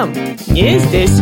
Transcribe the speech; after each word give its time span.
вам 0.00 0.14
не 0.48 0.78
здесь. 0.78 1.20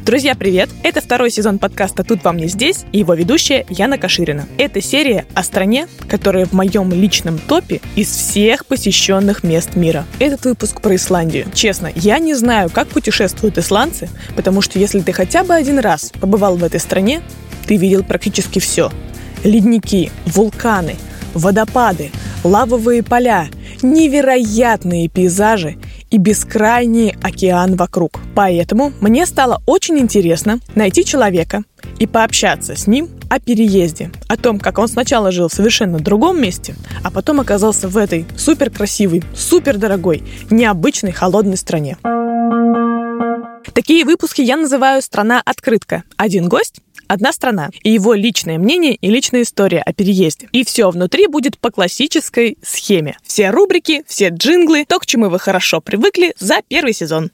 Друзья, 0.00 0.34
привет! 0.34 0.70
Это 0.82 1.00
второй 1.00 1.30
сезон 1.30 1.58
подкаста 1.58 2.02
«Тут 2.02 2.24
вам 2.24 2.38
не 2.38 2.48
здесь» 2.48 2.84
и 2.90 2.98
его 2.98 3.14
ведущая 3.14 3.64
Яна 3.68 3.96
Каширина. 3.96 4.48
Это 4.58 4.80
серия 4.80 5.26
о 5.34 5.44
стране, 5.44 5.86
которая 6.08 6.46
в 6.46 6.52
моем 6.52 6.90
личном 6.90 7.38
топе 7.38 7.80
из 7.94 8.08
всех 8.08 8.66
посещенных 8.66 9.44
мест 9.44 9.76
мира. 9.76 10.06
Этот 10.18 10.46
выпуск 10.46 10.80
про 10.80 10.96
Исландию. 10.96 11.46
Честно, 11.54 11.92
я 11.94 12.18
не 12.18 12.34
знаю, 12.34 12.70
как 12.70 12.88
путешествуют 12.88 13.58
исландцы, 13.58 14.08
потому 14.34 14.62
что 14.62 14.78
если 14.80 15.00
ты 15.00 15.12
хотя 15.12 15.44
бы 15.44 15.54
один 15.54 15.78
раз 15.78 16.10
побывал 16.20 16.56
в 16.56 16.64
этой 16.64 16.80
стране, 16.80 17.22
ты 17.70 17.76
видел 17.76 18.02
практически 18.02 18.58
все. 18.58 18.90
Ледники, 19.44 20.10
вулканы, 20.26 20.96
водопады, 21.34 22.10
лавовые 22.42 23.04
поля, 23.04 23.46
невероятные 23.80 25.08
пейзажи 25.08 25.76
и 26.10 26.18
бескрайний 26.18 27.14
океан 27.22 27.76
вокруг. 27.76 28.18
Поэтому 28.34 28.92
мне 29.00 29.24
стало 29.24 29.62
очень 29.66 30.00
интересно 30.00 30.58
найти 30.74 31.04
человека 31.04 31.62
и 32.00 32.08
пообщаться 32.08 32.74
с 32.74 32.88
ним 32.88 33.08
о 33.28 33.38
переезде, 33.38 34.10
о 34.26 34.36
том, 34.36 34.58
как 34.58 34.78
он 34.78 34.88
сначала 34.88 35.30
жил 35.30 35.46
в 35.46 35.54
совершенно 35.54 36.00
другом 36.00 36.42
месте, 36.42 36.74
а 37.04 37.12
потом 37.12 37.38
оказался 37.38 37.86
в 37.86 37.96
этой 37.96 38.26
супер 38.36 38.70
красивой, 38.70 39.22
супер 39.32 39.78
дорогой, 39.78 40.24
необычной 40.50 41.12
холодной 41.12 41.56
стране. 41.56 41.98
Такие 43.74 44.04
выпуски 44.04 44.40
я 44.40 44.56
называю 44.56 45.00
«Страна-открытка». 45.00 46.02
Один 46.16 46.48
гость 46.48 46.80
одна 47.10 47.32
страна 47.32 47.70
и 47.82 47.90
его 47.90 48.14
личное 48.14 48.56
мнение 48.56 48.94
и 48.94 49.10
личная 49.10 49.42
история 49.42 49.80
о 49.80 49.92
переезде. 49.92 50.48
И 50.52 50.64
все 50.64 50.88
внутри 50.90 51.26
будет 51.26 51.58
по 51.58 51.70
классической 51.70 52.56
схеме. 52.62 53.16
Все 53.24 53.50
рубрики, 53.50 54.04
все 54.06 54.28
джинглы, 54.28 54.84
то, 54.86 54.98
к 55.00 55.06
чему 55.06 55.28
вы 55.28 55.40
хорошо 55.40 55.80
привыкли 55.80 56.34
за 56.38 56.58
первый 56.68 56.92
сезон. 56.92 57.30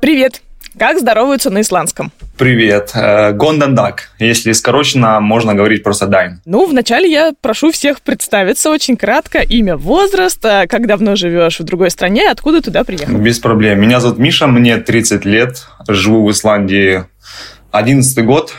Привет! 0.00 0.42
Как 0.78 0.98
здороваются 0.98 1.48
на 1.48 1.62
исландском? 1.62 2.12
Привет. 2.36 2.90
Э, 2.94 3.32
Гондандак. 3.32 4.10
Если 4.18 4.52
скорочено, 4.52 5.20
можно 5.20 5.54
говорить 5.54 5.82
просто 5.82 6.06
Дайн. 6.06 6.42
Ну, 6.44 6.66
вначале 6.66 7.10
я 7.10 7.32
прошу 7.40 7.72
всех 7.72 8.02
представиться 8.02 8.70
очень 8.70 8.98
кратко. 8.98 9.38
Имя, 9.38 9.78
возраст, 9.78 10.44
э, 10.44 10.66
как 10.66 10.86
давно 10.86 11.16
живешь 11.16 11.60
в 11.60 11.64
другой 11.64 11.90
стране, 11.90 12.30
откуда 12.30 12.60
туда 12.60 12.84
приехал? 12.84 13.16
Без 13.16 13.38
проблем. 13.38 13.80
Меня 13.80 14.00
зовут 14.00 14.18
Миша, 14.18 14.48
мне 14.48 14.76
30 14.76 15.24
лет. 15.24 15.66
Живу 15.88 16.26
в 16.26 16.30
Исландии 16.30 17.04
Одиннадцатый 17.76 18.24
год, 18.24 18.54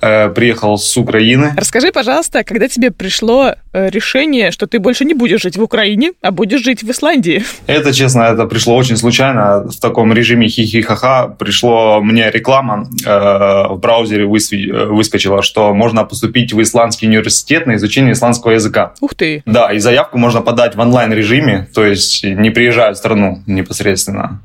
э, 0.00 0.28
приехал 0.30 0.76
с 0.76 0.96
Украины. 0.96 1.54
Расскажи, 1.56 1.92
пожалуйста, 1.92 2.42
когда 2.42 2.66
тебе 2.66 2.90
пришло 2.90 3.54
э, 3.72 3.90
решение, 3.90 4.50
что 4.50 4.66
ты 4.66 4.80
больше 4.80 5.04
не 5.04 5.14
будешь 5.14 5.42
жить 5.42 5.56
в 5.56 5.62
Украине, 5.62 6.14
а 6.20 6.32
будешь 6.32 6.60
жить 6.64 6.82
в 6.82 6.90
Исландии? 6.90 7.44
Это, 7.68 7.92
честно, 7.94 8.22
это 8.22 8.46
пришло 8.46 8.74
очень 8.74 8.96
случайно. 8.96 9.68
В 9.68 9.78
таком 9.78 10.12
режиме 10.12 10.48
хихихаха 10.48 11.28
пришло 11.38 12.00
мне 12.02 12.28
реклама 12.28 12.88
э, 13.06 13.08
в 13.08 13.78
браузере 13.78 14.26
выскочила, 14.26 15.40
что 15.42 15.72
можно 15.72 16.04
поступить 16.04 16.52
в 16.52 16.60
исландский 16.60 17.06
университет 17.06 17.66
на 17.66 17.76
изучение 17.76 18.14
исландского 18.14 18.50
языка. 18.50 18.94
Ух 19.00 19.14
ты! 19.14 19.44
Да, 19.46 19.72
и 19.72 19.78
заявку 19.78 20.18
можно 20.18 20.42
подать 20.42 20.74
в 20.74 20.80
онлайн-режиме, 20.80 21.68
то 21.72 21.84
есть 21.84 22.24
не 22.24 22.50
приезжая 22.50 22.94
в 22.94 22.96
страну 22.96 23.44
непосредственно. 23.46 24.40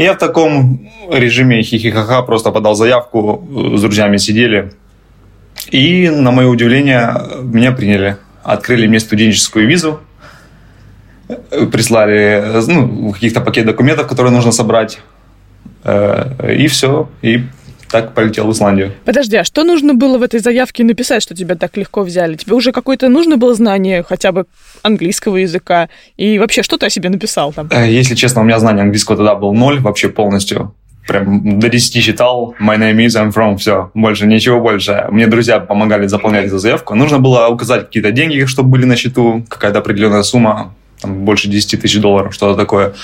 Я 0.00 0.14
в 0.14 0.18
таком 0.18 0.88
режиме 1.12 1.62
хихихаха 1.62 2.22
просто 2.22 2.50
подал 2.52 2.74
заявку, 2.74 3.46
с 3.76 3.82
друзьями 3.82 4.16
сидели. 4.16 4.72
И, 5.70 6.08
на 6.08 6.30
мое 6.30 6.48
удивление, 6.48 7.14
меня 7.42 7.72
приняли. 7.72 8.16
Открыли 8.42 8.86
мне 8.86 8.98
студенческую 8.98 9.68
визу, 9.68 10.00
прислали 11.70 12.42
ну, 12.66 13.12
каких-то 13.12 13.42
пакет 13.42 13.66
документов, 13.66 14.06
которые 14.06 14.32
нужно 14.32 14.52
собрать. 14.52 15.00
Э, 15.84 16.54
и 16.56 16.66
все. 16.68 17.10
И 17.20 17.44
так 17.90 18.14
полетел 18.14 18.46
в 18.46 18.52
Исландию. 18.52 18.92
Подожди, 19.04 19.36
а 19.36 19.44
что 19.44 19.64
нужно 19.64 19.94
было 19.94 20.18
в 20.18 20.22
этой 20.22 20.40
заявке 20.40 20.84
написать, 20.84 21.22
что 21.22 21.34
тебя 21.34 21.54
так 21.54 21.76
легко 21.76 22.02
взяли? 22.02 22.36
Тебе 22.36 22.54
уже 22.54 22.72
какое-то 22.72 23.08
нужно 23.08 23.36
было 23.36 23.54
знание 23.54 24.04
хотя 24.08 24.32
бы 24.32 24.46
английского 24.82 25.36
языка? 25.36 25.88
И 26.16 26.38
вообще, 26.38 26.62
что 26.62 26.76
ты 26.78 26.86
о 26.86 26.90
себе 26.90 27.08
написал 27.08 27.52
там? 27.52 27.68
Э, 27.70 27.90
если 27.90 28.14
честно, 28.14 28.42
у 28.42 28.44
меня 28.44 28.58
знание 28.58 28.82
английского 28.82 29.16
тогда 29.16 29.34
был 29.34 29.52
ноль 29.52 29.80
вообще 29.80 30.08
полностью. 30.08 30.74
Прям 31.08 31.58
до 31.58 31.68
10 31.68 32.04
читал, 32.04 32.54
my 32.60 32.78
name 32.78 33.04
is, 33.04 33.16
I'm 33.20 33.32
from, 33.32 33.56
все, 33.56 33.90
больше, 33.94 34.26
ничего 34.26 34.60
больше. 34.60 35.06
Мне 35.10 35.26
друзья 35.26 35.58
помогали 35.58 36.06
заполнять 36.06 36.46
эту 36.46 36.58
заявку. 36.58 36.94
Нужно 36.94 37.18
было 37.18 37.48
указать 37.48 37.86
какие-то 37.86 38.12
деньги, 38.12 38.44
чтобы 38.44 38.70
были 38.70 38.84
на 38.84 38.96
счету, 38.96 39.44
какая-то 39.48 39.80
определенная 39.80 40.22
сумма, 40.22 40.74
там, 41.00 41.24
больше 41.24 41.48
10 41.48 41.80
тысяч 41.80 41.98
долларов, 42.00 42.34
что-то 42.34 42.56
такое. 42.56 42.94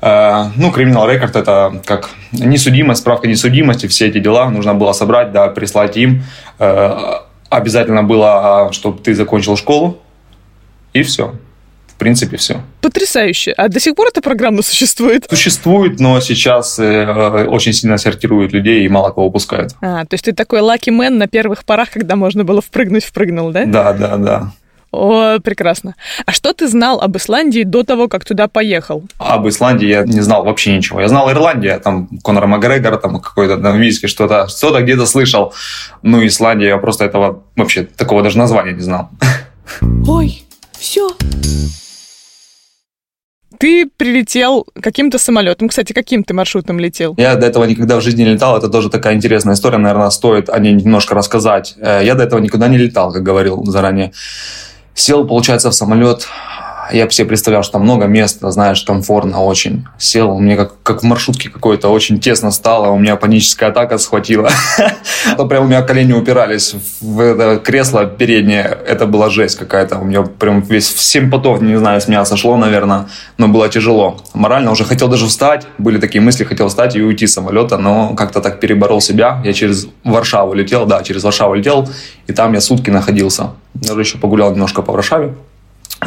Э, 0.00 0.50
ну, 0.56 0.70
криминал 0.70 1.10
рекорд 1.10 1.36
это 1.36 1.80
как 1.84 2.10
несудимость, 2.32 3.00
справка 3.00 3.26
несудимости, 3.26 3.86
все 3.86 4.08
эти 4.08 4.18
дела 4.18 4.48
нужно 4.50 4.74
было 4.74 4.92
собрать, 4.92 5.32
да, 5.32 5.48
прислать 5.48 5.96
им. 5.96 6.22
Э, 6.58 7.20
обязательно 7.48 8.02
было, 8.02 8.70
чтобы 8.72 9.02
ты 9.02 9.14
закончил 9.14 9.56
школу, 9.56 9.98
и 10.92 11.02
все. 11.02 11.34
В 11.88 11.98
принципе, 11.98 12.36
все. 12.36 12.60
Потрясающе. 12.80 13.52
А 13.56 13.68
до 13.68 13.80
сих 13.80 13.96
пор 13.96 14.06
эта 14.08 14.22
программа 14.22 14.62
существует? 14.62 15.26
Существует, 15.28 15.98
но 15.98 16.20
сейчас 16.20 16.78
э, 16.78 17.44
очень 17.48 17.72
сильно 17.72 17.98
сортируют 17.98 18.52
людей 18.52 18.84
и 18.84 18.88
мало 18.88 19.10
кого 19.10 19.30
пускают. 19.30 19.72
А, 19.80 20.04
то 20.04 20.14
есть 20.14 20.24
ты 20.24 20.32
такой 20.32 20.60
лаки 20.60 20.90
мен 20.90 21.18
на 21.18 21.26
первых 21.26 21.64
порах, 21.64 21.90
когда 21.90 22.14
можно 22.14 22.44
было 22.44 22.60
впрыгнуть, 22.60 23.04
впрыгнул, 23.04 23.50
да? 23.50 23.64
Да, 23.64 23.92
да, 23.94 24.16
да. 24.16 24.52
О, 24.90 25.38
прекрасно. 25.40 25.94
А 26.24 26.32
что 26.32 26.52
ты 26.52 26.66
знал 26.66 27.00
об 27.00 27.16
Исландии 27.16 27.62
до 27.62 27.82
того, 27.82 28.08
как 28.08 28.24
туда 28.24 28.48
поехал? 28.48 29.02
Об 29.18 29.46
Исландии 29.48 29.86
я 29.86 30.02
не 30.04 30.20
знал 30.20 30.44
вообще 30.44 30.76
ничего. 30.76 31.00
Я 31.00 31.08
знал 31.08 31.30
Ирландия, 31.30 31.78
там 31.78 32.08
Конора 32.24 32.46
Макгрегора, 32.46 32.96
там 32.96 33.20
какой-то 33.20 33.58
там 33.58 33.78
виски, 33.78 34.06
что-то, 34.06 34.48
что-то 34.48 34.82
где-то 34.82 35.06
слышал. 35.06 35.52
Ну, 36.02 36.26
Исландия, 36.26 36.68
я 36.68 36.78
просто 36.78 37.04
этого 37.04 37.44
вообще 37.56 37.82
такого 37.84 38.22
даже 38.22 38.38
названия 38.38 38.72
не 38.72 38.80
знал. 38.80 39.10
Ой, 40.06 40.42
все. 40.78 41.10
Ты 43.58 43.90
прилетел 43.96 44.66
каким-то 44.80 45.18
самолетом. 45.18 45.68
Кстати, 45.68 45.92
каким 45.92 46.22
ты 46.22 46.32
маршрутом 46.32 46.78
летел? 46.78 47.14
Я 47.18 47.34
до 47.34 47.46
этого 47.46 47.64
никогда 47.64 47.96
в 47.96 48.02
жизни 48.02 48.22
не 48.22 48.34
летал. 48.34 48.56
Это 48.56 48.68
тоже 48.68 48.88
такая 48.88 49.14
интересная 49.14 49.54
история. 49.54 49.78
Наверное, 49.78 50.10
стоит 50.10 50.48
о 50.48 50.58
ней 50.60 50.72
немножко 50.74 51.14
рассказать. 51.14 51.74
Э, 51.78 52.00
я 52.04 52.14
до 52.14 52.22
этого 52.22 52.38
никуда 52.38 52.68
не 52.68 52.78
летал, 52.78 53.12
как 53.12 53.24
говорил 53.24 53.64
заранее. 53.64 54.12
Сел, 54.98 55.24
получается, 55.24 55.70
в 55.70 55.74
самолет. 55.74 56.26
Я 56.92 57.08
себе 57.10 57.28
представлял, 57.28 57.62
что 57.62 57.74
там 57.74 57.82
много 57.82 58.06
места, 58.06 58.50
знаешь, 58.50 58.82
комфортно 58.82 59.42
очень. 59.42 59.86
Сел, 59.98 60.38
меня 60.38 60.56
как, 60.56 60.82
как 60.82 61.02
в 61.02 61.04
маршрутке 61.04 61.50
какой-то 61.50 61.88
очень 61.88 62.18
тесно 62.18 62.50
стало, 62.50 62.90
у 62.90 62.98
меня 62.98 63.16
паническая 63.16 63.70
атака 63.70 63.98
схватила. 63.98 64.50
То 65.36 65.46
прям 65.46 65.64
у 65.64 65.66
меня 65.68 65.82
колени 65.82 66.12
упирались 66.12 66.74
в 67.00 67.20
это 67.20 67.58
кресло 67.58 68.06
переднее. 68.06 68.78
Это 68.86 69.06
была 69.06 69.30
жесть 69.30 69.58
какая-то. 69.58 69.98
У 69.98 70.04
меня 70.04 70.22
прям 70.22 70.60
весь 70.60 70.88
в 70.88 71.00
7 71.00 71.30
потов, 71.30 71.60
не 71.60 71.76
знаю, 71.76 72.00
с 72.00 72.08
меня 72.08 72.24
сошло, 72.24 72.56
наверное, 72.56 73.06
но 73.36 73.48
было 73.48 73.68
тяжело. 73.68 74.18
Морально 74.34 74.70
уже 74.70 74.84
хотел 74.84 75.08
даже 75.08 75.26
встать. 75.26 75.66
Были 75.78 75.98
такие 75.98 76.20
мысли, 76.20 76.44
хотел 76.44 76.68
встать 76.68 76.96
и 76.96 77.02
уйти 77.02 77.26
с 77.26 77.34
самолета, 77.34 77.78
но 77.78 78.14
как-то 78.14 78.40
так 78.40 78.60
переборол 78.60 79.00
себя. 79.00 79.42
Я 79.44 79.52
через 79.52 79.88
Варшаву 80.04 80.54
летел, 80.54 80.86
да, 80.86 81.02
через 81.02 81.24
Варшаву 81.24 81.54
летел, 81.54 81.88
и 82.26 82.32
там 82.32 82.52
я 82.54 82.60
сутки 82.60 82.90
находился. 82.90 83.50
Даже 83.74 84.00
еще 84.00 84.18
погулял 84.18 84.50
немножко 84.50 84.82
по 84.82 84.92
Варшаве. 84.92 85.34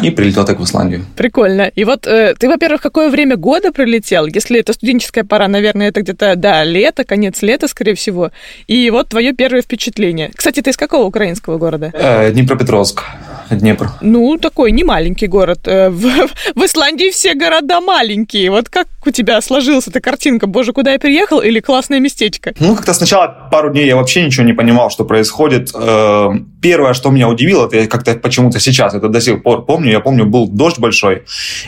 И 0.01 0.09
прилетел 0.09 0.45
так 0.45 0.59
в 0.59 0.63
Исландию. 0.63 1.05
Прикольно. 1.17 1.63
И 1.63 1.83
вот 1.83 2.07
э, 2.07 2.33
ты, 2.39 2.47
во-первых, 2.47 2.81
какое 2.81 3.09
время 3.09 3.35
года 3.35 3.71
прилетел? 3.71 4.25
Если 4.25 4.59
это 4.59 4.73
студенческая 4.73 5.23
пора, 5.23 5.47
наверное, 5.47 5.89
это 5.89 6.01
где-то, 6.01 6.35
да, 6.37 6.63
лето, 6.63 7.03
конец 7.03 7.41
лета, 7.41 7.67
скорее 7.67 7.95
всего. 7.95 8.31
И 8.67 8.89
вот 8.89 9.09
твое 9.09 9.33
первое 9.33 9.61
впечатление. 9.61 10.31
Кстати, 10.33 10.61
ты 10.61 10.69
из 10.69 10.77
какого 10.77 11.03
украинского 11.03 11.57
города? 11.57 11.91
Э, 11.93 12.31
Днепропетровск. 12.31 13.03
Днепр. 13.49 13.89
Ну, 13.99 14.37
такой 14.37 14.71
не 14.71 14.85
маленький 14.85 15.27
город. 15.27 15.67
Э, 15.67 15.89
в, 15.89 16.01
в 16.55 16.65
Исландии 16.65 17.11
все 17.11 17.33
города 17.33 17.81
маленькие. 17.81 18.49
Вот 18.49 18.69
как 18.69 18.87
у 19.05 19.11
тебя 19.11 19.41
сложилась 19.41 19.87
эта 19.87 19.99
картинка? 19.99 20.47
Боже, 20.47 20.71
куда 20.71 20.93
я 20.93 20.99
приехал? 20.99 21.41
Или 21.41 21.59
классное 21.59 21.99
местечко? 21.99 22.53
Ну, 22.59 22.75
как-то 22.75 22.93
сначала 22.93 23.49
пару 23.51 23.71
дней 23.71 23.87
я 23.87 23.97
вообще 23.97 24.25
ничего 24.25 24.45
не 24.45 24.53
понимал, 24.53 24.89
что 24.89 25.03
происходит. 25.03 25.71
Э, 25.75 26.29
первое, 26.61 26.93
что 26.93 27.09
меня 27.09 27.27
удивило, 27.27 27.65
это 27.65 27.77
я 27.77 27.87
как-то 27.87 28.13
почему-то 28.15 28.59
сейчас, 28.59 28.93
это 28.93 29.09
до 29.09 29.19
сих 29.19 29.43
пор 29.43 29.65
помню, 29.65 29.91
я 29.91 29.99
помню, 29.99 30.25
был 30.25 30.47
дождь 30.47 30.79
большой, 30.79 31.23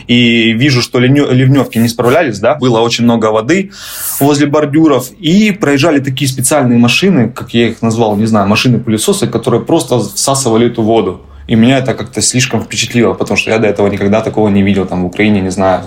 и 0.06 0.52
вижу, 0.52 0.80
что 0.80 0.98
ливневки 1.00 1.78
не 1.78 1.88
справлялись, 1.88 2.38
да, 2.38 2.54
было 2.54 2.80
очень 2.80 3.04
много 3.04 3.26
воды 3.26 3.72
возле 4.20 4.46
бордюров, 4.46 5.10
и 5.18 5.50
проезжали 5.50 5.98
такие 5.98 6.28
специальные 6.28 6.78
машины, 6.78 7.28
как 7.28 7.52
я 7.54 7.68
их 7.68 7.82
назвал, 7.82 8.16
не 8.16 8.26
знаю, 8.26 8.48
машины-пылесосы, 8.48 9.26
которые 9.26 9.62
просто 9.62 9.98
всасывали 9.98 10.68
эту 10.68 10.82
воду. 10.82 11.20
И 11.46 11.54
меня 11.54 11.78
это 11.78 11.94
как-то 11.94 12.22
слишком 12.22 12.62
впечатлило, 12.62 13.14
потому 13.14 13.36
что 13.36 13.50
я 13.50 13.58
до 13.58 13.66
этого 13.66 13.88
никогда 13.88 14.20
такого 14.20 14.48
не 14.48 14.62
видел 14.62 14.86
там 14.86 15.02
в 15.02 15.06
Украине, 15.06 15.40
не 15.40 15.50
знаю, 15.50 15.82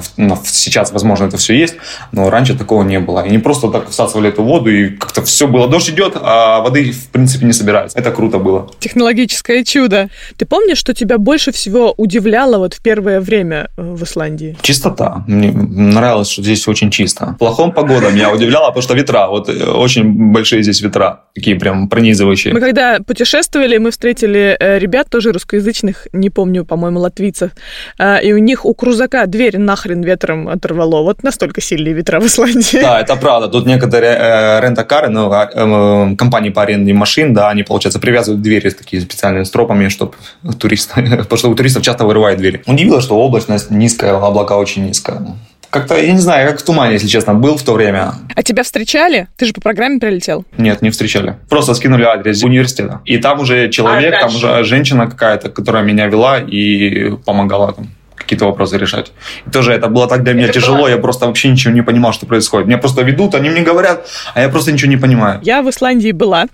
сейчас, 0.45 0.92
возможно, 0.92 1.25
это 1.25 1.38
все 1.38 1.54
есть, 1.54 1.75
но 2.12 2.30
раньше 2.30 2.57
такого 2.57 2.83
не 2.83 3.00
было. 3.00 3.25
И 3.25 3.30
не 3.30 3.39
просто 3.39 3.69
так 3.69 3.89
всасывали 3.89 4.30
эту 4.30 4.44
воду, 4.44 4.69
и 4.69 4.89
как-то 4.89 5.21
все 5.21 5.48
было, 5.48 5.68
дождь 5.68 5.89
идет, 5.89 6.13
а 6.15 6.62
воды, 6.62 6.92
в 6.92 7.07
принципе, 7.09 7.45
не 7.45 7.54
собирается. 7.54 7.98
Это 7.98 8.12
круто 8.12 8.38
было. 8.38 8.69
Технологическое 8.80 9.63
чудо. 9.63 10.09
Ты 10.38 10.45
помнишь, 10.45 10.77
что 10.77 10.94
тебя 10.94 11.18
больше 11.18 11.51
всего 11.51 11.94
удивляло 11.98 12.57
вот 12.57 12.74
в 12.74 12.81
первое 12.81 13.19
время 13.19 13.69
э, 13.77 13.81
в 13.81 14.03
Исландии? 14.03 14.57
Чистота. 14.62 15.24
Мне 15.27 15.51
нравилось, 15.51 16.30
что 16.30 16.44
здесь 16.44 16.68
очень 16.68 16.92
чисто. 16.92 17.36
Плохом 17.39 17.71
погода 17.71 18.10
меня 18.12 18.31
удивляла, 18.31 18.68
потому 18.68 18.83
что 18.83 18.94
ветра, 18.94 19.27
вот 19.27 19.50
э, 19.50 19.65
очень 19.65 20.31
большие 20.31 20.63
здесь 20.63 20.81
ветра, 20.81 21.21
такие 21.33 21.56
прям 21.56 21.89
пронизывающие. 21.89 22.53
Мы 22.53 22.60
когда 22.60 23.00
путешествовали, 23.06 23.77
мы 23.77 23.92
встретили 23.92 24.56
э, 24.60 24.80
ребят 24.80 25.10
тоже 25.10 25.31
русскоязычных, 25.48 26.08
не 26.14 26.30
помню, 26.30 26.66
по-моему, 26.66 27.00
латвийцев, 27.00 27.52
а, 27.98 28.18
и 28.18 28.34
у 28.34 28.38
них 28.38 28.66
у 28.66 28.74
крузака 28.74 29.26
дверь 29.28 29.58
нахрен 29.58 30.04
ветром 30.04 30.48
оторвало. 30.48 31.04
Вот 31.04 31.24
настолько 31.24 31.62
сильные 31.62 31.94
ветра 31.94 32.20
в 32.20 32.26
Исландии. 32.26 32.82
Да, 32.82 33.00
это 33.00 33.16
правда. 33.16 33.48
Тут 33.48 33.66
некоторые 33.66 34.18
э, 34.20 34.62
рентакары, 34.62 35.10
ну, 35.10 35.32
а, 35.32 35.50
э, 35.54 36.16
компании 36.16 36.50
по 36.50 36.62
аренде 36.62 36.94
машин, 36.94 37.34
да, 37.34 37.50
они, 37.50 37.64
получается, 37.64 38.00
привязывают 38.00 38.42
двери 38.42 38.70
такие 38.70 39.02
специальными 39.02 39.46
стропами, 39.46 39.88
чтобы 39.88 40.14
туристы, 40.60 41.02
потому 41.18 41.38
что 41.38 41.50
у 41.50 41.56
туристов 41.56 41.84
часто 41.84 42.06
вырывают 42.06 42.40
двери. 42.40 42.62
Удивило, 42.66 43.02
что 43.02 43.18
облачность 43.18 43.72
низкая, 43.72 44.16
облака 44.18 44.58
очень 44.58 44.86
низкая. 44.86 45.22
Как-то, 45.69 45.98
я 45.98 46.12
не 46.12 46.19
знаю, 46.19 46.50
как 46.50 46.60
в 46.60 46.64
тумане, 46.64 46.94
если 46.94 47.08
честно, 47.08 47.34
был 47.34 47.58
в 47.58 47.64
то 47.64 47.74
время. 47.74 48.14
А 48.36 48.44
тебя 48.44 48.64
встречали? 48.64 49.28
Ты 49.38 49.46
же 49.46 49.54
по 49.54 49.62
программе 49.62 50.00
прилетел. 50.00 50.46
Нет, 50.58 50.81
не 50.81 50.90
встречали. 50.90 51.36
Просто 51.50 51.74
скинули 51.74 52.04
адрес 52.04 52.44
университета. 52.44 53.02
И 53.06 53.18
там 53.18 53.42
уже 53.42 53.69
человек, 53.69 54.14
а, 54.14 54.22
там 54.22 54.36
уже 54.36 54.64
женщина 54.64 55.08
какая-то, 55.08 55.50
которая 55.50 55.84
меня 55.84 56.08
вела 56.08 56.40
и 56.40 57.12
помогала 57.25 57.74
там 57.74 57.90
какие-то 58.28 58.46
вопросы 58.46 58.78
решать. 58.78 59.12
И 59.46 59.50
тоже 59.50 59.72
это 59.72 59.88
было 59.88 60.08
так 60.08 60.24
для 60.24 60.34
меня 60.34 60.46
это 60.46 60.54
тяжело, 60.54 60.80
было... 60.80 60.88
я 60.88 60.98
просто 60.98 61.28
вообще 61.28 61.50
ничего 61.50 61.74
не 61.74 61.81
понимал, 61.81 62.13
что 62.13 62.25
происходит. 62.25 62.68
Меня 62.68 62.78
просто 62.78 63.02
ведут, 63.04 63.36
они 63.36 63.50
мне 63.50 63.62
говорят, 63.62 64.06
а 64.34 64.42
я 64.42 64.50
просто 64.50 64.72
ничего 64.72 64.90
не 64.90 64.98
понимаю. 64.98 65.40
Я 65.44 65.62
в 65.62 65.70
Исландии 65.70 66.12
была, 66.12 66.48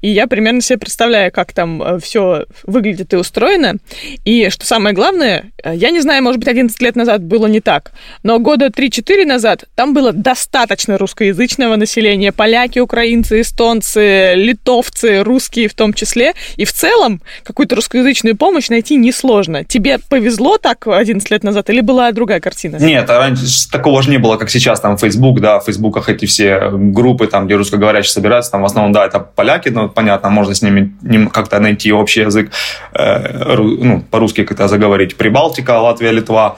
и 0.00 0.08
я 0.08 0.26
примерно 0.26 0.60
себе 0.60 0.78
представляю, 0.78 1.32
как 1.32 1.52
там 1.52 1.82
э, 1.82 1.98
все 1.98 2.46
выглядит 2.64 3.12
и 3.12 3.16
устроено. 3.16 3.76
И 4.24 4.48
что 4.50 4.66
самое 4.66 4.94
главное, 4.94 5.52
э, 5.62 5.72
я 5.74 5.90
не 5.90 6.00
знаю, 6.00 6.22
может 6.22 6.38
быть, 6.38 6.48
11 6.48 6.80
лет 6.80 6.96
назад 6.96 7.22
было 7.22 7.46
не 7.46 7.60
так, 7.60 7.92
но 8.22 8.38
года 8.38 8.66
3-4 8.66 9.24
назад 9.24 9.64
там 9.74 9.94
было 9.94 10.12
достаточно 10.12 10.98
русскоязычного 10.98 11.76
населения. 11.76 12.32
Поляки, 12.32 12.78
украинцы, 12.78 13.40
эстонцы, 13.40 14.34
литовцы, 14.34 15.22
русские 15.22 15.68
в 15.68 15.74
том 15.74 15.92
числе. 15.92 16.34
И 16.56 16.64
в 16.64 16.72
целом 16.72 17.22
какую-то 17.44 17.76
русскоязычную 17.76 18.36
помощь 18.36 18.68
найти 18.68 18.96
несложно. 18.96 19.64
Тебе 19.64 19.98
повезло 19.98 20.58
так 20.58 20.86
11 20.86 21.30
лет 21.30 21.44
назад 21.44 21.70
или 21.70 21.80
была 21.80 22.10
другая 22.12 22.40
картина? 22.40 22.76
Нет, 22.76 23.08
а 23.10 23.18
раньше 23.18 23.70
такого 23.70 24.02
же 24.02 24.10
не 24.10 24.18
было, 24.18 24.36
как 24.36 24.50
сейчас. 24.50 24.80
Там 24.80 24.98
Facebook, 24.98 25.40
да, 25.40 25.60
в 25.60 25.64
Фейсбуках 25.64 26.08
эти 26.08 26.26
все 26.26 26.70
группы, 26.72 27.26
там, 27.26 27.46
где 27.46 27.56
русскоговорящие 27.56 28.12
собираются, 28.12 28.52
там 28.52 28.62
в 28.62 28.64
основном, 28.64 28.92
да, 28.92 29.06
это 29.06 29.20
поляки, 29.20 29.51
поляки, 29.52 29.68
ну, 29.70 29.88
понятно, 29.88 30.30
можно 30.30 30.54
с 30.54 30.62
ними 30.62 31.28
как-то 31.32 31.60
найти 31.60 31.92
общий 31.92 32.20
язык, 32.20 32.50
э, 32.94 33.56
ну, 33.58 34.00
по-русски 34.10 34.44
как-то 34.44 34.68
заговорить. 34.68 35.16
Прибалтика, 35.16 35.80
Латвия, 35.80 36.12
Литва. 36.12 36.56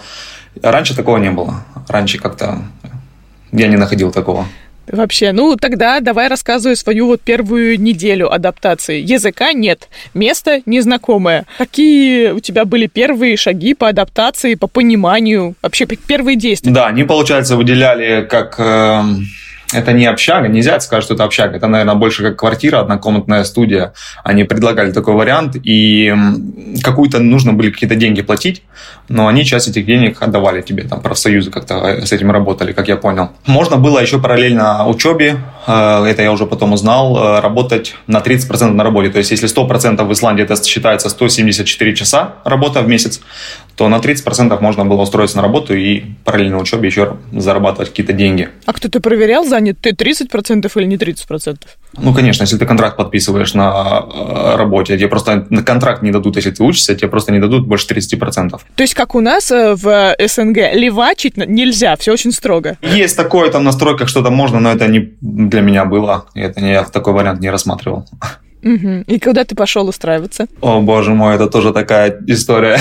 Раньше 0.63 0.95
такого 0.97 1.19
не 1.19 1.31
было. 1.31 1.65
Раньше 1.89 2.19
как-то 2.19 2.59
я 3.53 3.69
не 3.69 3.77
находил 3.77 4.13
такого. 4.13 4.47
Вообще, 4.93 5.33
ну 5.33 5.57
тогда 5.57 6.01
давай 6.01 6.29
рассказывай 6.29 6.77
свою 6.77 7.07
вот 7.07 7.23
первую 7.23 7.81
неделю 7.81 8.31
адаптации. 8.31 9.01
Языка 9.01 9.55
нет, 9.55 9.89
место 10.15 10.61
незнакомое. 10.67 11.47
Какие 11.59 12.33
у 12.33 12.41
тебя 12.41 12.65
были 12.65 12.87
первые 12.87 13.37
шаги 13.37 13.75
по 13.75 13.89
адаптации, 13.89 14.57
по 14.57 14.67
пониманию, 14.67 15.55
вообще 15.63 15.87
первые 15.87 16.37
действия? 16.37 16.71
Да, 16.73 16.87
они, 16.87 17.05
получается, 17.05 17.57
выделяли 17.57 18.27
как... 18.31 18.57
Э 18.59 19.03
это 19.73 19.93
не 19.93 20.07
общага, 20.07 20.49
нельзя 20.49 20.79
сказать, 20.81 21.05
что 21.05 21.15
это 21.15 21.25
общага. 21.25 21.57
Это, 21.57 21.67
наверное, 21.67 21.95
больше 21.95 22.23
как 22.23 22.37
квартира, 22.37 22.81
однокомнатная 22.81 23.45
студия. 23.45 23.93
Они 24.23 24.45
предлагали 24.45 24.93
такой 24.93 25.15
вариант, 25.15 25.57
и 25.63 26.15
какую-то 26.83 27.19
нужно 27.19 27.53
были 27.53 27.71
какие-то 27.71 27.97
деньги 27.97 28.23
платить, 28.23 28.63
но 29.09 29.27
они 29.27 29.45
часть 29.45 29.69
этих 29.69 29.87
денег 29.87 30.23
отдавали 30.23 30.63
тебе, 30.63 30.85
там, 30.85 31.01
профсоюзы 31.01 31.51
как-то 31.51 31.75
э, 31.75 32.07
с 32.07 32.13
этим 32.13 32.31
работали, 32.31 32.73
как 32.73 32.89
я 32.89 32.97
понял. 32.97 33.31
Можно 33.47 33.77
было 33.77 34.01
еще 34.01 34.19
параллельно 34.19 34.87
учебе, 34.87 35.39
э, 35.67 36.05
это 36.05 36.23
я 36.23 36.33
уже 36.33 36.47
потом 36.47 36.73
узнал, 36.73 37.17
э, 37.17 37.41
работать 37.41 37.97
на 38.07 38.21
30% 38.21 38.73
на 38.73 38.85
работе. 38.85 39.11
То 39.11 39.19
есть, 39.19 39.31
если 39.31 39.49
100% 39.49 40.05
в 40.05 40.13
Исландии 40.13 40.45
это 40.45 40.63
считается 40.63 41.09
174 41.09 41.95
часа 41.95 42.35
работа 42.45 42.83
в 42.83 42.89
месяц, 42.89 43.21
то 43.77 43.89
на 43.89 43.97
30% 43.97 44.61
можно 44.61 44.85
было 44.85 45.03
устроиться 45.03 45.37
на 45.37 45.43
работу 45.43 45.75
и 45.75 46.03
параллельно 46.25 46.59
учебе 46.59 46.89
еще 46.89 47.17
зарабатывать 47.33 47.91
какие-то 47.91 48.13
деньги. 48.13 48.49
А 48.67 48.73
кто-то 48.73 49.01
проверял, 49.01 49.45
занят 49.45 49.79
ты 49.81 49.91
30% 49.91 50.71
или 50.77 50.85
не 50.87 50.97
30%? 50.97 51.57
Ну, 51.97 52.15
конечно, 52.15 52.43
если 52.43 52.57
ты 52.57 52.67
контракт 52.67 52.97
подписываешь 52.97 53.55
на 53.55 54.05
э, 54.13 54.57
работе, 54.57 54.97
тебе 54.97 55.09
просто 55.09 55.47
на 55.51 55.63
контракт 55.63 56.03
не 56.03 56.11
дадут, 56.11 56.37
если 56.37 56.51
ты 56.51 56.63
учишься, 56.63 56.95
тебе 56.95 57.09
просто 57.09 57.33
не 57.33 57.41
дадут 57.41 57.67
больше 57.67 57.87
30%. 57.87 58.51
То 58.51 58.83
есть, 58.83 58.95
как 58.95 59.15
у 59.15 59.21
нас 59.21 59.51
э, 59.51 59.75
в 59.75 60.17
СНГ, 60.19 60.75
левачить 60.75 61.37
нельзя, 61.37 61.97
все 61.97 62.13
очень 62.13 62.33
строго? 62.33 62.79
Есть 62.83 63.17
такое, 63.17 63.51
там 63.51 63.63
в 63.63 63.65
настройках 63.65 64.09
что-то 64.09 64.31
можно, 64.31 64.61
но 64.61 64.73
это 64.73 64.89
не 64.89 65.15
для 65.21 65.61
меня 65.61 65.85
было. 65.85 66.27
Это 66.35 66.61
я 66.61 66.85
такой 66.85 67.13
вариант 67.13 67.41
не 67.41 67.51
рассматривал. 67.51 68.07
Угу. 68.65 69.05
И 69.07 69.21
куда 69.21 69.45
ты 69.45 69.55
пошел 69.55 69.87
устраиваться? 69.89 70.47
О, 70.61 70.81
боже 70.81 71.13
мой, 71.15 71.35
это 71.35 71.49
тоже 71.49 71.73
такая 71.73 72.19
история. 72.27 72.79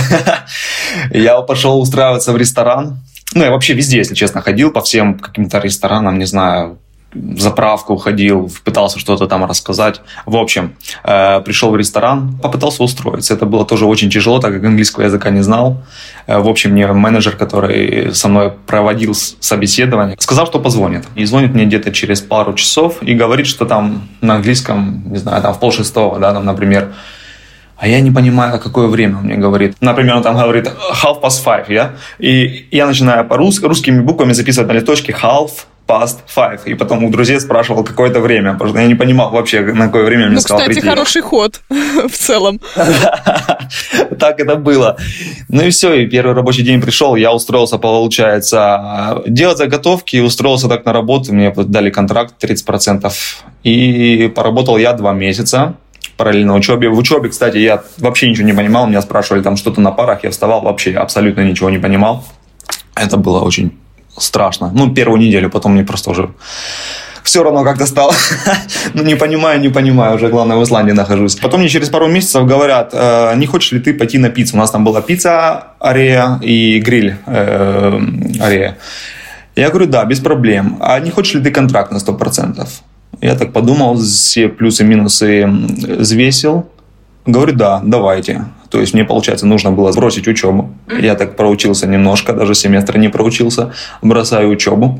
я 1.12 1.42
пошел 1.42 1.80
устраиваться 1.80 2.32
в 2.32 2.38
ресторан. 2.38 3.00
Ну, 3.36 3.44
я 3.44 3.52
вообще 3.52 3.74
везде, 3.74 3.98
если 3.98 4.16
честно, 4.16 4.42
ходил 4.42 4.72
по 4.72 4.82
всем 4.82 5.20
каким-то 5.20 5.60
ресторанам, 5.60 6.20
не 6.20 6.26
знаю, 6.26 6.80
в 7.14 7.40
заправку 7.40 7.98
ходил, 7.98 8.52
пытался 8.64 9.00
что-то 9.00 9.28
там 9.28 9.46
рассказать. 9.46 10.02
В 10.26 10.36
общем, 10.36 10.76
э, 11.04 11.42
пришел 11.42 11.72
в 11.72 11.76
ресторан, 11.76 12.38
попытался 12.42 12.84
устроиться. 12.84 13.34
Это 13.34 13.46
было 13.46 13.66
тоже 13.66 13.86
очень 13.86 14.10
тяжело, 14.10 14.40
так 14.40 14.54
как 14.54 14.64
английского 14.64 15.04
языка 15.04 15.30
не 15.30 15.42
знал. 15.42 15.84
Э, 16.28 16.40
в 16.40 16.48
общем, 16.48 16.72
мне 16.72 16.88
менеджер, 16.88 17.36
который 17.36 18.14
со 18.14 18.28
мной 18.28 18.52
проводил 18.66 19.14
собеседование, 19.14 20.16
сказал, 20.20 20.48
что 20.48 20.60
позвонит. 20.60 21.06
И 21.16 21.26
звонит 21.26 21.54
мне 21.54 21.66
где-то 21.66 21.92
через 21.92 22.22
пару 22.22 22.54
часов 22.54 23.02
и 23.02 23.14
говорит, 23.14 23.48
что 23.48 23.66
там 23.66 24.08
на 24.22 24.36
английском, 24.36 25.04
не 25.06 25.18
знаю, 25.18 25.42
там 25.42 25.54
в 25.54 25.60
полшестого, 25.60 26.20
да, 26.20 26.34
там, 26.34 26.46
например, 26.46 26.94
а 27.84 27.88
я 27.88 28.00
не 28.00 28.12
понимаю, 28.12 28.62
какое 28.62 28.88
время 28.88 29.18
он 29.18 29.24
мне 29.24 29.36
говорит. 29.36 29.76
Например, 29.82 30.16
он 30.16 30.24
там 30.24 30.38
говорит 30.38 30.68
half 31.04 31.22
past 31.22 31.44
five, 31.44 31.66
я, 31.68 31.96
и 32.18 32.68
я 32.72 32.88
начинаю 32.88 33.26
по-русски, 33.26 33.66
русскими 33.66 34.00
буквами 34.00 34.32
записывать 34.32 34.70
на 34.70 34.74
листочке 34.74 35.12
half 35.12 35.52
past 35.88 36.20
five. 36.34 36.62
И 36.66 36.74
потом 36.74 37.04
у 37.04 37.10
друзей 37.10 37.40
спрашивал 37.40 37.84
какое-то 37.84 38.20
время, 38.20 38.54
потому 38.54 38.72
что 38.72 38.80
я 38.80 38.88
не 38.88 38.96
понимал 38.96 39.32
вообще, 39.32 39.62
на 39.62 39.88
какое 39.88 40.06
время 40.06 40.28
мне 40.28 40.36
ну, 40.36 40.42
сказал 40.42 40.60
кстати, 40.60 40.74
прийти. 40.76 40.88
хороший 40.88 41.22
ход 41.22 41.62
в 41.70 42.12
целом. 42.12 42.60
Так 44.20 44.40
это 44.40 44.56
было. 44.56 44.98
Ну 45.50 45.64
и 45.64 45.70
все, 45.70 45.94
и 45.94 46.06
первый 46.06 46.36
рабочий 46.36 46.62
день 46.64 46.82
пришел, 46.82 47.16
я 47.16 47.34
устроился, 47.34 47.78
получается, 47.78 49.22
делать 49.28 49.58
заготовки, 49.58 50.18
устроился 50.18 50.70
так 50.70 50.86
на 50.86 50.94
работу, 50.94 51.34
мне 51.34 51.52
дали 51.52 51.90
контракт 51.90 52.36
30%, 52.42 53.12
и 53.64 54.32
поработал 54.34 54.78
я 54.78 54.94
два 54.94 55.14
месяца 55.14 55.76
параллельно 56.18 56.56
учебе. 56.56 56.90
В 56.90 56.98
учебе, 56.98 57.30
кстати, 57.30 57.58
я 57.58 57.84
вообще 57.98 58.30
ничего 58.30 58.46
не 58.46 58.54
понимал, 58.54 58.88
меня 58.88 59.02
спрашивали 59.02 59.42
там 59.42 59.58
что-то 59.58 59.82
на 59.82 59.92
парах, 59.92 60.24
я 60.24 60.30
вставал, 60.30 60.62
вообще 60.62 60.94
абсолютно 60.94 61.42
ничего 61.42 61.70
не 61.70 61.80
понимал. 61.80 62.24
Это 62.96 63.18
было 63.18 63.42
очень 63.42 63.72
страшно. 64.18 64.72
Ну, 64.74 64.94
первую 64.94 65.20
неделю, 65.20 65.50
потом 65.50 65.74
мне 65.74 65.84
просто 65.84 66.12
уже 66.12 66.30
все 67.24 67.44
равно 67.44 67.64
как-то 67.64 67.86
стало. 67.86 68.14
ну, 68.94 69.04
не 69.04 69.16
понимаю, 69.16 69.60
не 69.60 69.70
понимаю, 69.70 70.16
уже 70.16 70.28
главное 70.28 70.58
в 70.58 70.64
Исландии 70.64 70.94
нахожусь. 70.94 71.36
Потом 71.36 71.62
мне 71.62 71.70
через 71.70 71.90
пару 71.90 72.08
месяцев 72.08 72.46
говорят, 72.46 72.90
э, 72.94 73.34
не 73.36 73.48
хочешь 73.48 73.72
ли 73.72 73.80
ты 73.80 73.94
пойти 73.94 74.18
на 74.18 74.30
пиццу? 74.30 74.56
У 74.56 74.60
нас 74.60 74.72
там 74.72 74.84
была 74.84 75.02
пицца 75.02 75.64
Арея 75.80 76.40
и 76.42 76.80
гриль 76.80 77.16
э, 77.26 78.00
Арея. 78.40 78.78
Я 79.56 79.70
говорю, 79.70 79.88
да, 79.88 80.06
без 80.06 80.20
проблем. 80.20 80.78
А 80.82 81.00
не 81.00 81.12
хочешь 81.12 81.36
ли 81.36 81.42
ты 81.42 81.52
контракт 81.52 81.92
на 81.92 81.98
100%? 81.98 82.68
Я 83.22 83.36
так 83.36 83.54
подумал, 83.54 83.98
все 83.98 84.50
плюсы-минусы 84.50 85.46
взвесил. 85.48 86.66
Говорю, 87.26 87.54
да, 87.54 87.82
давайте. 87.84 88.46
То 88.74 88.80
есть 88.80 88.96
мне, 88.96 89.06
получается, 89.06 89.46
нужно 89.46 89.70
было 89.70 89.92
бросить 89.92 90.28
учебу. 90.28 90.74
Я 91.00 91.14
так 91.14 91.36
проучился 91.36 91.86
немножко, 91.86 92.34
даже 92.34 92.56
семестр 92.56 92.98
не 92.98 93.08
проучился. 93.08 93.72
Бросаю 94.02 94.50
учебу 94.50 95.00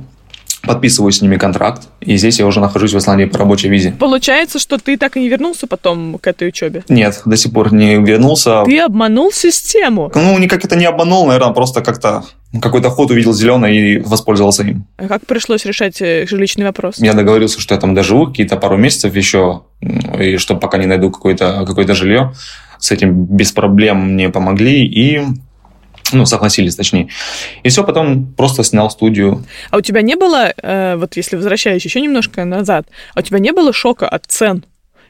подписываю 0.66 1.12
с 1.12 1.22
ними 1.22 1.36
контракт, 1.36 1.90
и 2.00 2.16
здесь 2.16 2.40
я 2.40 2.46
уже 2.46 2.62
нахожусь 2.62 2.94
в 2.94 2.98
Исландии 2.98 3.26
по 3.26 3.38
рабочей 3.38 3.68
визе. 3.68 3.94
Получается, 4.00 4.60
что 4.60 4.78
ты 4.78 4.98
так 4.98 5.18
и 5.18 5.20
не 5.20 5.28
вернулся 5.28 5.68
потом 5.68 6.18
к 6.20 6.26
этой 6.26 6.48
учебе? 6.48 6.84
Нет, 6.88 7.22
до 7.26 7.36
сих 7.36 7.52
пор 7.52 7.74
не 7.74 7.98
вернулся. 7.98 8.64
Ты 8.64 8.80
обманул 8.80 9.32
систему? 9.32 10.10
Ну, 10.16 10.38
никак 10.38 10.64
это 10.64 10.78
не 10.78 10.86
обманул, 10.86 11.26
наверное, 11.26 11.54
просто 11.54 11.82
как-то 11.82 12.24
какой-то 12.62 12.90
ход 12.92 13.12
увидел 13.12 13.34
зеленый 13.34 13.76
и 13.76 14.00
воспользовался 14.00 14.64
им. 14.64 14.86
А 14.98 15.08
как 15.08 15.26
пришлось 15.26 15.66
решать 15.66 16.02
э, 16.02 16.26
жилищный 16.28 16.66
вопрос? 16.66 16.96
Я 17.00 17.14
договорился, 17.14 17.60
что 17.60 17.76
я 17.76 17.82
там 17.82 17.94
доживу 17.94 18.28
какие-то 18.28 18.56
пару 18.56 18.78
месяцев 18.78 19.14
еще, 19.16 19.64
и 19.82 20.38
что 20.38 20.56
пока 20.56 20.78
не 20.78 20.86
найду 20.86 21.12
какое-то 21.12 21.66
какое 21.68 21.86
жилье 21.94 22.34
с 22.84 22.92
этим 22.92 23.24
без 23.26 23.54
проблем 23.54 24.14
мне 24.14 24.30
помогли 24.30 24.86
и 24.86 25.22
ну, 26.12 26.26
согласились, 26.26 26.76
точнее. 26.76 27.08
И 27.64 27.70
все, 27.70 27.84
потом 27.84 28.26
просто 28.26 28.64
снял 28.64 28.90
студию. 28.90 29.44
А 29.72 29.78
у 29.78 29.82
тебя 29.82 30.02
не 30.02 30.16
было, 30.16 30.54
э, 30.62 30.96
вот 30.98 31.16
если 31.16 31.38
возвращаясь 31.38 31.86
еще 31.86 32.02
немножко 32.02 32.44
назад, 32.44 32.88
а 33.16 33.20
у 33.20 33.24
тебя 33.24 33.40
не 33.40 33.54
было 33.54 33.72
шока 33.74 34.08
от 34.08 34.26
цен? 34.28 34.66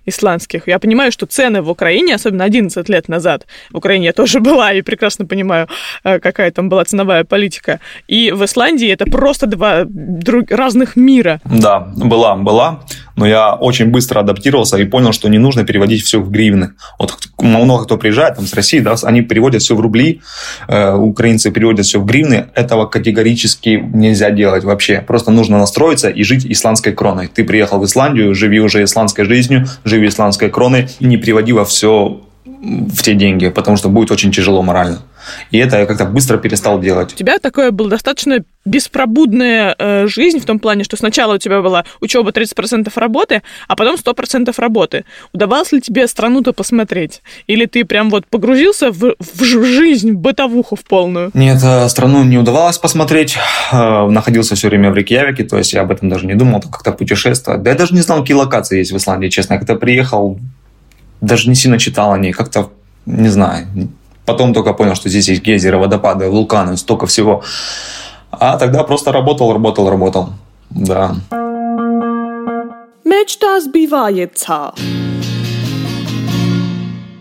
исландских. 0.06 0.68
Я 0.68 0.80
понимаю, 0.80 1.12
что 1.12 1.26
цены 1.26 1.62
в 1.62 1.70
Украине, 1.70 2.16
особенно 2.16 2.44
11 2.44 2.90
лет 2.90 3.08
назад, 3.08 3.46
в 3.72 3.78
Украине 3.78 4.08
я 4.08 4.14
тоже 4.14 4.40
была 4.42 4.74
и 4.74 4.82
прекрасно 4.82 5.26
понимаю, 5.26 5.68
э, 6.04 6.20
какая 6.20 6.52
там 6.52 6.70
была 6.70 6.84
ценовая 6.86 7.24
политика. 7.24 7.80
И 8.08 8.32
в 8.32 8.44
Исландии 8.44 8.90
это 8.90 9.06
просто 9.06 9.48
два 9.48 9.84
друг, 9.88 10.52
разных 10.52 10.96
мира. 10.96 11.40
Да, 11.46 11.80
была, 11.80 12.36
была. 12.36 12.82
Но 13.16 13.28
я 13.28 13.54
очень 13.54 13.88
быстро 13.88 14.20
адаптировался 14.20 14.78
и 14.78 14.86
понял, 14.86 15.12
что 15.12 15.30
не 15.30 15.38
нужно 15.38 15.64
переводить 15.66 16.04
все 16.04 16.20
в 16.20 16.30
гривны. 16.32 16.72
Вот 17.00 17.18
много 17.40 17.86
кто 17.86 17.98
приезжает 17.98 18.36
там, 18.36 18.46
с 18.46 18.54
России, 18.54 18.80
да, 18.80 18.96
они 19.04 19.22
переводят 19.22 19.62
все 19.62 19.76
в 19.76 19.80
рубли, 19.80 20.22
э, 20.68 20.94
украинцы 20.94 21.52
переводят 21.52 21.86
все 21.86 22.00
в 22.00 22.06
гривны. 22.06 22.48
Этого 22.56 22.86
категорически 22.86 23.84
нельзя 23.94 24.32
делать 24.32 24.64
вообще. 24.64 25.04
Просто 25.06 25.32
нужно 25.32 25.58
настроиться 25.58 26.10
и 26.10 26.24
жить 26.24 26.46
исландской 26.46 26.94
кроной. 26.94 27.28
Ты 27.28 27.44
приехал 27.44 27.80
в 27.80 27.86
Исландию, 27.86 28.34
живи 28.34 28.60
уже 28.60 28.84
исландской 28.84 29.26
жизнью, 29.26 29.68
живи 29.84 30.08
исландской 30.08 30.50
кроной, 30.50 30.88
не 31.00 31.18
приводи 31.18 31.54
во 31.54 31.66
все 31.66 32.22
в 32.64 33.02
те 33.04 33.14
деньги, 33.14 33.50
потому 33.50 33.76
что 33.78 33.90
будет 33.90 34.12
очень 34.12 34.32
тяжело 34.32 34.62
морально. 34.62 35.00
И 35.52 35.58
это 35.58 35.80
я 35.80 35.86
как-то 35.86 36.06
быстро 36.06 36.38
перестал 36.38 36.80
делать. 36.80 37.14
У 37.14 37.16
тебя 37.16 37.40
такое 37.40 37.72
была 37.72 37.90
достаточно 37.90 38.44
беспробудная 38.66 39.76
э, 39.78 40.08
жизнь 40.08 40.40
в 40.40 40.46
том 40.46 40.60
плане, 40.60 40.86
что 40.86 40.96
сначала 40.96 41.36
у 41.36 41.38
тебя 41.38 41.62
была 41.62 41.84
учеба 42.00 42.32
30% 42.32 42.90
работы, 42.96 43.42
а 43.68 43.76
потом 43.76 43.96
100% 43.96 44.54
работы. 44.58 45.04
Удавалось 45.34 45.74
ли 45.74 45.82
тебе 45.82 46.08
страну-то 46.08 46.54
посмотреть? 46.54 47.22
Или 47.48 47.66
ты 47.66 47.84
прям 47.84 48.10
вот 48.10 48.26
погрузился 48.28 48.92
в, 48.92 49.16
в 49.20 49.44
жизнь, 49.44 50.14
в 50.14 50.18
бытовуху 50.18 50.78
в 50.78 50.84
полную? 50.86 51.32
Нет, 51.34 51.62
э, 51.62 51.90
страну 51.90 52.24
не 52.24 52.38
удавалось 52.38 52.78
посмотреть. 52.78 53.38
Э, 53.74 54.08
находился 54.08 54.56
все 54.56 54.70
время 54.70 54.92
в 54.92 54.96
Рейкьявике, 54.96 55.44
то 55.44 55.58
есть 55.58 55.74
я 55.74 55.82
об 55.82 55.92
этом 55.92 56.08
даже 56.08 56.26
не 56.26 56.36
думал, 56.36 56.62
как-то 56.62 56.94
путешествовать. 56.94 57.64
Да 57.64 57.72
я 57.72 57.76
даже 57.76 57.94
не 57.94 58.02
знал, 58.02 58.22
какие 58.22 58.36
локации 58.36 58.78
есть 58.78 58.94
в 58.94 58.98
Исландии, 58.98 59.28
честно. 59.28 59.56
Я 59.56 59.60
когда 59.60 59.76
приехал, 59.76 60.40
даже 61.24 61.50
не 61.50 61.56
сильно 61.56 61.80
читал 61.80 62.12
о 62.12 62.18
ней, 62.18 62.34
как-то, 62.34 62.70
не 63.06 63.30
знаю, 63.30 63.68
Потом 64.26 64.54
только 64.54 64.74
понял, 64.74 64.96
что 64.96 65.10
здесь 65.10 65.28
есть 65.28 65.42
гейзеры, 65.42 65.78
водопады, 65.78 66.30
вулканы, 66.30 66.78
столько 66.78 67.06
всего. 67.08 67.44
А 68.32 68.58
тогда 68.58 68.84
просто 68.84 69.12
работал, 69.12 69.52
работал, 69.52 69.90
работал. 69.90 70.30
Да. 70.70 71.16
Мечта 73.04 73.60
сбивается. 73.60 74.72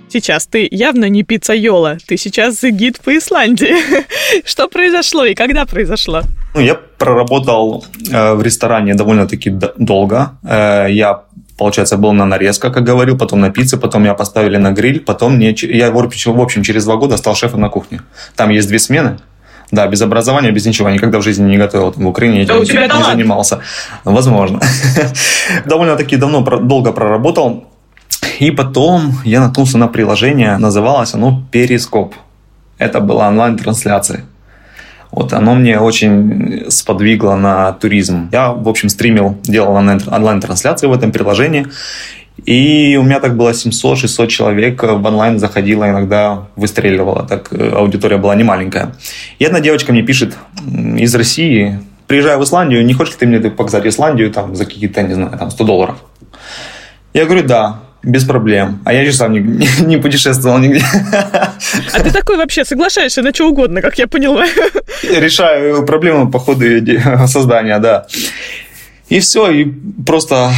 Сейчас 0.08 0.46
ты 0.46 0.68
явно 0.70 1.08
не 1.08 1.22
пиццайола, 1.22 1.96
ты 2.06 2.16
сейчас 2.16 2.62
гид 2.62 3.00
по 3.00 3.16
Исландии. 3.16 3.74
Что 4.44 4.68
произошло 4.68 5.24
и 5.24 5.34
когда 5.34 5.64
произошло? 5.64 6.22
Ну, 6.54 6.60
я 6.60 6.74
проработал 6.74 7.84
э, 8.12 8.34
в 8.34 8.42
ресторане 8.42 8.94
довольно-таки 8.94 9.50
долго. 9.78 10.36
Э, 10.44 10.86
я 10.90 11.22
получается, 11.56 11.96
был 11.96 12.12
на 12.12 12.26
нарезках, 12.26 12.72
как 12.72 12.84
говорил, 12.84 13.16
потом 13.16 13.40
на 13.40 13.50
пицце, 13.50 13.76
потом 13.76 14.02
меня 14.02 14.14
поставили 14.14 14.56
на 14.56 14.72
гриль, 14.72 15.00
потом 15.00 15.36
мне, 15.36 15.54
я, 15.60 15.90
в 15.90 16.40
общем, 16.40 16.62
через 16.62 16.84
два 16.84 16.96
года 16.96 17.16
стал 17.16 17.34
шефом 17.34 17.60
на 17.60 17.68
кухне. 17.68 18.00
Там 18.36 18.50
есть 18.50 18.68
две 18.68 18.78
смены, 18.78 19.18
да, 19.72 19.86
без 19.86 20.02
образования, 20.02 20.50
без 20.52 20.66
ничего. 20.66 20.90
Никогда 20.90 21.18
в 21.18 21.22
жизни 21.22 21.48
не 21.48 21.56
готовил. 21.56 21.92
Там, 21.92 22.04
в 22.04 22.08
Украине 22.08 22.42
этим 22.42 22.56
не, 22.56 22.98
не 22.98 23.04
занимался. 23.04 23.60
Возможно. 24.04 24.60
Довольно-таки 25.64 26.16
давно, 26.16 26.42
долго 26.42 26.92
проработал. 26.92 27.64
И 28.38 28.50
потом 28.50 29.14
я 29.24 29.40
наткнулся 29.40 29.78
на 29.78 29.88
приложение, 29.88 30.58
называлось 30.58 31.14
оно 31.14 31.42
«Перископ». 31.50 32.14
Это 32.78 33.00
была 33.00 33.28
онлайн-трансляция. 33.28 34.24
Вот 35.12 35.34
оно 35.34 35.54
мне 35.54 35.78
очень 35.78 36.64
сподвигло 36.70 37.36
на 37.36 37.72
туризм. 37.72 38.30
Я, 38.32 38.50
в 38.50 38.66
общем, 38.68 38.88
стримил, 38.88 39.36
делал 39.42 39.74
онлайн-трансляции 39.74 40.86
в 40.86 40.92
этом 40.92 41.12
приложении. 41.12 41.66
И 42.46 42.96
у 42.98 43.02
меня 43.02 43.20
так 43.20 43.36
было 43.36 43.50
700-600 43.50 44.26
человек 44.28 44.82
в 44.82 45.06
онлайн 45.06 45.38
заходило, 45.38 45.88
иногда 45.88 46.48
выстреливало. 46.56 47.26
Так 47.28 47.52
э, 47.52 47.72
аудитория 47.72 48.16
была 48.16 48.34
не 48.34 48.42
маленькая. 48.42 48.96
И 49.38 49.44
одна 49.44 49.60
девочка 49.60 49.92
мне 49.92 50.02
пишет 50.02 50.34
из 50.98 51.14
России, 51.14 51.78
приезжаю 52.06 52.38
в 52.38 52.44
Исландию, 52.44 52.84
не 52.84 52.94
хочешь 52.94 53.12
ли 53.12 53.18
ты 53.20 53.26
мне 53.26 53.38
показать 53.50 53.86
Исландию 53.86 54.30
там, 54.30 54.56
за 54.56 54.64
какие-то, 54.64 55.02
не 55.02 55.14
знаю, 55.14 55.38
там 55.38 55.50
100 55.50 55.64
долларов? 55.64 55.96
Я 57.12 57.26
говорю, 57.26 57.46
да 57.46 57.80
без 58.02 58.24
проблем. 58.24 58.80
А 58.84 58.92
я 58.92 59.04
же 59.04 59.12
сам 59.12 59.32
не, 59.32 59.40
не, 59.80 59.96
путешествовал 59.96 60.58
нигде. 60.58 60.84
А 61.92 62.00
ты 62.00 62.10
такой 62.10 62.36
вообще 62.36 62.64
соглашаешься 62.64 63.22
на 63.22 63.32
что 63.32 63.48
угодно, 63.48 63.80
как 63.80 63.98
я 63.98 64.06
поняла. 64.06 64.44
Решаю 65.02 65.84
проблему 65.86 66.30
по 66.30 66.38
ходу 66.38 66.64
создания, 67.26 67.78
да. 67.78 68.06
И 69.08 69.20
все, 69.20 69.50
и 69.50 69.66
просто 70.06 70.50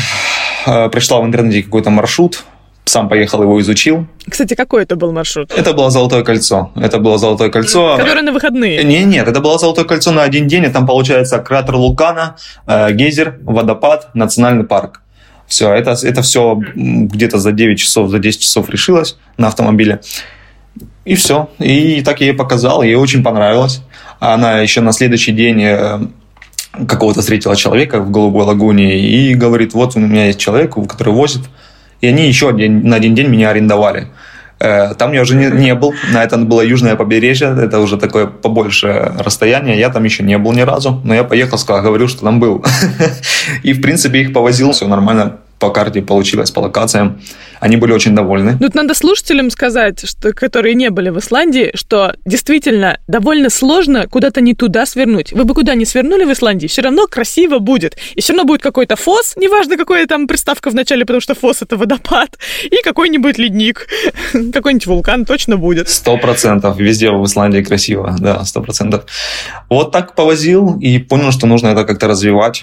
э, 0.66 0.88
прочитал 0.88 1.22
в 1.22 1.26
интернете 1.26 1.62
какой-то 1.62 1.90
маршрут, 1.90 2.44
сам 2.84 3.08
поехал, 3.08 3.42
его 3.42 3.60
изучил. 3.60 4.06
Кстати, 4.28 4.54
какой 4.54 4.82
это 4.82 4.94
был 4.94 5.12
маршрут? 5.12 5.52
Это 5.56 5.72
было 5.72 5.90
Золотое 5.90 6.22
кольцо. 6.22 6.70
Это 6.76 6.98
было 6.98 7.18
Золотое 7.18 7.50
кольцо. 7.50 7.96
Которое 7.96 8.22
на 8.22 8.32
выходные? 8.32 8.84
Не, 8.84 9.04
нет, 9.04 9.26
это 9.26 9.40
было 9.40 9.58
Золотое 9.58 9.84
кольцо 9.84 10.12
на 10.12 10.22
один 10.22 10.46
день, 10.46 10.64
и 10.64 10.68
там 10.68 10.86
получается 10.86 11.38
кратер 11.38 11.76
вулкана, 11.76 12.36
э, 12.66 12.92
гейзер, 12.92 13.38
водопад, 13.42 14.14
национальный 14.14 14.64
парк. 14.64 15.00
Все, 15.46 15.72
это, 15.72 15.94
это 16.02 16.22
все 16.22 16.58
где-то 16.74 17.38
за 17.38 17.52
9 17.52 17.78
часов, 17.78 18.10
за 18.10 18.18
10 18.18 18.40
часов 18.40 18.70
решилось 18.70 19.16
на 19.36 19.48
автомобиле. 19.48 20.00
И 21.04 21.14
все. 21.14 21.50
И 21.58 22.02
так 22.02 22.20
я 22.20 22.28
ей 22.28 22.32
показал, 22.32 22.82
ей 22.82 22.94
очень 22.94 23.22
понравилось. 23.22 23.82
Она 24.20 24.60
еще 24.60 24.80
на 24.80 24.92
следующий 24.92 25.32
день 25.32 25.62
э, 25.62 26.00
какого-то 26.88 27.20
встретила 27.20 27.56
человека 27.56 28.00
в 28.00 28.10
Голубой 28.10 28.44
лагуне 28.44 28.98
и 28.98 29.34
говорит, 29.34 29.74
вот 29.74 29.96
у 29.96 30.00
меня 30.00 30.26
есть 30.26 30.38
человек, 30.38 30.74
который 30.88 31.12
возит. 31.12 31.42
И 32.00 32.06
они 32.06 32.26
еще 32.26 32.48
один, 32.48 32.86
на 32.88 32.96
один 32.96 33.14
день 33.14 33.28
меня 33.28 33.50
арендовали. 33.50 34.08
Э, 34.60 34.94
там 34.94 35.12
я 35.12 35.22
уже 35.22 35.36
не, 35.36 35.46
не 35.46 35.74
был, 35.74 35.94
на 36.12 36.22
это 36.22 36.38
было 36.38 36.62
южное 36.62 36.96
побережье, 36.96 37.56
это 37.60 37.80
уже 37.80 37.96
такое 37.96 38.26
побольше 38.26 39.12
расстояние, 39.18 39.78
я 39.78 39.90
там 39.90 40.04
еще 40.04 40.22
не 40.22 40.38
был 40.38 40.52
ни 40.52 40.62
разу, 40.62 41.00
но 41.04 41.14
я 41.14 41.24
поехал, 41.24 41.58
сказал, 41.58 41.82
говорил, 41.82 42.08
что 42.08 42.22
там 42.22 42.40
был. 42.40 42.64
И, 43.62 43.72
в 43.72 43.82
принципе, 43.82 44.20
их 44.20 44.32
повозил, 44.32 44.72
все 44.72 44.86
нормально 44.86 45.38
по 45.58 45.70
карте 45.70 46.02
получилось, 46.02 46.50
по 46.50 46.60
локациям. 46.60 47.20
Они 47.60 47.76
были 47.76 47.92
очень 47.92 48.14
довольны. 48.14 48.58
Тут 48.58 48.74
надо 48.74 48.94
слушателям 48.94 49.50
сказать, 49.50 50.06
что, 50.08 50.32
которые 50.32 50.74
не 50.74 50.90
были 50.90 51.10
в 51.10 51.18
Исландии, 51.18 51.70
что 51.74 52.14
действительно 52.24 52.98
довольно 53.06 53.50
сложно 53.50 54.06
куда-то 54.06 54.40
не 54.40 54.54
туда 54.54 54.84
свернуть. 54.86 55.32
Вы 55.32 55.44
бы 55.44 55.54
куда 55.54 55.74
ни 55.74 55.84
свернули 55.84 56.24
в 56.24 56.32
Исландии, 56.32 56.66
все 56.66 56.82
равно 56.82 57.06
красиво 57.06 57.58
будет. 57.58 57.96
И 58.14 58.20
все 58.20 58.32
равно 58.32 58.44
будет 58.44 58.62
какой-то 58.62 58.96
фос, 58.96 59.34
неважно, 59.36 59.76
какая 59.76 60.06
там 60.06 60.26
приставка 60.26 60.70
в 60.70 60.74
начале, 60.74 61.04
потому 61.04 61.20
что 61.20 61.34
фос— 61.34 61.62
это 61.62 61.76
водопад, 61.76 62.38
и 62.64 62.82
какой-нибудь 62.82 63.38
ледник, 63.38 63.88
какой-нибудь 64.52 64.86
вулкан 64.86 65.24
точно 65.24 65.56
будет. 65.56 65.88
Сто 65.88 66.18
процентов. 66.18 66.78
Везде 66.78 67.10
в 67.10 67.24
Исландии 67.24 67.62
красиво, 67.62 68.16
да, 68.18 68.44
сто 68.44 68.60
процентов. 68.60 69.06
Вот 69.70 69.92
так 69.92 70.14
повозил 70.14 70.78
и 70.80 70.98
понял, 70.98 71.32
что 71.32 71.46
нужно 71.46 71.68
это 71.68 71.84
как-то 71.84 72.08
развивать. 72.08 72.62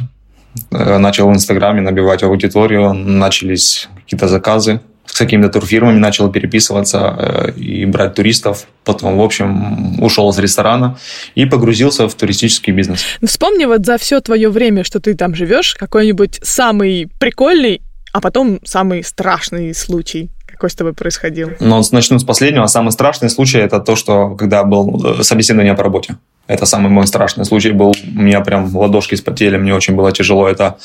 Э, 0.72 0.98
начал 0.98 1.30
в 1.30 1.34
Инстаграме 1.34 1.82
набивать 1.82 2.24
аудиторию, 2.24 2.94
начались 2.94 3.88
какие-то 3.96 4.28
заказы 4.28 4.82
с 5.06 5.18
какими-то 5.18 5.50
турфирмами, 5.50 5.98
начал 5.98 6.32
переписываться 6.32 7.16
э, 7.18 7.52
и 7.54 7.86
брать 7.86 8.16
туристов. 8.16 8.66
Потом, 8.84 9.18
в 9.18 9.22
общем, 9.22 10.02
ушел 10.02 10.30
из 10.30 10.40
ресторана 10.40 10.98
и 11.36 11.46
погрузился 11.46 12.08
в 12.08 12.16
туристический 12.16 12.74
бизнес. 12.74 13.04
Вспомни 13.24 13.66
вот 13.66 13.86
за 13.86 13.98
все 13.98 14.20
твое 14.22 14.50
время, 14.50 14.84
что 14.84 15.00
ты 15.00 15.16
там 15.16 15.36
живешь, 15.36 15.76
какой-нибудь 15.76 16.40
самый 16.44 17.10
прикольный, 17.20 17.82
а 18.14 18.22
потом 18.22 18.60
самый 18.64 19.04
страшный 19.04 19.74
случай 19.74 20.30
какой 20.62 20.70
с 20.70 20.76
тобой 20.76 20.94
происходил? 20.94 21.50
Ну, 21.60 21.82
начну 21.92 22.20
с 22.20 22.24
последнего. 22.24 22.68
Самый 22.68 22.92
страшный 22.92 23.30
случай– 23.30 23.58
это 23.60 23.80
то, 23.80 23.96
что 23.96 24.36
когда 24.36 24.64
был 24.64 25.20
э, 25.20 25.24
собеседование 25.24 25.74
по 25.74 25.84
работе. 25.84 26.18
Это 26.48 26.68
самый 26.68 26.90
мой 26.90 27.08
страшный 27.08 27.46
случай 27.46 27.72
был. 27.72 27.96
У 28.18 28.22
меня 28.22 28.42
прям 28.42 28.76
ладошки 28.78 29.16
спотели, 29.16 29.58
мне 29.58 29.74
очень 29.74 29.96
было 29.96 30.12
тяжело 30.12 30.48
это 30.48 30.76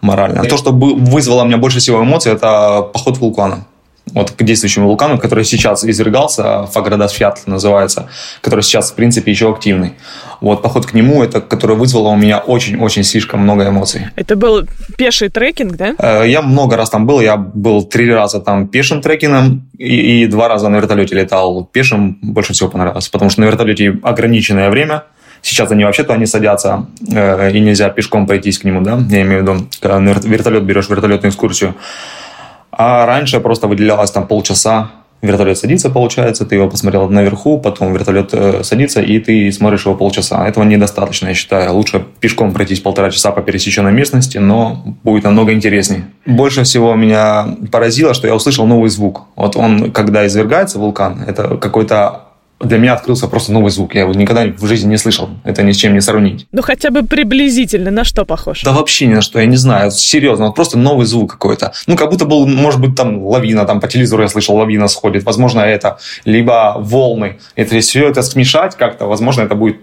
морально. 0.00 0.44
То, 0.44 0.56
что 0.56 0.70
вызвало 0.70 1.42
у 1.42 1.46
меня 1.46 1.56
больше 1.56 1.78
всего 1.78 2.00
эмоций, 2.00 2.32
это 2.32 2.82
поход 2.92 3.18
вулкана 3.18 3.66
вот 4.12 4.32
к 4.32 4.42
действующему 4.42 4.86
вулкану, 4.86 5.18
который 5.18 5.44
сейчас 5.44 5.84
извергался, 5.84 6.66
Фаградас-Фьятл 6.72 7.42
называется, 7.46 8.08
который 8.40 8.62
сейчас, 8.62 8.90
в 8.90 8.94
принципе, 8.94 9.30
еще 9.30 9.50
активный. 9.50 9.94
Вот 10.40 10.62
поход 10.62 10.86
к 10.86 10.94
нему, 10.94 11.22
это 11.22 11.40
который 11.40 11.76
вызвало 11.76 12.08
у 12.08 12.16
меня 12.16 12.38
очень-очень 12.38 13.02
слишком 13.02 13.40
много 13.40 13.68
эмоций. 13.68 14.08
Это 14.16 14.36
был 14.36 14.66
пеший 14.98 15.30
трекинг, 15.30 15.76
да? 15.76 15.94
Э, 15.98 16.28
я 16.28 16.42
много 16.42 16.76
раз 16.76 16.90
там 16.90 17.06
был, 17.06 17.20
я 17.20 17.36
был 17.36 17.84
три 17.84 18.12
раза 18.12 18.40
там 18.40 18.68
пешим 18.68 19.00
трекингом 19.00 19.68
и, 19.78 20.24
и 20.24 20.26
два 20.26 20.48
раза 20.48 20.68
на 20.68 20.76
вертолете 20.76 21.14
летал. 21.14 21.64
Пешим 21.72 22.18
больше 22.22 22.52
всего 22.52 22.68
понравилось, 22.68 23.08
потому 23.08 23.30
что 23.30 23.40
на 23.40 23.46
вертолете 23.46 23.98
ограниченное 24.02 24.70
время, 24.70 25.04
Сейчас 25.44 25.70
они 25.70 25.84
вообще-то 25.84 26.14
они 26.14 26.24
садятся, 26.24 26.86
э, 27.06 27.50
и 27.52 27.60
нельзя 27.60 27.90
пешком 27.90 28.26
пройтись 28.26 28.58
к 28.58 28.64
нему, 28.64 28.80
да, 28.80 28.98
я 29.10 29.20
имею 29.20 29.40
в 29.40 29.42
виду, 29.42 29.68
когда 29.78 29.98
вертолет 29.98 30.64
берешь 30.64 30.88
вертолетную 30.88 31.30
экскурсию. 31.30 31.74
А 32.76 33.06
раньше 33.06 33.40
просто 33.40 33.66
выделялось 33.66 34.10
там 34.10 34.26
полчаса 34.26 34.90
Вертолет 35.24 35.56
садится, 35.56 35.88
получается, 35.88 36.44
ты 36.44 36.56
его 36.56 36.68
посмотрел 36.68 37.08
наверху, 37.08 37.58
потом 37.58 37.94
вертолет 37.94 38.34
э, 38.34 38.62
садится, 38.62 39.00
и 39.00 39.18
ты 39.18 39.50
смотришь 39.52 39.86
его 39.86 39.94
полчаса. 39.94 40.46
Этого 40.46 40.64
недостаточно, 40.64 41.28
я 41.28 41.34
считаю. 41.34 41.72
Лучше 41.72 42.04
пешком 42.20 42.52
пройтись 42.52 42.80
полтора 42.80 43.10
часа 43.10 43.32
по 43.32 43.40
пересеченной 43.40 43.92
местности, 43.92 44.36
но 44.36 44.82
будет 45.02 45.24
намного 45.24 45.54
интереснее. 45.54 46.04
Больше 46.26 46.64
всего 46.64 46.94
меня 46.94 47.56
поразило, 47.72 48.12
что 48.12 48.26
я 48.26 48.34
услышал 48.34 48.66
новый 48.66 48.90
звук. 48.90 49.22
Вот 49.34 49.56
он, 49.56 49.92
когда 49.92 50.26
извергается 50.26 50.78
вулкан, 50.78 51.24
это 51.26 51.56
какой-то 51.56 52.23
для 52.64 52.78
меня 52.78 52.94
открылся 52.94 53.28
просто 53.28 53.52
новый 53.52 53.70
звук. 53.70 53.94
Я 53.94 54.02
его 54.02 54.12
никогда 54.12 54.46
в 54.46 54.66
жизни 54.66 54.90
не 54.90 54.96
слышал. 54.96 55.30
Это 55.44 55.62
ни 55.62 55.72
с 55.72 55.76
чем 55.76 55.94
не 55.94 56.00
сравнить. 56.00 56.46
Ну, 56.52 56.62
хотя 56.62 56.90
бы 56.90 57.02
приблизительно 57.02 57.90
на 57.90 58.04
что 58.04 58.24
похож? 58.24 58.62
Да 58.62 58.72
вообще 58.72 59.06
ни 59.06 59.14
на 59.14 59.22
что, 59.22 59.38
я 59.38 59.46
не 59.46 59.56
знаю. 59.56 59.90
Серьезно, 59.90 60.46
вот 60.46 60.54
просто 60.54 60.78
новый 60.78 61.06
звук 61.06 61.32
какой-то. 61.32 61.72
Ну, 61.86 61.96
как 61.96 62.10
будто 62.10 62.24
был, 62.24 62.46
может 62.46 62.80
быть, 62.80 62.94
там 62.94 63.24
лавина, 63.24 63.64
там 63.64 63.80
по 63.80 63.88
телевизору 63.88 64.22
я 64.22 64.28
слышал, 64.28 64.56
лавина 64.56 64.88
сходит. 64.88 65.24
Возможно, 65.24 65.60
это. 65.60 65.98
Либо 66.24 66.76
волны. 66.78 67.38
Это 67.56 67.78
все 67.80 68.08
это 68.08 68.22
смешать 68.22 68.76
как-то, 68.76 69.06
возможно, 69.06 69.42
это 69.42 69.54
будет 69.54 69.76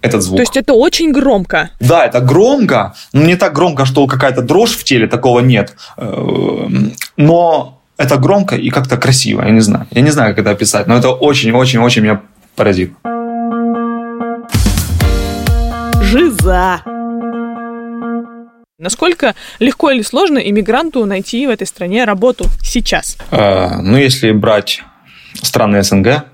этот 0.00 0.22
звук. 0.22 0.36
То 0.36 0.42
есть 0.42 0.56
это 0.56 0.74
очень 0.74 1.12
громко? 1.12 1.70
Да, 1.80 2.06
это 2.06 2.20
громко, 2.20 2.94
но 3.12 3.24
не 3.24 3.36
так 3.36 3.52
громко, 3.52 3.84
что 3.84 4.06
какая-то 4.06 4.42
дрожь 4.42 4.76
в 4.76 4.84
теле, 4.84 5.06
такого 5.08 5.40
нет. 5.40 5.76
Э, 5.96 6.68
но 7.16 7.78
это 7.96 8.16
громко 8.16 8.54
и 8.54 8.70
как-то 8.70 8.96
красиво, 8.96 9.42
я 9.42 9.50
не 9.50 9.60
знаю. 9.60 9.86
Я 9.90 10.02
не 10.02 10.10
знаю, 10.10 10.30
как 10.30 10.38
это 10.44 10.50
описать, 10.50 10.86
но 10.86 10.96
это 10.96 11.10
очень-очень-очень 11.10 12.02
меня 12.02 12.20
поразит. 12.58 12.92
Жиза. 16.02 16.82
Насколько 18.80 19.34
легко 19.60 19.90
или 19.90 20.02
сложно 20.02 20.38
иммигранту 20.38 21.04
найти 21.04 21.46
в 21.46 21.50
этой 21.50 21.66
стране 21.66 22.04
работу 22.04 22.46
сейчас? 22.62 23.16
Э, 23.30 23.80
ну, 23.80 23.96
если 23.96 24.32
брать 24.32 24.82
страны 25.42 25.82
СНГ, 25.82 26.24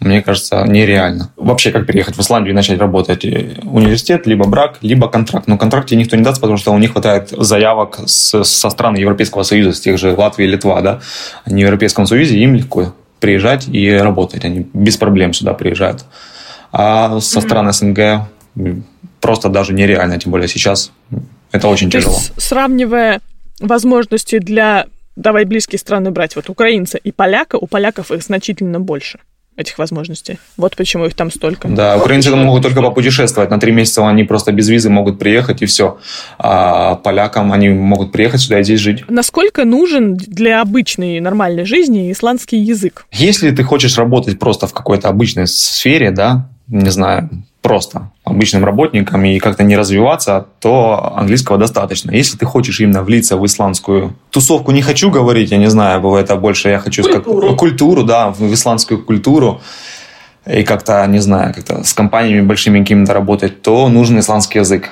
мне 0.00 0.20
кажется, 0.20 0.64
нереально. 0.66 1.32
Вообще, 1.36 1.70
как 1.70 1.86
переехать 1.86 2.16
в 2.16 2.20
Исландию 2.20 2.52
и 2.52 2.56
начать 2.56 2.78
работать? 2.78 3.24
Университет, 3.24 4.26
либо 4.26 4.46
брак, 4.46 4.78
либо 4.82 5.08
контракт. 5.08 5.46
Но 5.46 5.56
контракт 5.56 5.88
тебе 5.88 6.00
никто 6.00 6.16
не 6.16 6.24
даст, 6.24 6.40
потому 6.40 6.58
что 6.58 6.72
у 6.72 6.78
них 6.78 6.92
хватает 6.92 7.28
заявок 7.30 8.00
с, 8.06 8.42
со 8.42 8.70
стран 8.70 8.96
Европейского 8.96 9.42
Союза, 9.42 9.72
с 9.72 9.80
тех 9.80 9.98
же 9.98 10.14
Латвии 10.14 10.44
и 10.44 10.48
Литва, 10.48 10.80
да. 10.80 11.00
Они 11.44 11.62
в 11.62 11.66
Европейском 11.66 12.06
Союзе, 12.06 12.38
им 12.38 12.54
легко 12.54 12.94
приезжать 13.22 13.68
и 13.68 13.90
работать. 13.90 14.44
Они 14.44 14.66
без 14.74 14.98
проблем 14.98 15.32
сюда 15.32 15.54
приезжают. 15.54 16.04
А 16.72 17.20
со 17.20 17.38
mm-hmm. 17.38 17.42
стран 17.42 17.72
СНГ 17.72 18.28
просто 19.20 19.48
даже 19.48 19.72
нереально, 19.72 20.18
тем 20.18 20.32
более 20.32 20.48
сейчас. 20.48 20.92
Это 21.52 21.68
очень 21.68 21.90
То 21.90 21.98
тяжело. 21.98 22.16
Есть, 22.16 22.32
сравнивая 22.36 23.20
возможности 23.60 24.38
для 24.38 24.86
давай 25.16 25.44
близкие 25.44 25.78
страны 25.78 26.10
брать, 26.10 26.36
вот 26.36 26.50
украинца 26.50 26.98
и 26.98 27.12
поляка, 27.12 27.56
у 27.56 27.66
поляков 27.66 28.10
их 28.10 28.22
значительно 28.22 28.80
больше 28.80 29.18
этих 29.56 29.78
возможностей. 29.78 30.38
Вот 30.56 30.76
почему 30.76 31.04
их 31.04 31.14
там 31.14 31.30
столько. 31.30 31.68
Да, 31.68 31.96
украинцы 31.96 32.30
вот 32.30 32.38
могут 32.38 32.62
только 32.62 32.80
попутешествовать. 32.80 33.50
На 33.50 33.60
три 33.60 33.72
месяца 33.72 34.08
они 34.08 34.24
просто 34.24 34.52
без 34.52 34.68
визы 34.68 34.88
могут 34.88 35.18
приехать, 35.18 35.62
и 35.62 35.66
все. 35.66 35.98
А 36.38 36.96
полякам 36.96 37.52
они 37.52 37.68
могут 37.68 38.12
приехать 38.12 38.40
сюда 38.40 38.60
и 38.60 38.64
здесь 38.64 38.80
жить. 38.80 39.04
Насколько 39.08 39.64
нужен 39.64 40.16
для 40.16 40.62
обычной 40.62 41.20
нормальной 41.20 41.64
жизни 41.64 42.10
исландский 42.10 42.58
язык? 42.58 43.06
Если 43.12 43.50
ты 43.50 43.62
хочешь 43.62 43.98
работать 43.98 44.38
просто 44.38 44.66
в 44.66 44.72
какой-то 44.72 45.08
обычной 45.08 45.46
сфере, 45.46 46.10
да, 46.10 46.48
не 46.68 46.90
знаю, 46.90 47.28
просто 47.72 48.10
обычным 48.24 48.66
работникам 48.66 49.24
и 49.24 49.38
как-то 49.38 49.64
не 49.64 49.78
развиваться, 49.78 50.46
то 50.60 51.14
английского 51.16 51.56
достаточно. 51.56 52.10
Если 52.10 52.36
ты 52.36 52.44
хочешь 52.44 52.80
именно 52.80 53.02
влиться 53.02 53.38
в 53.38 53.46
исландскую 53.46 54.12
тусовку, 54.30 54.72
не 54.72 54.82
хочу 54.82 55.10
говорить, 55.10 55.52
я 55.52 55.56
не 55.56 55.70
знаю, 55.70 56.14
это 56.16 56.36
больше 56.36 56.68
я 56.68 56.78
хочу 56.78 57.02
культуру, 57.02 57.40
сказать, 57.40 57.58
культуру 57.58 58.02
да, 58.02 58.28
в 58.28 58.52
исландскую 58.52 59.02
культуру, 59.02 59.62
и 60.44 60.64
как-то, 60.64 61.06
не 61.06 61.20
знаю, 61.20 61.54
как-то 61.54 61.82
с 61.82 61.94
компаниями 61.94 62.46
большими 62.46 62.80
какими-то 62.80 63.14
работать, 63.14 63.62
то 63.62 63.88
нужен 63.88 64.18
исландский 64.18 64.60
язык. 64.60 64.90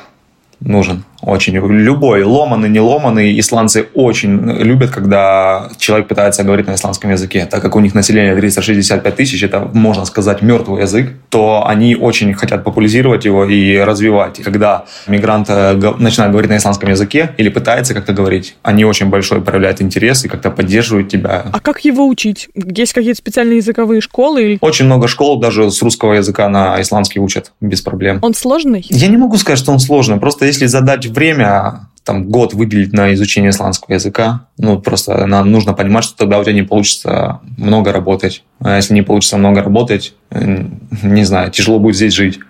Нужен 0.60 1.04
очень. 1.22 1.54
Любой, 1.54 2.22
ломаный, 2.22 2.68
не 2.68 2.80
ломаный, 2.80 3.38
исландцы 3.38 3.86
очень 3.94 4.50
любят, 4.62 4.90
когда 4.90 5.68
человек 5.78 6.08
пытается 6.08 6.44
говорить 6.44 6.66
на 6.66 6.74
исландском 6.74 7.10
языке. 7.10 7.46
Так 7.50 7.62
как 7.62 7.76
у 7.76 7.80
них 7.80 7.94
население 7.94 8.34
365 8.34 9.16
тысяч, 9.16 9.42
это, 9.42 9.60
можно 9.72 10.04
сказать, 10.04 10.42
мертвый 10.42 10.82
язык, 10.82 11.12
то 11.28 11.64
они 11.66 11.96
очень 11.96 12.34
хотят 12.34 12.64
популяризировать 12.64 13.24
его 13.24 13.44
и 13.44 13.78
развивать. 13.78 14.40
И 14.40 14.42
когда 14.42 14.84
мигрант 15.06 15.46
э, 15.48 15.74
начинает 15.98 16.32
говорить 16.32 16.50
на 16.50 16.56
исландском 16.56 16.90
языке 16.90 17.34
или 17.36 17.48
пытается 17.48 17.94
как-то 17.94 18.12
говорить, 18.12 18.56
они 18.62 18.84
очень 18.84 19.06
большой 19.06 19.40
проявляют 19.42 19.82
интерес 19.82 20.24
и 20.24 20.28
как-то 20.28 20.50
поддерживают 20.50 21.08
тебя. 21.08 21.46
А 21.52 21.60
как 21.60 21.84
его 21.84 22.06
учить? 22.06 22.48
Есть 22.54 22.92
какие-то 22.92 23.18
специальные 23.18 23.58
языковые 23.58 24.00
школы? 24.00 24.58
Очень 24.60 24.86
много 24.86 25.08
школ 25.08 25.38
даже 25.38 25.70
с 25.70 25.82
русского 25.82 26.14
языка 26.14 26.48
на 26.48 26.80
исландский 26.80 27.20
учат 27.20 27.52
без 27.60 27.80
проблем. 27.80 28.18
Он 28.22 28.34
сложный? 28.34 28.84
Я 28.88 29.08
не 29.08 29.16
могу 29.16 29.36
сказать, 29.36 29.58
что 29.58 29.72
он 29.72 29.80
сложный. 29.80 30.18
Просто 30.18 30.46
если 30.46 30.66
задать 30.66 31.00
время, 31.10 31.88
там, 32.04 32.28
год 32.28 32.54
выделить 32.54 32.92
на 32.92 33.12
изучение 33.14 33.50
исландского 33.50 33.94
языка, 33.94 34.46
ну, 34.58 34.80
просто 34.80 35.26
нам 35.26 35.50
нужно 35.50 35.74
понимать, 35.74 36.04
что 36.04 36.16
тогда 36.16 36.38
у 36.38 36.44
тебя 36.44 36.54
не 36.54 36.62
получится 36.62 37.40
много 37.56 37.92
работать. 37.92 38.44
А 38.60 38.76
если 38.76 38.94
не 38.94 39.02
получится 39.02 39.36
много 39.36 39.62
работать, 39.62 40.14
не 40.30 41.24
знаю, 41.24 41.50
тяжело 41.50 41.78
будет 41.78 41.96
здесь 41.96 42.14
жить 42.14 42.40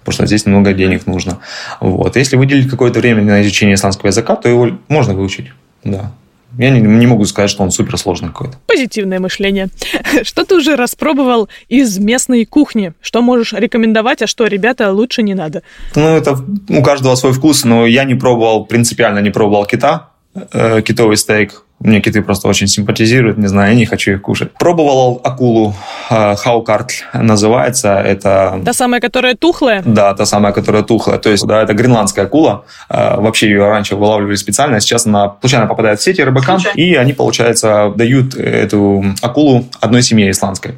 потому 0.00 0.14
что 0.14 0.26
здесь 0.26 0.46
много 0.46 0.72
денег 0.72 1.06
нужно. 1.06 1.40
Вот. 1.80 2.16
Если 2.16 2.36
выделить 2.36 2.70
какое-то 2.70 3.00
время 3.00 3.22
на 3.22 3.42
изучение 3.42 3.74
исландского 3.74 4.08
языка, 4.08 4.34
то 4.34 4.48
его 4.48 4.78
можно 4.88 5.14
выучить. 5.14 5.52
Да. 5.84 6.12
Я 6.58 6.70
не, 6.70 6.80
не 6.80 7.06
могу 7.06 7.24
сказать, 7.24 7.50
что 7.50 7.62
он 7.62 7.70
суперсложный 7.70 8.28
какой-то. 8.28 8.58
Позитивное 8.66 9.20
мышление. 9.20 9.68
Что 10.22 10.44
ты 10.44 10.56
уже 10.56 10.76
распробовал 10.76 11.48
из 11.68 11.98
местной 11.98 12.44
кухни? 12.44 12.92
Что 13.00 13.22
можешь 13.22 13.52
рекомендовать, 13.52 14.22
а 14.22 14.26
что, 14.26 14.46
ребята, 14.46 14.92
лучше 14.92 15.22
не 15.22 15.34
надо? 15.34 15.62
Ну, 15.94 16.02
это 16.02 16.36
у 16.68 16.82
каждого 16.82 17.14
свой 17.14 17.32
вкус, 17.32 17.64
но 17.64 17.86
я 17.86 18.04
не 18.04 18.14
пробовал, 18.14 18.64
принципиально 18.66 19.20
не 19.20 19.30
пробовал 19.30 19.64
кита, 19.64 20.10
э, 20.34 20.82
китовый 20.82 21.16
стейк. 21.16 21.64
Мне 21.80 22.00
киты 22.02 22.20
просто 22.20 22.46
очень 22.46 22.66
симпатизируют, 22.66 23.38
не 23.38 23.46
знаю, 23.46 23.70
я 23.70 23.74
не 23.74 23.86
хочу 23.86 24.12
их 24.12 24.20
кушать. 24.20 24.52
Пробовал 24.52 25.18
акулу, 25.24 25.74
э, 26.10 26.36
хаукарт 26.36 27.04
называется, 27.14 27.98
это... 27.98 28.60
Та 28.64 28.74
самая, 28.74 29.00
которая 29.00 29.34
тухлая? 29.34 29.82
Да, 29.86 30.12
та 30.12 30.26
самая, 30.26 30.52
которая 30.52 30.82
тухлая. 30.82 31.18
То 31.18 31.30
есть, 31.30 31.46
да, 31.46 31.62
это 31.62 31.72
гренландская 31.72 32.26
акула. 32.26 32.64
Э, 32.90 33.16
вообще 33.16 33.48
ее 33.48 33.66
раньше 33.66 33.96
вылавливали 33.96 34.36
специально, 34.36 34.76
а 34.76 34.80
сейчас 34.80 35.06
она 35.06 35.36
случайно 35.40 35.66
попадает 35.66 36.00
в 36.00 36.02
сети 36.02 36.22
рыбакам, 36.22 36.60
и 36.74 36.94
они, 36.96 37.14
получается, 37.14 37.92
дают 37.96 38.34
эту 38.34 39.02
акулу 39.22 39.64
одной 39.80 40.02
семье 40.02 40.30
исландской 40.30 40.74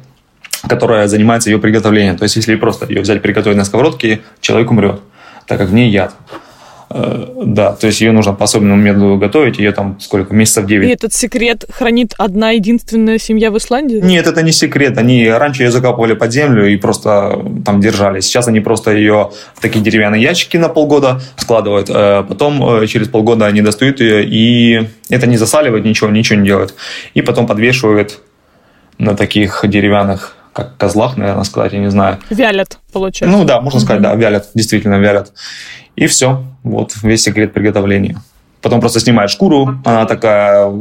которая 0.65 1.07
занимается 1.07 1.49
ее 1.49 1.59
приготовлением. 1.59 2.17
То 2.17 2.23
есть, 2.23 2.37
если 2.37 2.55
просто 2.55 2.85
ее 2.85 3.01
взять 3.01 3.21
приготовить 3.21 3.57
на 3.57 3.65
сковородке, 3.65 4.21
человек 4.39 4.71
умрет, 4.71 5.01
так 5.45 5.57
как 5.57 5.67
в 5.67 5.73
ней 5.73 5.89
яд. 5.89 6.13
Э, 6.95 7.25
да, 7.45 7.71
то 7.71 7.87
есть 7.87 8.01
ее 8.01 8.11
нужно 8.11 8.33
по 8.33 8.43
особенному 8.43 8.79
методу 8.79 9.17
готовить, 9.17 9.57
ее 9.57 9.71
там 9.71 9.99
сколько, 9.99 10.33
месяцев 10.35 10.65
9. 10.67 10.87
И 10.87 10.91
этот 10.91 11.13
секрет 11.13 11.65
хранит 11.69 12.13
одна 12.17 12.51
единственная 12.51 13.17
семья 13.17 13.49
в 13.49 13.57
Исландии? 13.57 13.99
Нет, 14.03 14.27
это 14.27 14.43
не 14.43 14.51
секрет. 14.51 14.97
Они 14.97 15.27
раньше 15.27 15.63
ее 15.63 15.71
закапывали 15.71 16.13
под 16.13 16.31
землю 16.31 16.67
и 16.67 16.77
просто 16.77 17.43
там 17.65 17.81
держали. 17.81 18.19
Сейчас 18.19 18.47
они 18.47 18.59
просто 18.59 18.91
ее 18.91 19.31
в 19.55 19.61
такие 19.61 19.83
деревянные 19.83 20.21
ящики 20.21 20.57
на 20.57 20.69
полгода 20.69 21.19
складывают. 21.37 21.89
Э, 21.89 22.23
потом 22.27 22.83
э, 22.83 22.87
через 22.87 23.07
полгода 23.07 23.47
они 23.47 23.61
достают 23.61 23.99
ее, 23.99 24.23
и 24.23 24.87
это 25.09 25.25
не 25.25 25.37
засаливает 25.37 25.85
ничего, 25.85 26.11
ничего 26.11 26.39
не 26.39 26.45
делают. 26.45 26.75
И 27.15 27.23
потом 27.23 27.47
подвешивают 27.47 28.19
на 28.99 29.15
таких 29.15 29.65
деревянных 29.67 30.35
как 30.53 30.77
козлах, 30.77 31.17
наверное, 31.17 31.43
сказать, 31.43 31.73
я 31.73 31.79
не 31.79 31.89
знаю. 31.89 32.19
Вялят, 32.29 32.77
получается. 32.91 33.37
Ну 33.37 33.43
да, 33.43 33.59
можно 33.59 33.79
сказать, 33.79 34.01
да, 34.01 34.13
вялят, 34.15 34.49
действительно 34.53 34.95
вялят. 34.95 35.33
И 35.95 36.07
все. 36.07 36.43
Вот 36.63 36.93
весь 37.03 37.23
секрет 37.23 37.53
приготовления. 37.53 38.21
Потом 38.61 38.79
просто 38.79 39.01
снимают 39.01 39.29
шкуру, 39.29 39.77
она 39.83 40.05
такая 40.05 40.71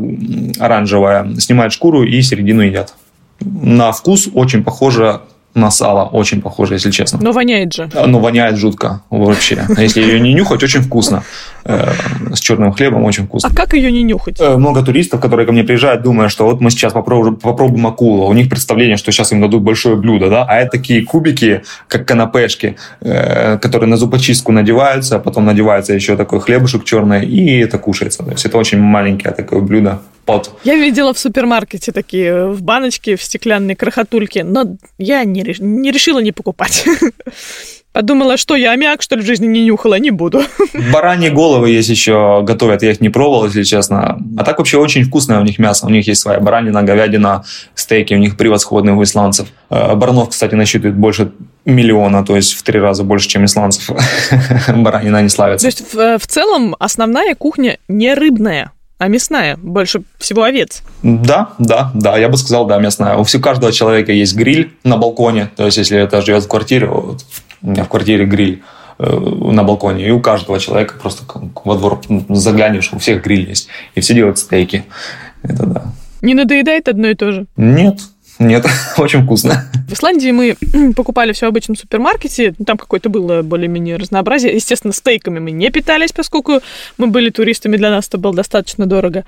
оранжевая, 0.61 1.35
снимают 1.41 1.73
шкуру 1.73 2.05
и 2.05 2.23
середину 2.23 2.63
едят. 2.63 2.95
На 3.41 3.91
вкус 3.91 4.29
очень 4.33 4.63
похоже 4.63 5.21
на 5.55 5.71
сало, 5.71 6.05
очень 6.05 6.41
похоже, 6.41 6.75
если 6.75 6.91
честно. 6.91 7.19
Но 7.21 7.33
воняет 7.33 7.73
же. 7.73 7.91
Ну, 8.07 8.21
воняет 8.21 8.57
жутко 8.57 9.03
вообще. 9.11 9.67
Если 9.77 10.01
ее 10.01 10.21
не 10.21 10.33
нюхать, 10.33 10.63
очень 10.63 10.81
вкусно. 10.81 11.25
Э, 11.65 11.93
с 12.35 12.41
черным 12.41 12.73
хлебом 12.73 13.05
очень 13.05 13.27
вкусно. 13.27 13.49
А 13.53 13.55
как 13.55 13.75
ее 13.75 13.93
не 13.93 14.03
нюхать? 14.03 14.41
Э, 14.41 14.57
много 14.57 14.83
туристов, 14.83 15.21
которые 15.21 15.47
ко 15.47 15.53
мне 15.53 15.63
приезжают, 15.63 16.03
думая, 16.03 16.29
что 16.29 16.45
вот 16.45 16.61
мы 16.61 16.71
сейчас 16.71 16.93
попробуем, 16.93 17.37
попробуем 17.37 17.87
акулу. 17.87 18.27
У 18.27 18.33
них 18.33 18.49
представление, 18.49 18.97
что 18.97 19.13
сейчас 19.13 19.33
им 19.33 19.41
дадут 19.41 19.63
большое 19.63 19.97
блюдо, 19.97 20.29
да? 20.29 20.45
А 20.49 20.57
это 20.57 20.73
такие 20.73 21.05
кубики, 21.05 21.63
как 21.89 22.07
канапешки, 22.07 22.77
э, 23.01 23.59
которые 23.59 23.89
на 23.89 23.97
зубочистку 23.97 24.53
надеваются, 24.53 25.17
а 25.17 25.19
потом 25.19 25.45
надевается 25.45 25.95
еще 25.95 26.17
такой 26.17 26.41
хлебушек 26.41 26.85
черный, 26.85 27.25
и 27.25 27.61
это 27.61 27.79
кушается. 27.79 28.25
То 28.25 28.33
есть 28.33 28.45
это 28.45 28.59
очень 28.59 28.79
маленькое 28.79 29.35
такое 29.35 29.61
блюдо 29.61 30.01
под. 30.25 30.51
Я 30.65 30.77
видела 30.77 31.13
в 31.13 31.19
супермаркете 31.19 31.93
такие 31.93 32.49
в 32.49 32.63
баночке, 32.63 33.17
в 33.17 33.23
стеклянной 33.23 33.75
крохотульке, 33.75 34.45
но 34.45 34.77
я 34.99 35.25
не, 35.25 35.55
не 35.59 35.91
решила 35.91 36.21
не 36.21 36.33
покупать. 36.33 36.85
Подумала, 37.93 38.39
что 38.39 38.57
я 38.57 38.73
аммиак, 38.73 39.03
что 39.03 39.17
ли, 39.17 39.23
в 39.23 39.27
жизни 39.27 39.47
не 39.47 39.65
нюхала, 39.67 39.99
не 39.99 40.11
буду. 40.11 40.43
Бараньи 40.93 41.29
головы 41.29 41.71
есть 41.71 41.91
еще, 41.91 42.43
готовят, 42.43 42.83
я 42.83 42.93
их 42.93 43.01
не 43.03 43.11
пробовал, 43.11 43.45
если 43.45 43.63
честно. 43.65 44.19
А 44.39 44.45
так 44.45 44.59
вообще 44.59 44.79
очень 44.79 45.05
вкусное 45.05 45.41
у 45.41 45.45
них 45.45 45.59
мясо. 45.59 45.87
У 45.87 45.91
них 45.91 46.07
есть 46.07 46.23
своя 46.23 46.41
баранина, 46.41 46.83
говядина, 46.83 47.45
стейки, 47.75 48.15
у 48.15 48.19
них 48.19 48.39
превосходные 48.39 48.95
у 48.95 49.03
исландцев. 49.03 49.49
Э, 49.69 49.95
баранов, 49.95 50.31
кстати, 50.31 50.55
насчитывает 50.55 50.97
больше 50.97 51.33
миллиона, 51.67 52.25
то 52.25 52.35
есть 52.35 52.55
в 52.55 52.63
три 52.63 52.81
раза 52.81 53.05
больше, 53.05 53.29
чем 53.29 53.45
исландцев. 53.45 53.95
Баранина 54.69 55.23
не 55.23 55.29
славится. 55.29 55.65
То 55.65 55.69
есть 55.69 55.95
в, 55.95 56.19
в 56.19 56.27
целом 56.27 56.75
основная 56.79 57.35
кухня 57.35 57.79
не 57.89 58.15
рыбная, 58.15 58.73
а 58.99 59.09
мясная, 59.09 59.59
больше 59.59 60.03
всего 60.19 60.45
овец. 60.45 60.83
Да, 61.03 61.51
да, 61.59 61.91
да, 61.95 62.17
я 62.17 62.29
бы 62.29 62.37
сказал, 62.39 62.67
да, 62.67 62.79
мясная. 62.79 63.17
У 63.17 63.25
каждого 63.25 63.71
человека 63.71 64.13
есть 64.13 64.35
гриль 64.35 64.73
на 64.83 64.97
балконе, 64.97 65.51
то 65.57 65.67
есть 65.67 65.77
если 65.77 65.99
это 65.99 66.23
живет 66.23 66.45
в 66.45 66.49
квартире, 66.49 66.87
вот, 66.87 67.25
у 67.63 67.71
меня 67.71 67.85
в 67.85 67.89
квартире 67.89 68.25
гриль 68.25 68.63
э, 68.99 69.17
на 69.17 69.63
балконе, 69.63 70.07
и 70.07 70.11
у 70.11 70.21
каждого 70.21 70.59
человека 70.59 70.95
просто 71.01 71.25
во 71.65 71.77
двор 71.77 72.01
заглянешь, 72.29 72.93
у 72.93 72.99
всех 72.99 73.23
гриль 73.23 73.49
есть, 73.49 73.69
и 73.95 74.01
все 74.01 74.15
делают 74.15 74.39
стейки. 74.39 74.85
Это 75.43 75.67
да. 75.67 75.85
Не 76.21 76.35
надоедает 76.35 76.89
одно 76.89 77.09
и 77.09 77.15
то 77.15 77.33
же? 77.33 77.47
Нет, 77.57 77.99
нет, 78.39 78.67
очень 78.99 79.25
вкусно. 79.25 79.65
В 79.89 79.93
Исландии 79.93 80.31
мы 80.31 80.57
покупали 80.95 81.33
все 81.33 81.47
в 81.47 81.49
обычном 81.51 81.77
супермаркете. 81.77 82.55
Там 82.65 82.79
какое-то 82.79 83.09
было 83.09 83.43
более-менее 83.43 83.97
разнообразие. 83.97 84.55
Естественно, 84.55 84.93
стейками 84.93 85.39
мы 85.39 85.51
не 85.51 85.71
питались, 85.71 86.13
поскольку 86.13 86.61
мы 86.97 87.09
были 87.09 87.31
туристами, 87.31 87.77
для 87.77 87.91
нас 87.91 88.09
это 88.09 88.19
было 88.19 88.35
достаточно 88.35 88.87
дорого. 88.87 89.25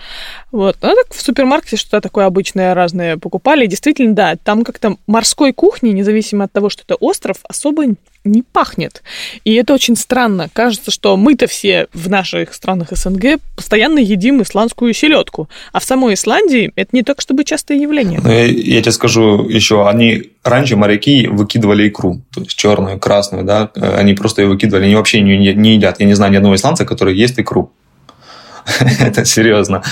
Вот. 0.53 0.77
А 0.81 0.89
так 0.89 1.13
в 1.13 1.21
супермаркете 1.21 1.77
что-то 1.77 2.01
такое 2.01 2.27
обычное 2.27 2.75
разное 2.75 3.17
покупали. 3.17 3.65
И 3.65 3.69
действительно, 3.69 4.15
да, 4.15 4.37
там 4.43 4.65
как-то 4.65 4.97
морской 5.07 5.53
кухни, 5.53 5.91
независимо 5.91 6.45
от 6.45 6.53
того, 6.53 6.71
что 6.71 6.83
это 6.83 6.95
остров, 6.95 7.39
особо 7.45 7.85
не 8.25 8.43
пахнет. 8.43 9.03
И 9.45 9.55
это 9.55 9.75
очень 9.75 9.97
странно. 9.97 10.49
Кажется, 10.53 10.91
что 10.91 11.17
мы-то 11.17 11.47
все 11.47 11.89
в 11.93 12.09
наших 12.09 12.55
странах 12.55 12.89
СНГ 12.91 13.41
постоянно 13.55 13.99
едим 13.99 14.43
исландскую 14.43 14.93
селедку. 14.95 15.49
А 15.73 15.81
в 15.81 15.85
самой 15.85 16.15
Исландии 16.15 16.73
это 16.75 16.91
не 16.93 17.03
так, 17.03 17.21
чтобы 17.21 17.45
частое 17.45 17.79
явление. 17.79 18.21
Ну, 18.23 18.31
я, 18.31 18.45
я 18.45 18.81
тебе 18.81 18.93
скажу 18.93 19.47
еще, 19.49 19.87
они 19.87 20.33
раньше 20.43 20.77
моряки 20.77 21.27
выкидывали 21.27 21.89
икру, 21.89 22.23
то 22.33 22.41
есть 22.41 22.57
черную, 22.57 22.99
красную, 22.99 23.45
да, 23.45 23.71
они 23.75 24.15
просто 24.15 24.43
ее 24.43 24.49
выкидывали, 24.49 24.85
они 24.85 24.97
вообще 24.97 25.21
не, 25.21 25.55
не 25.55 25.75
едят. 25.75 26.01
Я 26.01 26.07
не 26.07 26.15
знаю 26.15 26.33
ни 26.33 26.37
одного 26.37 26.55
исландца, 26.55 26.85
который 26.85 27.17
ест 27.17 27.39
икру. 27.39 27.73
Это 29.01 29.25
серьезно. 29.25 29.83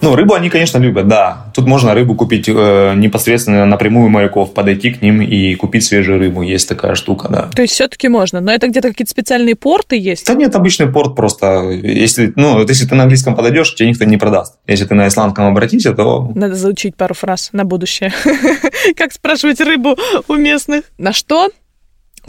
Ну, 0.00 0.14
рыбу 0.14 0.34
они, 0.34 0.50
конечно, 0.50 0.78
любят, 0.78 1.08
да. 1.08 1.46
Тут 1.54 1.66
можно 1.66 1.94
рыбу 1.94 2.14
купить 2.14 2.48
э, 2.48 2.94
непосредственно 2.96 3.64
напрямую 3.66 4.10
моряков, 4.10 4.52
подойти 4.52 4.90
к 4.90 5.02
ним 5.02 5.22
и 5.22 5.54
купить 5.54 5.84
свежую 5.84 6.18
рыбу. 6.18 6.42
Есть 6.42 6.68
такая 6.68 6.94
штука, 6.94 7.28
да. 7.28 7.50
То 7.54 7.62
есть 7.62 7.74
все-таки 7.74 8.08
можно, 8.08 8.40
но 8.40 8.52
это 8.52 8.68
где-то 8.68 8.88
какие-то 8.88 9.10
специальные 9.10 9.56
порты 9.56 9.98
есть? 9.98 10.26
Да 10.26 10.34
нет, 10.34 10.54
обычный 10.54 10.86
порт 10.86 11.16
просто. 11.16 11.70
Если, 11.70 12.32
ну, 12.36 12.54
вот 12.54 12.68
если 12.68 12.86
ты 12.86 12.94
на 12.94 13.04
английском 13.04 13.34
подойдешь, 13.34 13.74
тебе 13.74 13.88
никто 13.88 14.04
не 14.04 14.16
продаст. 14.16 14.58
Если 14.66 14.84
ты 14.84 14.94
на 14.94 15.08
исландском 15.08 15.46
обратишься, 15.46 15.92
то... 15.94 16.30
Надо 16.34 16.54
заучить 16.54 16.94
пару 16.96 17.14
фраз 17.14 17.50
на 17.52 17.64
будущее. 17.64 18.12
Как 18.96 19.12
спрашивать 19.12 19.60
рыбу 19.60 19.96
у 20.28 20.34
местных. 20.34 20.84
На 20.98 21.12
что 21.12 21.48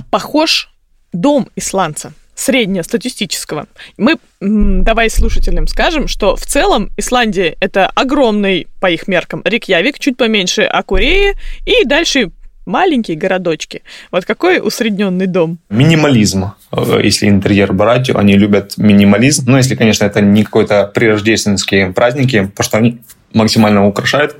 похож 0.09 0.69
дом 1.11 1.49
исландца? 1.55 2.13
Среднестатистического. 2.37 3.67
Мы, 3.97 4.17
давай 4.39 5.09
слушателям 5.09 5.67
скажем, 5.67 6.07
что 6.07 6.35
в 6.35 6.45
целом 6.45 6.91
Исландия– 6.95 7.55
это 7.59 7.87
огромный, 7.87 8.67
по 8.79 8.89
их 8.89 9.07
меркам, 9.07 9.41
Рикьявик, 9.43 9.99
чуть 9.99 10.17
поменьше 10.17 10.61
Акуреи, 10.61 11.33
и 11.65 11.83
дальше 11.83 12.31
маленькие 12.65 13.17
городочки. 13.17 13.81
Вот 14.11 14.25
какой 14.25 14.59
усредненный 14.59 15.25
дом? 15.25 15.57
Минимализм. 15.69 16.51
Э, 16.71 16.99
если 17.03 17.27
интерьер 17.27 17.73
брать, 17.73 18.09
они 18.11 18.33
любят 18.33 18.77
минимализм. 18.77 19.45
Ну, 19.47 19.57
если, 19.57 19.75
конечно, 19.75 20.05
это 20.05 20.21
не 20.21 20.43
какой-то 20.43 20.91
прирождественские 20.93 21.91
праздники, 21.91 22.45
потому 22.45 22.65
что 22.65 22.77
они 22.77 22.99
максимально 23.33 23.87
украшают 23.87 24.35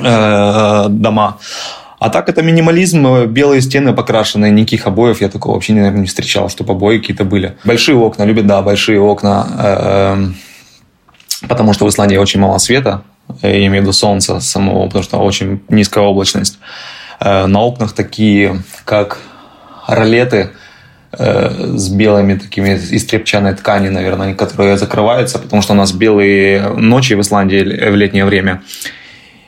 э, 0.00 0.86
дома. 0.88 1.38
А 2.02 2.10
так 2.10 2.28
это 2.28 2.42
минимализм, 2.42 3.06
э, 3.06 3.26
белые 3.26 3.60
стены 3.60 3.92
покрашенные, 3.92 4.50
никаких 4.50 4.88
обоев 4.88 5.20
я 5.20 5.28
такого 5.28 5.54
вообще, 5.54 5.72
наверное, 5.72 6.00
не 6.00 6.08
встречал, 6.08 6.48
чтобы 6.48 6.72
обои 6.72 6.98
какие-то 6.98 7.24
были. 7.24 7.54
Большие 7.64 7.96
окна, 7.96 8.24
любят, 8.24 8.44
да, 8.44 8.60
большие 8.60 8.98
окна, 8.98 9.46
эм, 10.16 10.34
потому 11.46 11.72
что 11.74 11.86
в 11.86 11.88
Исландии 11.88 12.16
очень 12.16 12.40
мало 12.40 12.58
света, 12.58 13.02
я 13.42 13.56
имею 13.66 13.82
в 13.82 13.82
виду 13.82 13.92
солнца 13.92 14.40
самого, 14.40 14.86
потому 14.86 15.04
что 15.04 15.18
очень 15.18 15.60
низкая 15.68 16.02
облачность. 16.02 16.58
Э, 17.20 17.46
на 17.46 17.60
окнах 17.60 17.92
такие, 17.92 18.64
как 18.84 19.18
ролеты, 19.86 20.50
э, 21.12 21.76
с 21.76 21.88
белыми 21.88 22.34
такими 22.34 22.70
из 22.70 23.06
тряпчаной 23.06 23.54
ткани, 23.54 23.90
наверное, 23.90 24.34
которые 24.34 24.76
закрываются, 24.76 25.38
потому 25.38 25.62
что 25.62 25.74
у 25.74 25.76
нас 25.76 25.92
белые 25.92 26.68
ночи 26.70 27.14
в 27.14 27.20
Исландии 27.20 27.62
в 27.62 27.94
летнее 27.94 28.24
время 28.24 28.60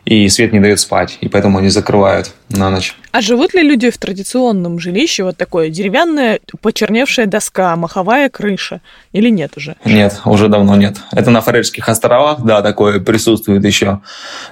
и 0.04 0.28
свет 0.28 0.52
не 0.52 0.60
дает 0.60 0.80
спать, 0.80 1.18
и 1.20 1.28
поэтому 1.28 1.58
они 1.58 1.68
закрывают 1.68 2.32
на 2.50 2.70
ночь. 2.70 2.94
А 3.12 3.20
живут 3.20 3.54
ли 3.54 3.62
люди 3.62 3.90
в 3.90 3.98
традиционном 3.98 4.78
жилище, 4.78 5.24
вот 5.24 5.36
такое 5.36 5.70
деревянная 5.70 6.40
почерневшая 6.60 7.26
доска, 7.26 7.74
маховая 7.76 8.28
крыша, 8.28 8.80
или 9.12 9.30
нет 9.30 9.56
уже? 9.56 9.76
Нет, 9.84 10.20
уже 10.24 10.48
давно 10.48 10.76
нет. 10.76 10.96
Это 11.12 11.30
на 11.30 11.40
Фарерских 11.40 11.88
островах, 11.88 12.42
да, 12.42 12.60
такое 12.62 13.00
присутствует 13.00 13.64
еще. 13.64 14.00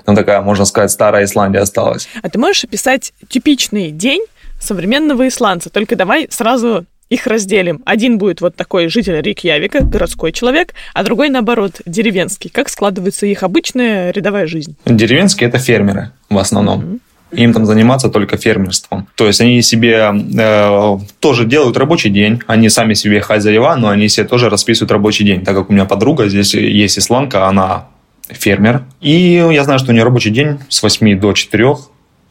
Там 0.04 0.16
такая, 0.16 0.40
можно 0.42 0.64
сказать, 0.64 0.90
старая 0.90 1.24
Исландия 1.24 1.60
осталась. 1.60 2.08
А 2.22 2.28
ты 2.28 2.38
можешь 2.38 2.64
описать 2.64 3.12
типичный 3.28 3.90
день 3.90 4.24
современного 4.60 5.28
исландца? 5.28 5.70
Только 5.70 5.96
давай 5.96 6.28
сразу 6.30 6.86
их 7.12 7.26
разделим. 7.26 7.82
Один 7.84 8.18
будет 8.18 8.40
вот 8.40 8.56
такой 8.56 8.88
житель 8.88 9.20
Рикьявика, 9.20 9.84
городской 9.84 10.32
человек, 10.32 10.74
а 10.94 11.04
другой, 11.04 11.28
наоборот, 11.28 11.80
деревенский. 11.84 12.50
Как 12.50 12.68
складывается 12.68 13.26
их 13.26 13.42
обычная 13.42 14.10
рядовая 14.12 14.46
жизнь? 14.46 14.76
Деревенские– 14.86 15.48
это 15.50 15.58
фермеры 15.58 16.12
в 16.30 16.38
основном. 16.38 16.80
Mm-hmm 16.80 16.98
им 17.32 17.54
там 17.54 17.64
заниматься 17.64 18.10
только 18.10 18.36
фермерством. 18.36 19.08
То 19.14 19.26
есть 19.26 19.40
они 19.40 19.62
себе 19.62 20.12
э, 20.12 20.98
тоже 21.18 21.46
делают 21.46 21.78
рабочий 21.78 22.10
день, 22.10 22.42
они 22.46 22.68
сами 22.68 22.92
себе 22.92 23.22
хозяева, 23.22 23.74
но 23.76 23.88
они 23.88 24.10
себе 24.10 24.26
тоже 24.26 24.50
расписывают 24.50 24.92
рабочий 24.92 25.24
день. 25.24 25.42
Так 25.42 25.56
как 25.56 25.70
у 25.70 25.72
меня 25.72 25.86
подруга 25.86 26.28
здесь 26.28 26.52
есть 26.52 26.98
исландка, 26.98 27.48
она 27.48 27.86
фермер. 28.28 28.82
И 29.00 29.42
я 29.50 29.64
знаю, 29.64 29.78
что 29.78 29.92
у 29.92 29.94
нее 29.94 30.04
рабочий 30.04 30.30
день 30.30 30.58
с 30.68 30.82
8 30.82 31.18
до 31.18 31.32
4, 31.32 31.74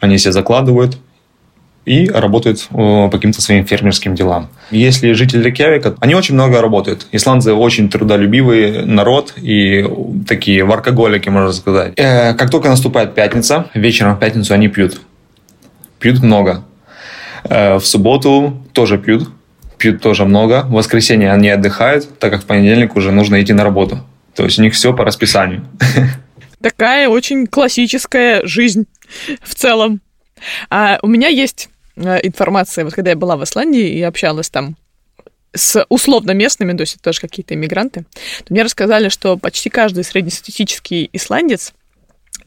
они 0.01 0.19
себе 0.19 0.33
закладывают, 0.33 0.99
и 1.85 2.09
работают 2.09 2.67
э, 2.69 2.75
по 2.75 3.09
каким-то 3.11 3.41
своим 3.41 3.65
фермерским 3.65 4.13
делам. 4.15 4.49
Если 4.69 5.13
жители 5.13 5.43
Рейкьявика, 5.43 5.95
они 5.99 6.15
очень 6.15 6.35
много 6.35 6.61
работают. 6.61 7.07
Исландцы 7.11 7.53
очень 7.53 7.89
трудолюбивый 7.89 8.85
народ 8.85 9.33
и 9.37 9.87
такие 10.27 10.63
варкоголики, 10.63 11.29
можно 11.29 11.51
сказать. 11.51 11.93
Э, 11.97 12.33
как 12.35 12.49
только 12.49 12.69
наступает 12.69 13.15
пятница, 13.15 13.69
вечером 13.73 14.15
в 14.15 14.19
пятницу 14.19 14.53
они 14.53 14.67
пьют. 14.67 15.01
Пьют 15.99 16.21
много. 16.21 16.63
Э, 17.43 17.75
в 17.77 17.85
субботу 17.85 18.63
тоже 18.73 18.97
пьют. 18.97 19.29
Пьют 19.77 20.01
тоже 20.01 20.25
много. 20.25 20.63
В 20.63 20.73
воскресенье 20.73 21.31
они 21.31 21.49
отдыхают, 21.49 22.19
так 22.19 22.31
как 22.31 22.43
в 22.43 22.45
понедельник 22.45 22.95
уже 22.95 23.11
нужно 23.11 23.41
идти 23.41 23.53
на 23.53 23.63
работу. 23.63 23.99
То 24.35 24.43
есть 24.43 24.59
у 24.59 24.61
них 24.61 24.73
все 24.73 24.93
по 24.93 25.03
расписанию. 25.03 25.65
Такая 26.61 27.09
очень 27.09 27.47
классическая 27.47 28.45
жизнь 28.45 28.85
в 29.41 29.55
целом. 29.55 30.01
А 30.69 30.99
у 31.01 31.07
меня 31.07 31.27
есть 31.27 31.69
э, 31.95 32.19
информация, 32.23 32.85
вот 32.85 32.93
когда 32.93 33.11
я 33.11 33.15
была 33.15 33.37
в 33.37 33.43
Исландии 33.43 33.87
и 33.89 34.01
общалась 34.01 34.49
там 34.49 34.75
с 35.53 35.85
условно 35.89 36.31
местными, 36.31 36.73
то 36.73 36.81
есть 36.81 36.95
это 36.95 37.03
тоже 37.03 37.19
какие-то 37.19 37.53
иммигранты, 37.53 38.05
то 38.45 38.53
мне 38.53 38.63
рассказали, 38.63 39.09
что 39.09 39.37
почти 39.37 39.69
каждый 39.69 40.03
среднестатистический 40.03 41.09
исландец 41.11 41.73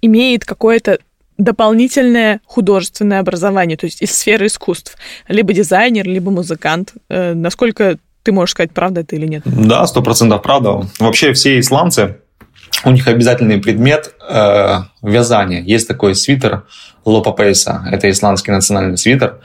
имеет 0.01 0.45
какое-то 0.45 0.99
дополнительное 1.37 2.41
художественное 2.47 3.21
образование, 3.21 3.77
то 3.77 3.87
есть 3.87 4.03
из 4.03 4.13
сферы 4.13 4.47
искусств. 4.47 4.97
Либо 5.29 5.53
дизайнер, 5.53 6.07
либо 6.07 6.31
музыкант. 6.31 6.95
Э, 7.09 7.35
насколько 7.35 7.99
ты 8.23 8.33
можешь 8.33 8.53
сказать, 8.53 8.73
правда 8.73 9.03
это 9.03 9.17
или 9.17 9.27
нет? 9.27 9.43
Да, 9.45 9.87
сто 9.87 10.03
процентов 10.03 10.43
правда. 10.43 10.89
Вообще 10.99 11.33
все 11.33 11.59
исландцы, 11.59 12.19
у 12.85 12.91
них 12.91 13.07
обязательный 13.07 13.59
предмет 13.59 14.15
э, 14.29 14.79
вязания. 15.03 15.61
Есть 15.63 15.89
такой 15.89 16.15
свитер 16.15 16.65
Лопа 17.05 17.33
Пейса. 17.33 17.87
Это 17.91 18.11
исландский 18.11 18.53
национальный 18.53 18.97
свитер. 18.97 19.39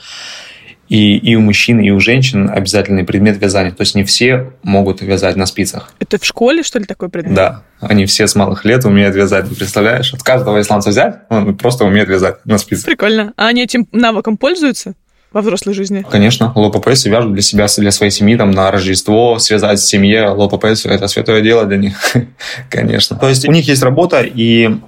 И, 0.87 1.17
и 1.17 1.35
у 1.35 1.41
мужчин, 1.41 1.79
и 1.79 1.91
у 1.91 1.99
женщин 1.99 2.49
обязательный 2.49 3.03
предмет 3.03 3.39
вязания. 3.39 3.71
То 3.71 3.81
есть 3.81 3.93
не 3.93 4.03
все 4.03 4.53
могут 4.63 5.01
вязать 5.01 5.35
на 5.35 5.45
спицах. 5.45 5.93
Это 5.99 6.17
в 6.17 6.25
школе, 6.25 6.63
что 6.63 6.79
ли, 6.79 6.85
такой 6.85 7.09
предмет? 7.09 7.35
Да. 7.35 7.63
Они 7.79 8.07
все 8.07 8.25
с 8.25 8.33
малых 8.33 8.65
лет 8.65 8.85
умеют 8.85 9.15
вязать. 9.15 9.47
Ты 9.47 9.55
представляешь? 9.55 10.11
От 10.13 10.23
каждого 10.23 10.59
исландца 10.59 10.89
взять, 10.89 11.19
он 11.29 11.55
просто 11.55 11.85
умеет 11.85 12.09
вязать 12.09 12.43
на 12.45 12.57
спицах. 12.57 12.85
Прикольно. 12.85 13.33
А 13.37 13.47
они 13.47 13.63
этим 13.63 13.87
навыком 13.91 14.35
пользуются? 14.37 14.95
во 15.31 15.41
взрослой 15.41 15.73
жизни? 15.73 16.05
Конечно, 16.09 16.51
лопапейсы 16.55 17.09
вяжут 17.09 17.33
для 17.33 17.41
себя, 17.41 17.67
для 17.77 17.91
своей 17.91 18.11
семьи, 18.11 18.35
там, 18.35 18.51
на 18.51 18.71
Рождество, 18.71 19.37
связать 19.39 19.79
в 19.79 19.87
семье 19.87 20.29
лопапейсы– 20.29 20.87
это 20.89 21.07
святое 21.07 21.41
дело 21.41 21.65
для 21.65 21.77
них, 21.77 22.15
конечно. 22.69 23.17
То 23.17 23.29
есть 23.29 23.47
у 23.47 23.51
них 23.51 23.67
есть 23.67 23.83
работа, 23.83 24.21
и 24.21 24.79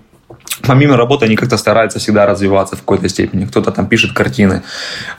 помимо 0.63 0.97
работы 0.97 1.25
они 1.25 1.35
как-то 1.35 1.57
стараются 1.57 1.99
всегда 1.99 2.25
развиваться 2.25 2.75
в 2.75 2.79
какой-то 2.79 3.09
степени. 3.09 3.45
Кто-то 3.45 3.71
там 3.71 3.87
пишет 3.87 4.13
картины, 4.13 4.63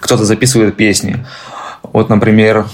кто-то 0.01 0.25
записывает 0.25 0.77
песни. 0.77 1.25
Вот, 1.93 2.09
например, 2.09 2.67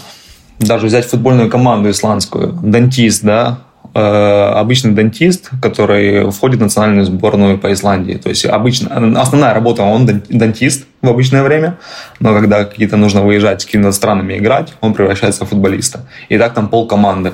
даже 0.58 0.86
взять 0.86 1.06
футбольную 1.06 1.50
команду 1.50 1.90
исландскую, 1.90 2.52
дантист, 2.62 3.22
да, 3.22 3.60
э, 3.94 4.00
обычный 4.00 4.92
дантист, 4.92 5.50
который 5.62 6.30
входит 6.30 6.58
в 6.58 6.62
национальную 6.62 7.04
сборную 7.04 7.58
по 7.58 7.72
Исландии. 7.72 8.14
То 8.14 8.28
есть 8.28 8.44
обычно 8.44 9.20
основная 9.20 9.54
работа 9.54 9.82
он 9.82 10.06
дантист 10.28 10.86
в 11.00 11.08
обычное 11.08 11.42
время, 11.42 11.78
но 12.20 12.34
когда 12.34 12.64
какие-то 12.64 12.96
нужно 12.96 13.22
выезжать 13.22 13.62
с 13.62 13.64
какими-то 13.64 13.92
странами 13.92 14.36
играть, 14.38 14.74
он 14.80 14.94
превращается 14.94 15.44
в 15.44 15.48
футболиста. 15.48 16.06
И 16.28 16.38
так 16.38 16.54
там 16.54 16.68
пол 16.68 16.86
команды. 16.86 17.32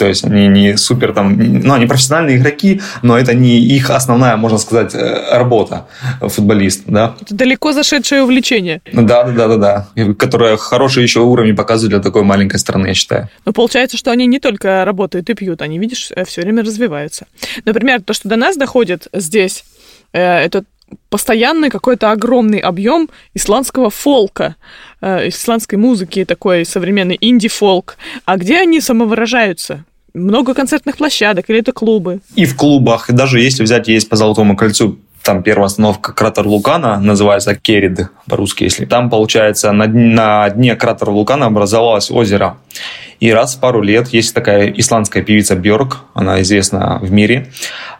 То 0.00 0.08
есть 0.08 0.24
они 0.24 0.48
не 0.48 0.78
супер 0.78 1.12
там, 1.12 1.36
ну, 1.36 1.74
они 1.74 1.84
профессиональные 1.84 2.38
игроки, 2.38 2.80
но 3.02 3.18
это 3.18 3.34
не 3.34 3.60
их 3.60 3.90
основная, 3.90 4.34
можно 4.38 4.56
сказать, 4.56 4.94
э, 4.94 5.36
работа 5.36 5.88
футболист, 6.22 6.84
да. 6.86 7.16
Это 7.20 7.34
далеко 7.34 7.74
зашедшее 7.74 8.22
увлечение. 8.22 8.80
Да, 8.90 9.24
да, 9.24 9.32
да, 9.32 9.48
да, 9.48 9.86
да. 9.94 10.14
Которое 10.14 10.56
хороший 10.56 11.02
еще 11.02 11.20
уровень 11.20 11.54
показывает 11.54 11.90
для 11.90 12.00
такой 12.00 12.22
маленькой 12.22 12.56
страны, 12.56 12.86
я 12.86 12.94
считаю. 12.94 13.28
Но 13.44 13.52
получается, 13.52 13.98
что 13.98 14.10
они 14.10 14.24
не 14.24 14.40
только 14.40 14.86
работают 14.86 15.28
и 15.28 15.34
пьют, 15.34 15.60
они, 15.60 15.78
видишь, 15.78 16.10
э, 16.16 16.24
все 16.24 16.40
время 16.40 16.62
развиваются. 16.62 17.26
Например, 17.66 18.00
то, 18.00 18.14
что 18.14 18.26
до 18.26 18.36
нас 18.36 18.56
доходит 18.56 19.08
здесь, 19.12 19.64
э, 20.14 20.22
это 20.22 20.64
постоянный 21.10 21.68
какой-то 21.68 22.10
огромный 22.10 22.58
объем 22.58 23.10
исландского 23.34 23.90
фолка, 23.90 24.56
исландской 25.02 25.78
музыки, 25.78 26.24
такой 26.24 26.64
современный 26.64 27.18
инди-фолк. 27.20 27.96
А 28.24 28.36
где 28.36 28.58
они 28.58 28.80
самовыражаются? 28.80 29.84
Много 30.14 30.54
концертных 30.54 30.96
площадок 30.96 31.48
или 31.48 31.60
это 31.60 31.72
клубы? 31.72 32.20
И 32.34 32.44
в 32.44 32.56
клубах, 32.56 33.10
и 33.10 33.12
даже 33.12 33.40
если 33.40 33.62
взять, 33.62 33.88
есть 33.88 34.08
по 34.08 34.16
Золотому 34.16 34.56
кольцу 34.56 34.98
там 35.22 35.42
первая 35.42 35.66
остановка 35.66 36.12
кратер 36.12 36.44
вулкана, 36.44 36.98
называется 36.98 37.54
Керид 37.54 38.08
по-русски, 38.26 38.64
если. 38.64 38.86
Там, 38.86 39.10
получается, 39.10 39.70
на, 39.72 39.86
на 39.86 40.48
дне 40.50 40.74
кратера 40.76 41.10
вулкана 41.10 41.46
образовалось 41.46 42.10
озеро. 42.10 42.56
И 43.20 43.30
раз 43.30 43.54
в 43.54 43.60
пару 43.60 43.82
лет 43.82 44.08
есть 44.08 44.34
такая 44.34 44.72
исландская 44.72 45.22
певица 45.22 45.54
Бьорк, 45.54 45.98
она 46.14 46.40
известна 46.40 46.98
в 47.02 47.12
мире, 47.12 47.48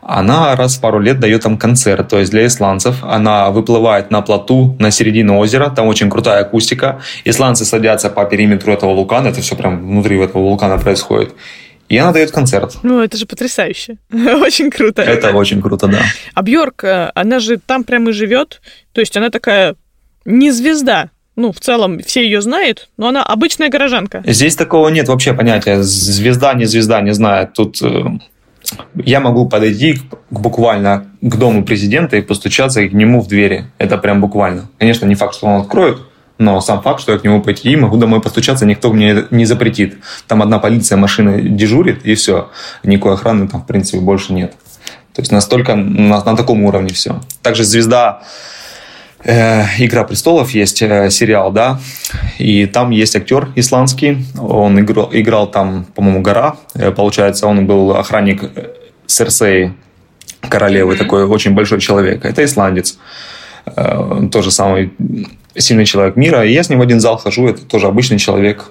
она 0.00 0.56
раз 0.56 0.78
в 0.78 0.80
пару 0.80 0.98
лет 0.98 1.20
дает 1.20 1.42
там 1.42 1.58
концерт, 1.58 2.08
то 2.08 2.18
есть 2.18 2.30
для 2.30 2.46
исландцев. 2.46 2.96
Она 3.02 3.50
выплывает 3.50 4.10
на 4.10 4.22
плоту 4.22 4.76
на 4.78 4.90
середину 4.90 5.38
озера, 5.38 5.68
там 5.68 5.88
очень 5.88 6.08
крутая 6.08 6.40
акустика. 6.40 7.00
Исландцы 7.24 7.66
садятся 7.66 8.08
по 8.08 8.24
периметру 8.24 8.72
этого 8.72 8.94
вулкана, 8.94 9.28
это 9.28 9.42
все 9.42 9.56
прям 9.56 9.86
внутри 9.86 10.18
этого 10.18 10.42
вулкана 10.42 10.78
происходит. 10.78 11.34
И 11.90 11.98
она 11.98 12.12
дает 12.12 12.30
концерт. 12.30 12.78
Ну, 12.84 13.00
это 13.00 13.16
же 13.16 13.26
потрясающе. 13.26 13.98
очень 14.12 14.70
круто. 14.70 15.02
Это 15.02 15.32
очень 15.32 15.60
круто, 15.60 15.88
да. 15.88 16.00
А 16.34 16.42
Бьорк, 16.42 16.84
э, 16.84 17.10
она 17.16 17.40
же 17.40 17.58
там 17.58 17.82
прямо 17.82 18.10
и 18.10 18.12
живет. 18.12 18.62
То 18.92 19.00
есть 19.00 19.16
она 19.16 19.28
такая 19.28 19.74
не 20.24 20.52
звезда. 20.52 21.10
Ну, 21.34 21.50
в 21.52 21.58
целом, 21.58 21.98
все 21.98 22.22
ее 22.22 22.40
знают, 22.42 22.90
но 22.96 23.08
она 23.08 23.24
обычная 23.24 23.70
горожанка. 23.70 24.22
Здесь 24.24 24.54
такого 24.54 24.88
нет 24.88 25.08
вообще 25.08 25.34
понятия. 25.34 25.82
Звезда, 25.82 26.54
не 26.54 26.66
звезда, 26.66 27.00
не 27.00 27.12
знаю. 27.12 27.50
Тут 27.52 27.82
э, 27.82 28.04
я 28.94 29.18
могу 29.18 29.48
подойти 29.48 29.94
к, 29.94 30.40
буквально 30.40 31.06
к 31.20 31.36
дому 31.36 31.64
президента 31.64 32.16
и 32.16 32.22
постучаться 32.22 32.86
к 32.88 32.92
нему 32.92 33.20
в 33.20 33.26
двери. 33.26 33.64
Это 33.78 33.98
прям 33.98 34.20
буквально. 34.20 34.68
Конечно, 34.78 35.06
не 35.06 35.16
факт, 35.16 35.34
что 35.34 35.48
он 35.48 35.62
откроет, 35.62 35.98
но 36.40 36.60
сам 36.62 36.80
факт, 36.80 37.00
что 37.00 37.12
я 37.12 37.18
к 37.18 37.24
нему 37.24 37.42
пойти 37.42 37.70
и 37.70 37.76
могу 37.76 37.98
домой 37.98 38.22
постучаться, 38.22 38.64
никто 38.64 38.90
мне 38.90 39.24
не 39.30 39.44
запретит. 39.44 39.98
Там 40.26 40.40
одна 40.40 40.58
полиция 40.58 40.96
машины 40.96 41.42
дежурит, 41.42 42.06
и 42.06 42.14
все. 42.14 42.48
Никакой 42.82 43.12
охраны 43.12 43.46
там, 43.46 43.60
в 43.60 43.66
принципе, 43.66 43.98
больше 43.98 44.32
нет. 44.32 44.52
То 45.12 45.20
есть 45.20 45.32
настолько 45.32 45.74
на, 45.76 46.24
на 46.24 46.36
таком 46.36 46.64
уровне 46.64 46.94
все. 46.94 47.20
Также 47.42 47.64
звезда 47.64 48.22
э, 49.22 49.64
Игра 49.78 50.04
престолов 50.04 50.52
есть 50.52 50.80
э, 50.80 51.10
сериал, 51.10 51.52
да, 51.52 51.78
и 52.38 52.64
там 52.64 52.88
есть 52.88 53.14
актер 53.16 53.48
исландский, 53.54 54.24
он 54.38 54.80
играл, 54.80 55.10
играл 55.12 55.46
там, 55.46 55.84
по-моему, 55.94 56.22
гора, 56.22 56.56
э, 56.74 56.90
получается, 56.90 57.48
он 57.48 57.66
был 57.66 57.90
охранник 57.90 58.44
э, 58.44 58.68
Серсеи, 59.06 59.74
королевы, 60.48 60.96
такой 60.96 61.26
очень 61.26 61.52
большой 61.52 61.80
человек. 61.80 62.24
Это 62.24 62.42
исландец. 62.42 62.94
Э, 62.94 63.30
тоже 64.30 64.50
самый 64.50 64.92
сильный 65.56 65.84
человек 65.84 66.16
мира. 66.16 66.44
И 66.44 66.52
я 66.52 66.62
с 66.62 66.68
ним 66.68 66.78
в 66.78 66.82
один 66.82 67.00
зал 67.00 67.16
хожу, 67.16 67.48
это 67.48 67.62
тоже 67.62 67.86
обычный 67.86 68.18
человек, 68.18 68.70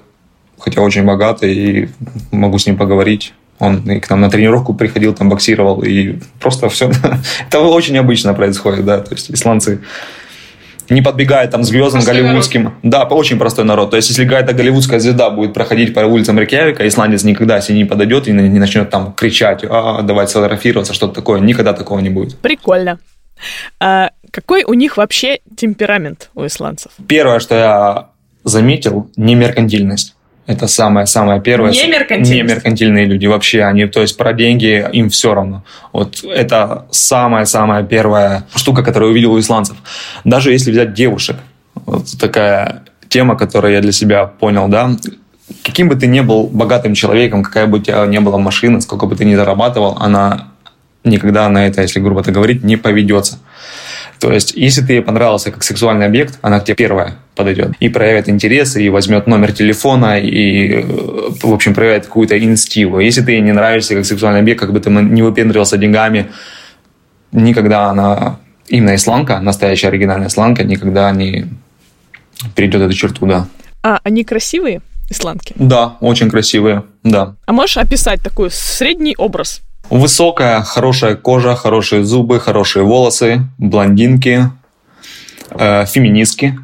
хотя 0.57 0.81
очень 0.81 1.03
богатый, 1.03 1.53
и 1.53 1.89
могу 2.31 2.57
с 2.57 2.65
ним 2.65 2.77
поговорить. 2.77 3.33
Он 3.59 3.79
и 3.91 3.99
к 3.99 4.09
нам 4.09 4.21
на 4.21 4.29
тренировку 4.29 4.73
приходил, 4.73 5.13
там 5.13 5.29
боксировал, 5.29 5.83
и 5.83 6.19
просто 6.39 6.69
все. 6.69 6.91
это 7.47 7.59
очень 7.59 7.97
обычно 7.97 8.33
происходит, 8.33 8.85
да. 8.85 8.99
То 8.99 9.13
есть 9.13 9.29
исландцы 9.31 9.81
не 10.89 11.01
подбегают 11.01 11.51
там 11.51 11.63
звездам 11.63 12.01
простой 12.01 12.23
голливудским. 12.23 12.63
Народ. 12.63 12.79
Да, 12.83 13.03
очень 13.03 13.37
простой 13.37 13.65
народ. 13.65 13.91
То 13.91 13.97
есть, 13.97 14.09
если 14.09 14.23
какая-то 14.23 14.53
голливудская 14.53 14.99
звезда 14.99 15.29
будет 15.29 15.53
проходить 15.53 15.93
по 15.93 15.99
улицам 15.99 16.39
Рейкьявика, 16.39 16.87
исландец 16.87 17.23
никогда 17.23 17.61
себе 17.61 17.77
не 17.77 17.85
подойдет 17.85 18.27
и 18.27 18.31
не 18.31 18.59
начнет 18.59 18.89
там 18.89 19.13
кричать, 19.13 19.63
а, 19.69 20.01
давать 20.01 20.29
сфотографироваться, 20.29 20.93
что-то 20.93 21.13
такое. 21.13 21.39
Никогда 21.39 21.73
такого 21.73 21.99
не 21.99 22.09
будет. 22.09 22.37
Прикольно. 22.39 22.97
А 23.79 24.11
какой 24.31 24.63
у 24.63 24.73
них 24.73 24.97
вообще 24.97 25.39
темперамент 25.55 26.29
у 26.35 26.45
исландцев? 26.45 26.91
Первое, 27.07 27.39
что 27.39 27.55
я 27.55 28.09
заметил, 28.43 29.09
не 29.15 29.35
меркантильность. 29.35 30.15
Это 30.45 30.65
самое-самое 30.65 31.41
первое. 31.41 31.71
Не 31.71 31.87
меркантильность. 31.87 32.31
Не 32.31 32.41
меркантильные 32.41 33.05
люди 33.05 33.27
вообще. 33.27 33.63
Они, 33.63 33.85
то 33.85 34.01
есть 34.01 34.17
про 34.17 34.33
деньги 34.33 34.83
им 34.93 35.09
все 35.09 35.35
равно. 35.35 35.63
Вот 35.93 36.23
это 36.23 36.87
самая-самая 36.89 37.83
первая 37.83 38.47
штука, 38.55 38.81
которую 38.81 39.09
я 39.09 39.11
увидел 39.11 39.33
у 39.33 39.39
исландцев. 39.39 39.77
Даже 40.23 40.51
если 40.51 40.71
взять 40.71 40.93
девушек. 40.95 41.35
Вот 41.85 42.07
такая 42.19 42.83
тема, 43.09 43.37
которую 43.37 43.73
я 43.73 43.81
для 43.81 43.91
себя 43.91 44.25
понял, 44.25 44.67
да. 44.67 44.91
Каким 45.63 45.87
бы 45.87 45.95
ты 45.95 46.07
ни 46.07 46.21
был 46.21 46.47
богатым 46.47 46.95
человеком, 46.95 47.43
какая 47.43 47.67
бы 47.67 47.77
у 47.77 47.81
тебя 47.81 48.05
ни 48.07 48.17
была 48.17 48.39
машина, 48.39 48.81
сколько 48.81 49.05
бы 49.05 49.15
ты 49.15 49.25
ни 49.25 49.35
зарабатывал, 49.35 49.97
она 49.99 50.47
никогда 51.03 51.49
на 51.49 51.67
это, 51.67 51.81
если 51.81 51.99
грубо 51.99 52.23
так 52.23 52.33
говорить, 52.33 52.63
не 52.63 52.77
поведется. 52.77 53.39
То 54.19 54.33
есть, 54.33 54.53
если 54.53 54.81
ты 54.81 54.93
ей 54.93 55.01
понравился 55.01 55.49
как 55.49 55.63
сексуальный 55.63 56.05
объект, 56.05 56.39
она 56.41 56.59
к 56.59 56.65
тебе 56.65 56.75
первая 56.75 57.15
подойдет 57.35 57.71
и 57.79 57.87
проявит 57.87 58.27
интерес, 58.27 58.75
и 58.75 58.89
возьмет 58.89 59.27
номер 59.27 59.53
телефона, 59.53 60.19
и, 60.19 60.83
в 61.41 61.53
общем, 61.53 61.73
проявит 61.73 62.05
какую-то 62.05 62.37
инициативу. 62.37 62.99
Если 62.99 63.21
ты 63.21 63.31
ей 63.31 63.41
не 63.41 63.53
нравишься 63.53 63.95
как 63.95 64.05
сексуальный 64.05 64.41
объект, 64.41 64.59
как 64.59 64.73
бы 64.73 64.81
ты 64.81 64.89
не 64.89 65.21
выпендривался 65.21 65.77
деньгами, 65.77 66.31
никогда 67.31 67.85
она, 67.85 68.39
именно 68.67 68.95
исландка, 68.95 69.39
настоящая 69.39 69.87
оригинальная 69.87 70.27
исландка, 70.27 70.65
никогда 70.65 71.09
не 71.11 71.45
перейдет 72.55 72.81
эту 72.81 72.93
черту, 72.93 73.25
да. 73.25 73.47
А 73.83 74.01
они 74.03 74.25
красивые, 74.25 74.81
исландки? 75.09 75.53
Да, 75.57 75.95
очень 76.01 76.29
красивые, 76.29 76.83
да. 77.03 77.35
А 77.45 77.53
можешь 77.53 77.77
описать 77.77 78.21
такой 78.21 78.51
средний 78.51 79.15
образ? 79.17 79.61
Высокая, 79.89 80.61
хорошая 80.61 81.15
кожа, 81.15 81.55
хорошие 81.55 82.03
зубы, 82.03 82.39
хорошие 82.39 82.83
волосы, 82.83 83.41
блондинки, 83.57 84.51
э, 85.49 85.85
феминистки. 85.87 86.59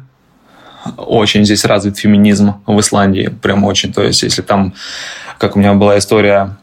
Очень 0.96 1.44
здесь 1.44 1.64
развит 1.64 1.98
феминизм 1.98 2.62
в 2.66 2.78
Исландии, 2.78 3.34
прям 3.42 3.64
очень. 3.64 3.92
То 3.92 4.04
есть, 4.04 4.22
если 4.22 4.42
там, 4.42 4.74
как 5.38 5.56
у 5.56 5.58
меня 5.58 5.74
была 5.74 5.98
история 5.98 6.56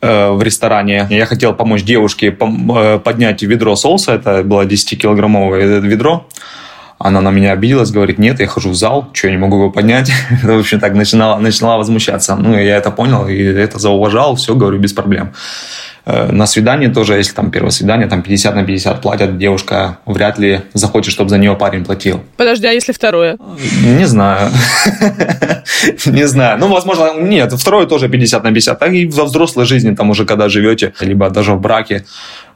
э, 0.00 0.30
в 0.32 0.42
ресторане, 0.42 1.06
я 1.08 1.24
хотел 1.24 1.54
помочь 1.54 1.84
девушке 1.84 2.30
пом- 2.30 2.96
э, 2.96 2.98
поднять 2.98 3.42
ведро 3.42 3.76
соуса, 3.76 4.14
это 4.14 4.42
было 4.42 4.66
10-килограммовое 4.66 5.78
ведро, 5.78 6.26
она 6.98 7.20
на 7.20 7.30
меня 7.30 7.52
обиделась, 7.52 7.92
говорит, 7.92 8.18
нет, 8.18 8.40
я 8.40 8.48
хожу 8.48 8.70
в 8.70 8.74
зал, 8.74 9.08
что, 9.12 9.28
я 9.28 9.32
не 9.32 9.38
могу 9.38 9.56
его 9.56 9.70
поднять? 9.70 10.10
в 10.42 10.58
общем, 10.58 10.80
так 10.80 10.94
начинала, 10.94 11.38
начинала 11.38 11.78
возмущаться. 11.78 12.34
Ну, 12.34 12.56
я 12.56 12.76
это 12.76 12.90
понял 12.90 13.28
и 13.28 13.40
это 13.40 13.78
зауважал, 13.78 14.34
все, 14.34 14.56
говорю, 14.56 14.78
без 14.78 14.92
проблем. 14.92 15.32
Э, 16.04 16.32
на 16.32 16.46
свидании 16.46 16.88
тоже, 16.88 17.14
если 17.14 17.34
там 17.34 17.50
первое 17.50 17.70
свидание, 17.70 18.08
там 18.08 18.22
50 18.22 18.54
на 18.54 18.64
50 18.64 19.00
платят, 19.00 19.38
девушка 19.38 19.98
вряд 20.04 20.38
ли 20.38 20.62
захочет, 20.74 21.12
чтобы 21.12 21.30
за 21.30 21.38
нее 21.38 21.54
парень 21.54 21.84
платил. 21.84 22.20
Подожди, 22.36 22.66
а 22.66 22.72
если 22.72 22.92
второе? 22.92 23.38
Не 23.84 24.06
знаю. 24.06 24.50
Не 26.06 26.26
знаю. 26.26 26.58
Ну, 26.58 26.68
возможно, 26.68 27.14
нет, 27.20 27.52
второе 27.52 27.86
тоже 27.86 28.08
50 28.08 28.44
на 28.44 28.50
50. 28.50 28.78
Так 28.78 28.92
и 28.92 29.06
во 29.06 29.24
взрослой 29.24 29.64
жизни, 29.64 29.94
там 29.94 30.10
уже 30.10 30.24
когда 30.24 30.48
живете, 30.48 30.92
либо 31.00 31.30
даже 31.30 31.52
в 31.52 31.60
браке, 31.60 32.04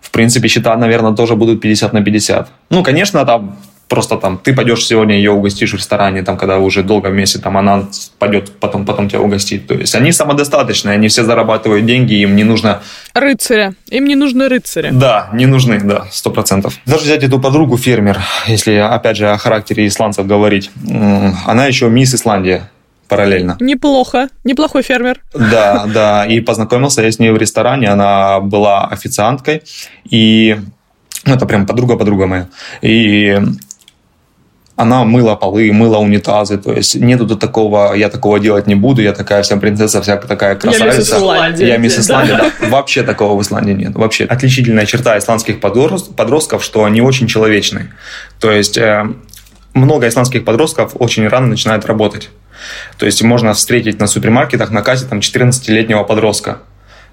в 0.01 0.11
принципе, 0.11 0.49
счета, 0.49 0.77
наверное, 0.77 1.13
тоже 1.15 1.35
будут 1.35 1.61
50 1.61 1.93
на 1.93 2.03
50. 2.03 2.49
Ну, 2.71 2.83
конечно, 2.83 3.25
там 3.25 3.57
просто 3.89 4.17
там 4.17 4.39
ты 4.39 4.55
пойдешь 4.55 4.85
сегодня 4.85 5.17
ее 5.17 5.31
угостишь 5.31 5.73
в 5.73 5.77
ресторане, 5.77 6.23
там, 6.23 6.37
когда 6.37 6.59
уже 6.59 6.83
долго 6.83 7.09
вместе, 7.09 7.39
там 7.39 7.57
она 7.57 7.89
пойдет, 8.19 8.53
потом, 8.59 8.85
потом 8.85 9.09
тебя 9.09 9.21
угостит. 9.21 9.67
То 9.67 9.75
есть 9.75 9.95
они 9.95 10.13
самодостаточные, 10.13 10.95
они 10.95 11.09
все 11.09 11.25
зарабатывают 11.25 11.87
деньги, 11.87 12.15
им 12.15 12.37
не 12.37 12.45
нужно... 12.45 12.83
Рыцаря. 13.15 13.75
Им 13.91 14.07
не 14.07 14.17
нужны 14.17 14.49
рыцари. 14.49 14.91
Да, 14.93 15.31
не 15.33 15.47
нужны, 15.47 15.81
да, 15.81 16.07
сто 16.11 16.31
процентов. 16.31 16.75
Даже 16.87 17.05
взять 17.05 17.23
эту 17.23 17.41
подругу 17.41 17.77
фермер, 17.77 18.19
если 18.47 18.75
опять 18.75 19.17
же 19.17 19.31
о 19.31 19.39
характере 19.39 19.87
исландцев 19.87 20.27
говорить, 20.27 20.71
она 21.47 21.67
еще 21.67 21.89
мисс 21.89 22.15
Исландия 22.15 22.71
параллельно. 23.09 23.57
Неплохо, 23.61 24.29
неплохой 24.43 24.83
фермер. 24.83 25.21
Да, 25.33 25.87
да, 25.87 26.27
и 26.27 26.41
познакомился 26.41 27.03
я 27.03 27.13
с 27.13 27.21
ней 27.21 27.31
в 27.31 27.37
ресторане, 27.37 27.89
она 27.89 28.41
была 28.41 28.87
официанткой, 28.87 29.63
и 30.11 30.59
ну, 31.25 31.35
это 31.35 31.47
прям 31.47 31.67
подруга-подруга 31.67 32.27
моя. 32.27 32.49
И 32.83 33.39
она 34.77 35.05
мыла 35.05 35.37
полы, 35.37 35.73
мыла 35.73 35.97
унитазы, 35.99 36.59
то 36.59 36.73
есть 36.73 36.95
нету 36.97 37.27
тут 37.27 37.41
такого, 37.41 37.95
я 37.95 38.11
такого 38.11 38.39
делать 38.39 38.67
не 38.67 38.75
буду, 38.75 39.01
я 39.01 39.13
такая 39.13 39.43
вся 39.43 39.57
принцесса, 39.57 40.03
вся 40.03 40.19
такая 40.19 40.55
красавица. 40.55 40.87
Я 40.87 40.99
мисс 40.99 41.09
Исландия. 41.09 41.67
Я 41.67 41.77
мисс 41.79 41.99
Исландия, 41.99 42.37
да. 42.37 42.53
да. 42.61 42.69
Вообще 42.69 43.03
такого 43.03 43.39
в 43.39 43.43
Исландии 43.43 43.73
нет. 43.73 43.95
Вообще 43.95 44.25
отличительная 44.25 44.85
черта 44.85 45.17
исландских 45.17 45.61
подростков, 45.61 46.63
что 46.63 46.85
они 46.85 47.01
очень 47.01 47.27
человечные. 47.27 47.95
То 48.39 48.53
есть 48.53 48.77
э, 48.77 49.07
много 49.73 50.09
исландских 50.09 50.45
подростков 50.45 50.93
очень 50.95 51.27
рано 51.27 51.47
начинают 51.47 51.87
работать. 51.87 52.29
То 52.99 53.07
есть 53.07 53.23
можно 53.23 53.55
встретить 53.55 53.99
на 53.99 54.07
супермаркетах 54.07 54.71
на 54.71 54.83
кассе 54.83 55.07
там 55.07 55.21
14-летнего 55.21 56.03
подростка. 56.05 56.59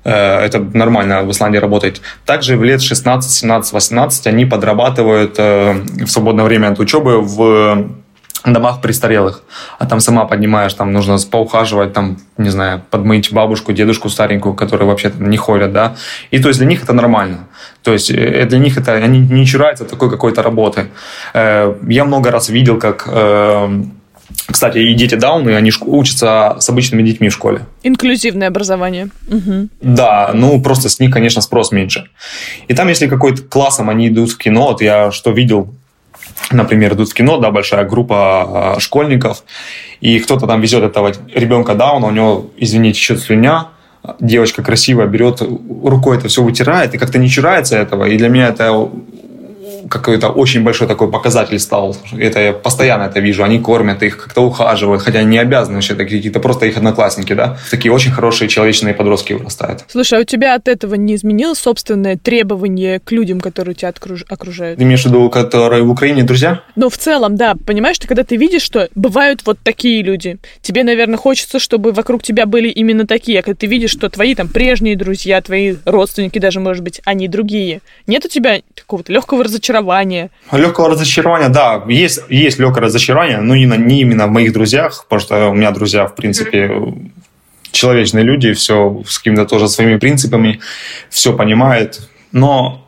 Э, 0.03 0.39
это 0.39 0.59
нормально 0.59 1.23
в 1.23 1.31
Исландии 1.31 1.57
работает. 1.57 2.01
Также 2.25 2.57
в 2.57 2.63
лет 2.63 2.81
16, 2.81 3.31
17, 3.31 3.73
18 3.73 4.27
они 4.27 4.45
подрабатывают 4.45 5.35
э, 5.37 5.73
в 6.05 6.07
свободное 6.07 6.45
время 6.45 6.69
от 6.69 6.79
учебы 6.79 7.21
в 7.21 7.89
домах 8.45 8.81
престарелых. 8.81 9.43
А 9.79 9.85
там 9.85 10.01
сама 10.01 10.25
поднимаешь, 10.25 10.73
там 10.73 10.91
нужно 10.91 11.17
поухаживать, 11.31 11.93
там, 11.93 12.17
не 12.37 12.49
знаю, 12.49 12.81
подмыть 12.89 13.31
бабушку, 13.31 13.71
дедушку 13.71 14.09
старенькую, 14.09 14.53
которые 14.53 14.85
вообще 14.85 15.13
не 15.17 15.37
ходят, 15.37 15.71
да. 15.71 15.95
И 16.31 16.39
то 16.39 16.49
есть 16.49 16.59
для 16.59 16.67
них 16.67 16.83
это 16.83 16.91
нормально. 16.91 17.47
То 17.83 17.93
есть 17.93 18.11
э, 18.11 18.45
для 18.45 18.59
них 18.59 18.77
это, 18.77 18.93
они 18.93 19.19
не 19.19 19.45
чураются 19.45 19.85
такой 19.85 20.09
какой-то 20.09 20.43
работы. 20.43 20.87
Я 21.33 22.03
много 22.05 22.31
раз 22.31 22.49
видел, 22.49 22.79
как 22.79 23.07
кстати, 24.47 24.77
и 24.77 24.93
дети 24.93 25.15
Дауны, 25.15 25.55
они 25.55 25.71
учатся 25.81 26.57
с 26.59 26.69
обычными 26.69 27.03
детьми 27.03 27.29
в 27.29 27.33
школе. 27.33 27.61
Инклюзивное 27.83 28.47
образование. 28.47 29.09
Угу. 29.27 29.69
Да, 29.81 30.31
ну 30.33 30.61
просто 30.61 30.89
с 30.89 30.99
них, 30.99 31.11
конечно, 31.11 31.41
спрос 31.41 31.71
меньше. 31.71 32.09
И 32.67 32.73
там, 32.73 32.87
если 32.87 33.07
какой-то 33.07 33.43
классом 33.43 33.89
они 33.89 34.09
идут 34.09 34.31
в 34.31 34.37
кино, 34.37 34.67
вот 34.67 34.81
я 34.81 35.11
что 35.11 35.31
видел, 35.31 35.73
например, 36.51 36.93
идут 36.93 37.09
в 37.09 37.13
кино, 37.13 37.37
да, 37.37 37.51
большая 37.51 37.85
группа 37.85 38.75
а, 38.75 38.79
школьников, 38.79 39.43
и 40.01 40.19
кто-то 40.19 40.47
там 40.47 40.61
везет 40.61 40.83
этого 40.83 41.13
ребенка 41.33 41.75
Дауна, 41.75 42.07
у 42.07 42.11
него, 42.11 42.51
извините, 42.57 42.99
еще 42.99 43.17
слюня, 43.17 43.67
девочка 44.19 44.63
красивая 44.63 45.07
берет 45.07 45.41
рукой 45.41 46.17
это 46.17 46.27
все 46.27 46.43
вытирает 46.43 46.93
и 46.93 46.97
как-то 46.97 47.17
не 47.19 47.29
чурается 47.29 47.77
этого. 47.77 48.05
И 48.05 48.17
для 48.17 48.29
меня 48.29 48.49
это 48.49 48.89
какой-то 49.89 50.29
очень 50.29 50.63
большой 50.63 50.87
такой 50.87 51.11
показатель 51.11 51.59
стал. 51.59 51.95
Это 52.17 52.39
я 52.39 52.53
постоянно 52.53 53.03
это 53.03 53.19
вижу. 53.19 53.43
Они 53.43 53.59
кормят 53.59 54.03
их, 54.03 54.17
как-то 54.17 54.41
ухаживают, 54.41 55.01
хотя 55.01 55.19
они 55.19 55.29
не 55.29 55.37
обязаны 55.39 55.75
вообще, 55.75 55.93
это 55.93 56.05
какие-то 56.05 56.39
просто 56.39 56.65
их 56.65 56.77
одноклассники, 56.77 57.33
да. 57.33 57.57
Такие 57.69 57.91
очень 57.91 58.11
хорошие 58.11 58.47
человечные 58.47 58.93
подростки 58.93 59.33
вырастают. 59.33 59.85
Слушай, 59.87 60.19
а 60.19 60.21
у 60.21 60.25
тебя 60.25 60.55
от 60.55 60.67
этого 60.67 60.95
не 60.95 61.15
изменилось 61.15 61.59
собственное 61.59 62.17
требование 62.17 62.99
к 62.99 63.11
людям, 63.11 63.39
которые 63.39 63.75
тебя 63.75 63.93
окружают? 64.29 64.77
Ты 64.77 64.83
имеешь 64.83 65.03
в 65.03 65.05
виду, 65.07 65.29
которые 65.29 65.83
в 65.83 65.89
Украине 65.89 66.23
друзья? 66.23 66.61
Ну, 66.75 66.89
в 66.89 66.97
целом, 66.97 67.35
да. 67.35 67.55
Понимаешь, 67.65 67.99
ты 67.99 68.07
когда 68.07 68.23
ты 68.23 68.37
видишь, 68.37 68.61
что 68.61 68.89
бывают 68.95 69.41
вот 69.45 69.59
такие 69.63 70.01
люди, 70.01 70.37
тебе, 70.61 70.83
наверное, 70.83 71.17
хочется, 71.17 71.59
чтобы 71.59 71.91
вокруг 71.91 72.23
тебя 72.23 72.45
были 72.45 72.69
именно 72.69 73.05
такие. 73.05 73.39
А 73.39 73.41
когда 73.41 73.57
ты 73.57 73.67
видишь, 73.67 73.91
что 73.91 74.09
твои 74.09 74.35
там 74.35 74.47
прежние 74.47 74.95
друзья, 74.95 75.41
твои 75.41 75.75
родственники 75.85 76.39
даже, 76.39 76.59
может 76.59 76.83
быть, 76.83 77.01
они 77.05 77.27
другие. 77.27 77.81
Нет 78.07 78.25
у 78.25 78.29
тебя 78.29 78.61
какого-то 78.75 79.11
легкого 79.11 79.43
разочарования 79.43 79.72
разочарование. 79.73 80.29
Легкого 80.51 80.89
разочарования, 80.89 81.49
да, 81.49 81.83
есть, 81.87 82.21
есть 82.29 82.59
легкое 82.59 82.83
разочарование, 82.83 83.39
но 83.39 83.55
не, 83.55 83.65
не 83.65 84.01
именно 84.01 84.27
в 84.27 84.31
моих 84.31 84.53
друзьях, 84.53 85.05
потому 85.09 85.19
что 85.19 85.49
у 85.49 85.53
меня 85.53 85.71
друзья, 85.71 86.05
в 86.05 86.15
принципе, 86.15 86.71
человечные 87.71 88.23
люди, 88.23 88.53
все 88.53 89.03
с 89.07 89.17
какими-то 89.17 89.45
тоже 89.45 89.67
своими 89.67 89.97
принципами, 89.97 90.59
все 91.09 91.33
понимают, 91.33 92.09
но 92.31 92.82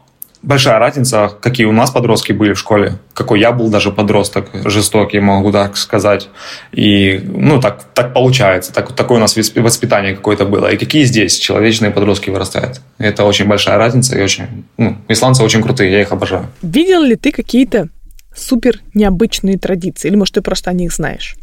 большая 0.46 0.80
разница, 0.80 1.32
какие 1.42 1.66
у 1.66 1.72
нас 1.72 1.92
подростки 1.92 2.32
были 2.32 2.54
в 2.54 2.60
школе, 2.60 3.00
какой 3.14 3.40
я 3.40 3.52
был 3.52 3.70
даже 3.70 3.92
подросток, 3.92 4.50
жестокий, 4.66 5.20
могу 5.20 5.52
так 5.52 5.76
сказать. 5.76 6.30
И, 6.72 7.20
ну, 7.24 7.60
так, 7.60 7.84
так 7.94 8.14
получается, 8.14 8.72
так, 8.74 8.94
такое 8.94 9.18
у 9.18 9.22
нас 9.22 9.36
воспитание 9.36 10.16
какое-то 10.16 10.46
было. 10.46 10.72
И 10.72 10.78
какие 10.78 11.04
здесь 11.04 11.38
человечные 11.38 11.92
подростки 11.92 12.30
вырастают. 12.30 12.82
Это 12.98 13.26
очень 13.26 13.46
большая 13.46 13.78
разница, 13.78 14.18
и 14.18 14.22
очень, 14.22 14.66
ну, 14.78 14.98
исландцы 15.08 15.44
очень 15.44 15.62
крутые, 15.62 15.92
я 15.92 16.02
их 16.02 16.12
обожаю. 16.12 16.48
Видел 16.62 17.02
ли 17.02 17.16
ты 17.16 17.32
какие-то 17.32 17.90
супер 18.36 18.80
необычные 18.94 19.58
традиции? 19.58 20.08
Или, 20.08 20.16
может, 20.16 20.36
ты 20.36 20.42
просто 20.42 20.70
о 20.70 20.74
них 20.74 20.94
знаешь? 20.94 21.36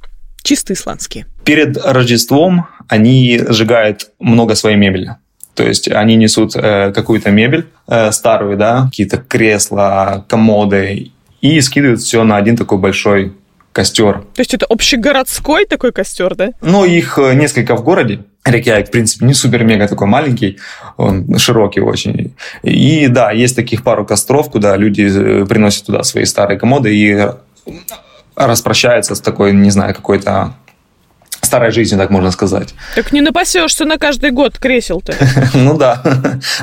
Чисто 0.43 0.73
исландские. 0.73 1.27
Перед 1.45 1.77
Рождеством 1.77 2.67
они 2.89 3.41
сжигают 3.49 4.11
много 4.19 4.55
своей 4.55 4.77
мебели. 4.77 5.17
То 5.63 5.69
есть 5.69 5.89
они 5.89 6.17
несут 6.17 6.57
э, 6.57 6.91
какую-то 6.93 7.31
мебель 7.31 7.69
э, 7.87 8.11
старую, 8.11 8.57
да, 8.57 8.87
какие-то 8.87 9.19
кресла, 9.19 10.27
комоды, 10.29 11.13
и 11.41 11.61
скидывают 11.61 12.01
все 12.01 12.25
на 12.25 12.37
один 12.37 12.57
такой 12.57 12.79
большой 12.79 13.33
костер. 13.71 14.25
То 14.35 14.41
есть 14.41 14.55
это 14.55 14.67
общегородской 14.67 15.67
такой 15.67 15.93
костер, 15.93 16.35
да? 16.35 16.51
Ну, 16.63 16.85
их 16.85 17.17
э, 17.17 17.35
несколько 17.35 17.77
в 17.77 17.85
городе. 17.85 18.25
Рекьявик, 18.45 18.89
в 18.89 18.91
принципе, 18.91 19.25
не 19.25 19.35
супер-мега 19.35 19.87
такой 19.87 20.09
маленький, 20.09 20.59
он 20.97 21.39
широкий 21.39 21.81
очень. 21.81 22.35
И 22.65 23.07
да, 23.07 23.31
есть 23.31 23.55
таких 23.55 23.85
пару 23.85 24.05
костров, 24.05 24.51
куда 24.51 24.77
люди 24.77 25.03
э, 25.03 25.47
приносят 25.47 25.87
туда 25.87 26.03
свои 26.03 26.25
старые 26.25 26.59
комоды 26.59 26.93
и 26.93 27.25
распрощаются 28.35 29.15
с 29.15 29.21
такой, 29.21 29.53
не 29.53 29.71
знаю, 29.71 29.95
какой-то 29.95 30.55
старой 31.53 31.71
жизни, 31.71 31.99
так 31.99 32.11
можно 32.11 32.31
сказать. 32.31 32.75
Так 32.95 33.13
не 33.13 33.21
напасешься 33.21 33.85
на 33.85 33.99
каждый 33.99 34.31
год 34.31 34.59
кресел-то. 34.59 35.13
Ну 35.55 35.77
да, 35.77 36.03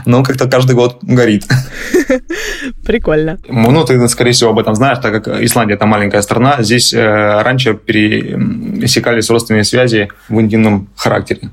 но 0.05 0.23
как-то 0.23 0.49
каждый 0.49 0.75
год 0.75 0.97
горит. 1.03 1.45
Прикольно. 2.85 3.37
Ну, 3.47 3.85
ты, 3.85 4.07
скорее 4.07 4.31
всего, 4.31 4.49
об 4.49 4.57
этом 4.57 4.73
знаешь, 4.73 4.97
так 4.97 5.11
как 5.13 5.41
Исландия– 5.43 5.75
это 5.75 5.85
маленькая 5.85 6.23
страна. 6.23 6.55
Здесь 6.63 6.91
э, 6.91 7.41
раньше 7.43 7.75
пересекались 7.75 9.29
родственные 9.29 9.63
связи 9.63 10.07
в 10.27 10.41
интимном 10.41 10.87
характере. 10.95 11.51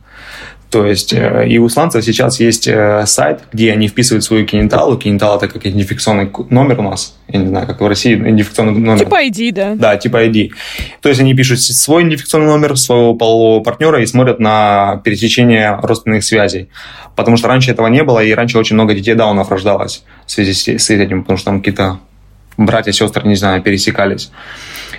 То 0.70 0.84
есть 0.84 1.12
э, 1.12 1.46
и 1.48 1.58
у 1.58 1.68
исландцев 1.68 2.04
сейчас 2.04 2.40
есть 2.40 2.66
э, 2.66 3.04
сайт, 3.06 3.42
где 3.52 3.72
они 3.72 3.86
вписывают 3.88 4.24
свою 4.24 4.44
кинеталу. 4.44 4.96
Кинетал– 4.96 5.36
это 5.38 5.48
как 5.48 5.64
идентификационный 5.64 6.30
номер 6.50 6.80
у 6.80 6.82
нас. 6.82 7.16
Я 7.28 7.40
не 7.40 7.46
знаю, 7.46 7.66
как 7.66 7.80
в 7.80 7.86
России 7.86 8.14
идентификационный 8.14 8.72
номер. 8.72 9.04
Типа 9.04 9.24
ID, 9.24 9.52
да? 9.52 9.74
Да, 9.76 9.96
типа 9.96 10.26
ID. 10.26 10.50
То 11.02 11.08
есть 11.08 11.20
они 11.20 11.34
пишут 11.34 11.60
свой 11.60 12.02
идентификационный 12.02 12.48
номер 12.48 12.76
своего 12.76 13.14
полового 13.14 13.62
партнера 13.62 14.02
и 14.02 14.06
смотрят 14.06 14.40
на 14.40 15.00
пересечение 15.04 15.78
родственных 15.82 16.24
связей. 16.24 16.68
Потому 17.14 17.36
что 17.36 17.48
раньше 17.48 17.70
этого 17.70 17.86
не 17.86 18.02
было, 18.02 18.22
и 18.22 18.32
раньше 18.32 18.58
очень 18.58 18.74
много 18.74 18.94
детей 18.94 19.14
даунов 19.14 19.50
рождалось 19.50 20.02
в 20.26 20.30
связи 20.30 20.52
с 20.52 20.90
этим, 20.90 21.22
потому 21.22 21.38
что 21.38 21.46
там 21.46 21.60
какие-то 21.60 22.00
братья, 22.56 22.92
сестры, 22.92 23.26
не 23.28 23.36
знаю, 23.36 23.62
пересекались. 23.62 24.30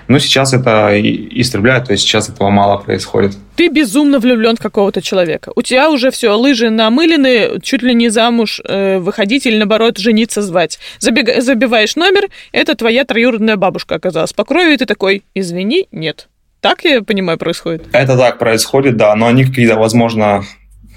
Но 0.08 0.20
сейчас 0.20 0.54
это 0.54 0.92
истребляют, 1.02 1.86
то 1.86 1.92
есть 1.92 2.04
сейчас 2.04 2.30
этого 2.30 2.50
мало 2.50 2.78
происходит. 2.78 3.38
Ты 3.56 3.68
безумно 3.68 4.20
влюблен 4.20 4.56
в 4.56 4.62
какого-то 4.62 5.02
человека. 5.02 5.52
У 5.56 5.62
тебя 5.62 5.90
уже 5.90 6.12
все, 6.12 6.32
лыжи 6.32 6.70
намылены, 6.70 7.60
чуть 7.62 7.84
ли 7.84 7.94
не 7.94 8.10
замуж 8.10 8.62
э, 8.64 9.00
выходить 9.00 9.46
или, 9.46 9.58
наоборот, 9.58 9.98
жениться 9.98 10.42
звать. 10.42 10.80
Забег... 11.00 11.42
Забиваешь 11.42 11.96
номер, 11.96 12.30
это 12.52 12.76
твоя 12.76 13.04
троюродная 13.04 13.58
бабушка 13.58 13.96
оказалась 13.96 14.34
по 14.34 14.46
крови, 14.46 14.76
и 14.76 14.78
ты 14.78 14.86
такой, 14.86 15.24
извини, 15.34 15.88
нет. 15.92 16.30
Так, 16.62 16.86
я 16.86 17.02
понимаю, 17.02 17.38
происходит? 17.38 17.86
Это 17.92 18.18
так 18.18 18.40
происходит, 18.40 18.98
да, 18.98 19.16
но 19.16 19.28
они 19.28 19.46
какие-то, 19.46 19.76
возможно, 19.76 20.44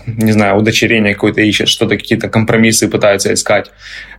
не 0.07 0.33
знаю, 0.33 0.57
удочерение 0.57 1.15
какое-то 1.15 1.41
ищет, 1.41 1.69
что-то, 1.69 1.97
какие-то 1.97 2.29
компромиссы 2.29 2.89
пытаются 2.89 3.33
искать. 3.33 3.71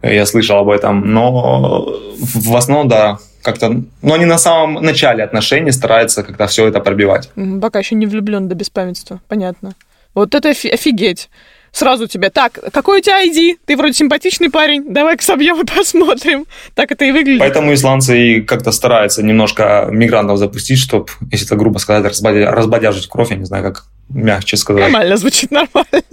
Я 0.01 0.25
слышал 0.25 0.57
об 0.57 0.69
этом. 0.69 1.13
Но 1.13 1.99
в 2.19 2.55
основном, 2.55 2.87
да, 2.87 3.19
как-то, 3.41 3.83
но 4.01 4.13
они 4.13 4.25
на 4.25 4.37
самом 4.37 4.83
начале 4.83 5.23
отношений 5.23 5.71
стараются 5.71 6.23
как-то 6.23 6.47
все 6.47 6.67
это 6.67 6.79
пробивать. 6.79 7.29
Пока 7.61 7.79
еще 7.79 7.95
не 7.95 8.05
влюблен 8.05 8.47
до 8.47 8.55
беспамятства, 8.55 9.21
понятно. 9.27 9.73
Вот 10.13 10.35
это 10.35 10.49
офигеть. 10.49 11.29
Сразу 11.71 12.05
тебе, 12.05 12.29
так, 12.29 12.59
какой 12.73 12.99
у 12.99 13.01
тебя 13.01 13.25
ID? 13.25 13.57
Ты 13.65 13.77
вроде 13.77 13.93
симпатичный 13.93 14.49
парень, 14.49 14.93
давай-ка 14.93 15.23
собьем 15.23 15.61
и 15.61 15.65
посмотрим. 15.77 16.45
Так 16.75 16.91
это 16.91 17.05
и 17.05 17.11
выглядит. 17.11 17.39
Поэтому 17.39 17.73
исландцы 17.73 18.41
как-то 18.41 18.73
стараются 18.73 19.23
немножко 19.23 19.87
мигрантов 19.89 20.37
запустить, 20.37 20.79
чтобы, 20.79 21.07
если 21.31 21.45
это 21.47 21.55
грубо 21.55 21.77
сказать, 21.77 22.03
разбодяжить 22.03 23.07
кровь, 23.07 23.31
я 23.31 23.37
не 23.37 23.45
знаю, 23.45 23.63
как 23.63 23.85
мягче 24.13 24.57
сказать. 24.57 24.83
Нормально, 24.83 25.17
звучит 25.17 25.51
нормально. 25.51 26.03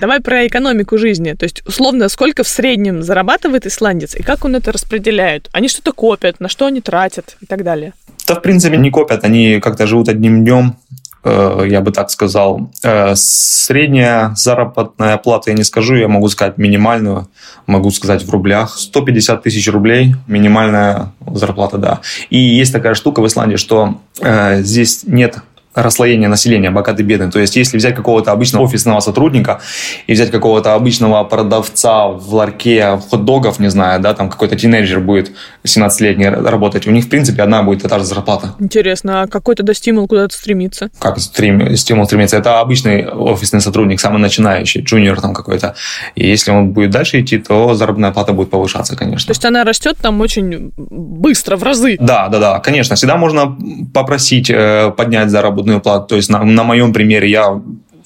Давай 0.00 0.20
про 0.20 0.46
экономику 0.46 0.96
жизни. 0.96 1.32
То 1.32 1.44
есть, 1.44 1.62
условно, 1.66 2.08
сколько 2.08 2.44
в 2.44 2.48
среднем 2.48 3.02
зарабатывает 3.02 3.66
исландец 3.66 4.14
и 4.14 4.22
как 4.22 4.44
он 4.44 4.54
это 4.54 4.70
распределяет? 4.72 5.48
Они 5.52 5.68
что-то 5.68 5.92
копят, 5.92 6.40
на 6.40 6.48
что 6.48 6.66
они 6.66 6.80
тратят 6.80 7.36
и 7.40 7.46
так 7.46 7.64
далее? 7.64 7.92
Да, 8.26 8.34
в 8.34 8.42
принципе, 8.42 8.76
не 8.76 8.90
копят, 8.90 9.24
они 9.24 9.58
как-то 9.60 9.86
живут 9.86 10.08
одним 10.08 10.44
днем, 10.44 10.76
э, 11.24 11.66
я 11.68 11.80
бы 11.80 11.90
так 11.90 12.10
сказал. 12.10 12.70
Э, 12.84 13.14
средняя 13.16 14.34
заработная 14.36 15.16
плата, 15.16 15.50
я 15.50 15.56
не 15.56 15.64
скажу, 15.64 15.94
я 15.94 16.08
могу 16.08 16.28
сказать 16.28 16.58
минимальную, 16.58 17.28
могу 17.66 17.90
сказать 17.90 18.22
в 18.22 18.30
рублях. 18.30 18.78
150 18.78 19.42
тысяч 19.42 19.68
рублей 19.68 20.14
минимальная 20.26 21.12
зарплата, 21.26 21.78
да. 21.78 22.00
И 22.30 22.38
есть 22.38 22.72
такая 22.72 22.94
штука 22.94 23.20
в 23.20 23.26
Исландии, 23.26 23.56
что 23.56 23.98
э, 24.20 24.62
здесь 24.62 25.04
нет 25.04 25.38
расслоение 25.82 26.28
населения, 26.28 26.70
богатый, 26.70 27.02
бедный. 27.02 27.30
То 27.30 27.38
есть, 27.38 27.56
если 27.56 27.76
взять 27.76 27.94
какого-то 27.94 28.32
обычного 28.32 28.64
офисного 28.64 29.00
сотрудника 29.00 29.60
и 30.06 30.12
взять 30.12 30.30
какого-то 30.30 30.74
обычного 30.74 31.22
продавца 31.24 32.08
в 32.08 32.34
ларьке 32.34 32.98
хот-догов, 33.10 33.58
не 33.58 33.70
знаю, 33.70 34.00
да, 34.00 34.14
там 34.14 34.30
какой-то 34.30 34.56
тинейджер 34.56 35.00
будет 35.00 35.32
17-летний 35.64 36.28
работать, 36.28 36.86
у 36.86 36.90
них, 36.90 37.04
в 37.04 37.08
принципе, 37.08 37.42
одна 37.42 37.62
будет 37.62 37.82
та 37.82 37.98
же 37.98 38.04
зарплата. 38.04 38.54
Интересно, 38.58 39.22
а 39.22 39.26
какой 39.26 39.54
тогда 39.54 39.74
стимул 39.74 40.08
куда-то 40.08 40.34
стремиться? 40.34 40.90
Как 40.98 41.18
стрим, 41.18 41.76
стимул 41.76 42.06
стремиться? 42.06 42.36
Это 42.36 42.60
обычный 42.60 43.08
офисный 43.08 43.60
сотрудник, 43.60 44.00
самый 44.00 44.20
начинающий, 44.20 44.80
джуниор 44.80 45.20
там 45.20 45.34
какой-то. 45.34 45.74
И 46.14 46.26
если 46.26 46.50
он 46.50 46.70
будет 46.72 46.90
дальше 46.90 47.20
идти, 47.20 47.38
то 47.38 47.74
заработная 47.74 48.12
плата 48.12 48.32
будет 48.32 48.50
повышаться, 48.50 48.96
конечно. 48.96 49.26
То 49.26 49.32
есть 49.32 49.44
она 49.44 49.64
растет 49.64 49.96
там 50.00 50.20
очень 50.20 50.72
быстро, 50.76 51.56
в 51.56 51.62
разы? 51.62 51.96
Да, 52.00 52.28
да, 52.28 52.38
да, 52.38 52.58
конечно. 52.60 52.96
Всегда 52.96 53.16
можно 53.16 53.56
попросить 53.92 54.50
э, 54.50 54.90
поднять 54.96 55.30
заработную 55.30 55.67
плату. 55.80 56.06
То 56.06 56.16
есть 56.16 56.30
на, 56.30 56.42
на 56.42 56.64
моем 56.64 56.92
примере 56.92 57.30
я 57.30 57.60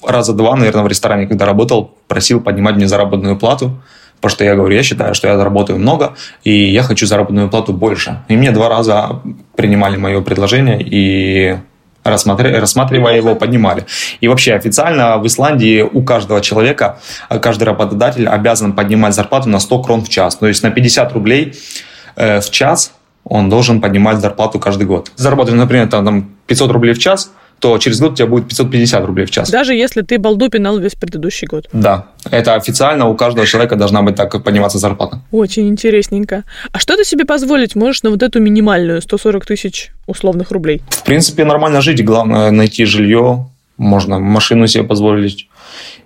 раза 0.05 0.33
два, 0.33 0.55
наверное, 0.55 0.83
в 0.83 0.87
ресторане, 0.87 1.27
когда 1.27 1.45
работал, 1.45 1.95
просил 2.07 2.41
поднимать 2.41 2.75
мне 2.75 2.87
заработную 2.87 3.37
плату. 3.37 3.81
Потому 4.15 4.35
что 4.35 4.43
я 4.45 4.55
говорю, 4.55 4.75
я 4.75 4.83
считаю, 4.83 5.13
что 5.15 5.27
я 5.27 5.37
заработаю 5.37 5.79
много, 5.79 6.13
и 6.45 6.51
я 6.51 6.83
хочу 6.83 7.05
заработную 7.05 7.49
плату 7.49 7.73
больше. 7.73 8.23
И 8.29 8.37
мне 8.37 8.51
два 8.51 8.69
раза 8.69 9.21
принимали 9.57 9.97
мое 9.97 10.21
предложение, 10.21 10.81
и 10.81 11.57
рассматривая 12.03 13.17
его, 13.17 13.35
поднимали. 13.35 13.85
И 14.21 14.29
вообще 14.29 14.53
официально 14.53 15.17
в 15.17 15.27
Исландии 15.27 15.81
у 15.81 16.03
каждого 16.03 16.39
человека, 16.39 16.99
каждый 17.41 17.63
работодатель 17.65 18.27
обязан 18.27 18.73
поднимать 18.73 19.13
зарплату 19.13 19.49
на 19.49 19.59
100 19.59 19.83
крон 19.83 20.01
в 20.01 20.09
час. 20.09 20.35
То 20.35 20.47
есть 20.47 20.63
на 20.63 20.71
50 20.71 21.13
рублей 21.13 21.53
э, 22.15 22.39
в 22.39 22.49
час 22.49 22.93
он 23.25 23.49
должен 23.49 23.81
поднимать 23.81 24.19
зарплату 24.19 24.59
каждый 24.59 24.85
год. 24.85 25.11
Заработать, 25.15 25.55
например, 25.55 25.87
там 25.87 26.29
500 26.47 26.71
рублей 26.71 26.93
в 26.93 26.99
час– 26.99 27.31
то 27.63 27.77
через 27.77 28.01
год 28.01 28.11
у 28.11 28.15
тебя 28.15 28.27
будет 28.27 28.49
550 28.49 29.05
рублей 29.05 29.25
в 29.25 29.31
час. 29.31 29.49
Даже 29.49 29.73
если 29.73 30.01
ты 30.01 30.19
балду 30.19 30.49
пинал 30.49 30.79
весь 30.79 30.95
предыдущий 30.95 31.47
год. 31.47 31.69
Да, 31.71 32.07
это 32.29 32.55
официально 32.55 33.07
у 33.07 33.15
каждого 33.15 33.47
человека 33.47 33.77
должна 33.77 34.01
быть 34.01 34.15
так 34.17 34.43
подниматься 34.43 34.79
зарплата. 34.79 35.21
Очень 35.31 35.69
интересненько. 35.69 36.43
А 36.73 36.79
что 36.79 36.97
ты 36.97 37.05
себе 37.05 37.23
позволить 37.23 37.75
можешь 37.75 38.03
на 38.03 38.09
вот 38.09 38.21
эту 38.21 38.41
минимальную 38.41 39.01
140 39.01 39.45
тысяч 39.45 39.91
условных 40.07 40.51
рублей? 40.51 40.81
В 40.89 41.03
принципе, 41.05 41.45
нормально 41.45 41.79
жить, 41.79 42.03
главное 42.03 42.51
найти 42.51 42.83
жилье, 42.83 43.47
можно 43.77 44.19
машину 44.19 44.67
себе 44.67 44.83
позволить. 44.83 45.47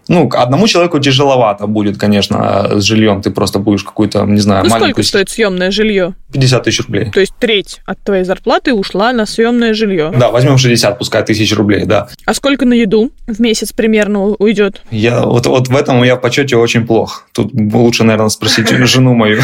Ну, 0.08 0.30
одному 0.34 0.68
человеку 0.68 1.00
тяжеловато 1.00 1.68
будет, 1.68 1.98
конечно, 1.98 2.80
с 2.80 2.84
жильем. 2.84 3.22
Ты 3.22 3.32
просто 3.32 3.60
будешь 3.60 3.84
какую-то, 3.84 4.24
не 4.24 4.40
знаю, 4.40 4.64
ну, 4.64 4.70
маленькую... 4.70 4.94
сколько 4.94 5.08
стоит 5.08 5.30
съемное 5.30 5.72
жилье? 5.72 6.16
50 6.32 6.64
тысяч 6.64 6.86
рублей. 6.86 7.12
То 7.12 7.20
есть 7.20 7.34
треть 7.40 7.82
от 7.86 8.02
твоей 8.04 8.24
зарплаты 8.24 8.74
ушла 8.74 9.12
на 9.12 9.26
съемное 9.26 9.74
жилье? 9.74 10.14
Да, 10.18 10.30
возьмем 10.30 10.58
60, 10.58 10.98
пускай 10.98 11.24
тысяч 11.24 11.54
рублей, 11.54 11.86
да. 11.86 12.08
А 12.26 12.34
сколько 12.34 12.66
на 12.66 12.74
еду 12.74 13.12
в 13.28 13.40
месяц 13.42 13.74
примерно 13.74 14.24
уйдет? 14.24 14.82
Я, 14.92 15.22
вот, 15.24 15.46
вот 15.46 15.68
в 15.68 15.76
этом 15.76 16.04
я 16.04 16.16
в 16.16 16.22
почете 16.22 16.56
очень 16.56 16.86
плох. 16.86 17.28
Тут 17.34 17.52
лучше, 17.54 18.04
наверное, 18.04 18.30
спросить 18.30 18.70
жену 18.88 19.14
мою. 19.14 19.42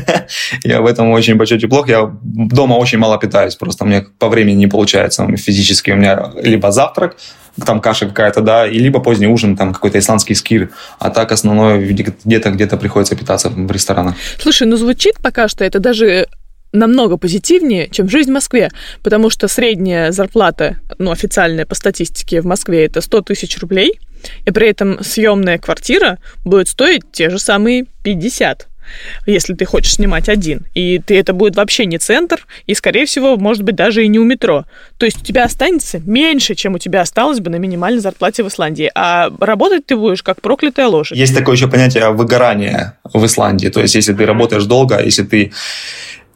Я 0.64 0.80
в 0.80 0.86
этом 0.86 1.10
очень 1.10 1.38
почете 1.38 1.68
плох. 1.68 1.88
Я 1.88 2.10
дома 2.22 2.74
очень 2.74 2.98
мало 2.98 3.18
питаюсь, 3.18 3.56
просто 3.56 3.84
мне 3.84 4.04
по 4.18 4.28
времени 4.28 4.56
не 4.56 4.66
получается 4.66 5.26
физически. 5.36 5.90
У 5.90 5.96
меня 5.96 6.32
либо 6.42 6.70
завтрак, 6.70 7.16
там 7.64 7.80
каша 7.80 8.06
какая-то, 8.06 8.40
да, 8.40 8.66
и 8.66 8.78
либо 8.78 9.00
поздний 9.00 9.26
ужин, 9.26 9.56
там 9.56 9.72
какой-то 9.72 9.98
исландский 9.98 10.34
скир. 10.34 10.70
А 10.98 11.10
так 11.10 11.32
основное 11.32 11.78
где-то 11.78 12.50
где-то 12.50 12.76
приходится 12.76 13.16
питаться 13.16 13.48
в 13.48 13.70
ресторанах. 13.70 14.14
Слушай, 14.38 14.66
ну 14.66 14.76
звучит 14.76 15.16
пока 15.22 15.48
что 15.48 15.64
это 15.64 15.78
даже 15.78 16.28
намного 16.72 17.16
позитивнее, 17.16 17.88
чем 17.90 18.08
жизнь 18.08 18.30
в 18.30 18.34
Москве, 18.34 18.70
потому 19.02 19.30
что 19.30 19.48
средняя 19.48 20.12
зарплата, 20.12 20.78
ну, 20.98 21.10
официальная 21.10 21.64
по 21.64 21.74
статистике 21.74 22.40
в 22.40 22.46
Москве, 22.46 22.84
это 22.84 23.00
100 23.00 23.22
тысяч 23.22 23.58
рублей, 23.58 23.98
и 24.44 24.50
при 24.50 24.68
этом 24.68 25.02
съемная 25.02 25.58
квартира 25.58 26.18
будет 26.44 26.68
стоить 26.68 27.10
те 27.12 27.30
же 27.30 27.38
самые 27.38 27.86
50 28.02 28.68
если 29.26 29.54
ты 29.54 29.64
хочешь 29.64 29.94
снимать 29.94 30.28
один. 30.28 30.66
И 30.74 30.98
ты 30.98 31.18
это 31.18 31.32
будет 31.32 31.56
вообще 31.56 31.86
не 31.86 31.98
центр, 31.98 32.46
и, 32.66 32.74
скорее 32.74 33.06
всего, 33.06 33.36
может 33.36 33.62
быть, 33.62 33.74
даже 33.74 34.04
и 34.04 34.08
не 34.08 34.18
у 34.18 34.24
метро. 34.24 34.64
То 34.98 35.06
есть 35.06 35.22
у 35.22 35.24
тебя 35.24 35.44
останется 35.44 36.00
меньше, 36.04 36.54
чем 36.54 36.74
у 36.74 36.78
тебя 36.78 37.00
осталось 37.00 37.40
бы 37.40 37.50
на 37.50 37.56
минимальной 37.56 38.00
зарплате 38.00 38.42
в 38.42 38.48
Исландии. 38.48 38.90
А 38.94 39.30
работать 39.40 39.86
ты 39.86 39.96
будешь 39.96 40.22
как 40.22 40.40
проклятая 40.40 40.86
лошадь. 40.86 41.18
Есть 41.18 41.34
такое 41.34 41.56
еще 41.56 41.68
понятие 41.68 42.10
выгорания 42.10 42.98
в 43.04 43.24
Исландии. 43.24 43.68
То 43.68 43.80
есть 43.80 43.94
если 43.94 44.12
ты 44.12 44.26
работаешь 44.26 44.64
долго, 44.64 45.02
если 45.02 45.22
ты 45.22 45.52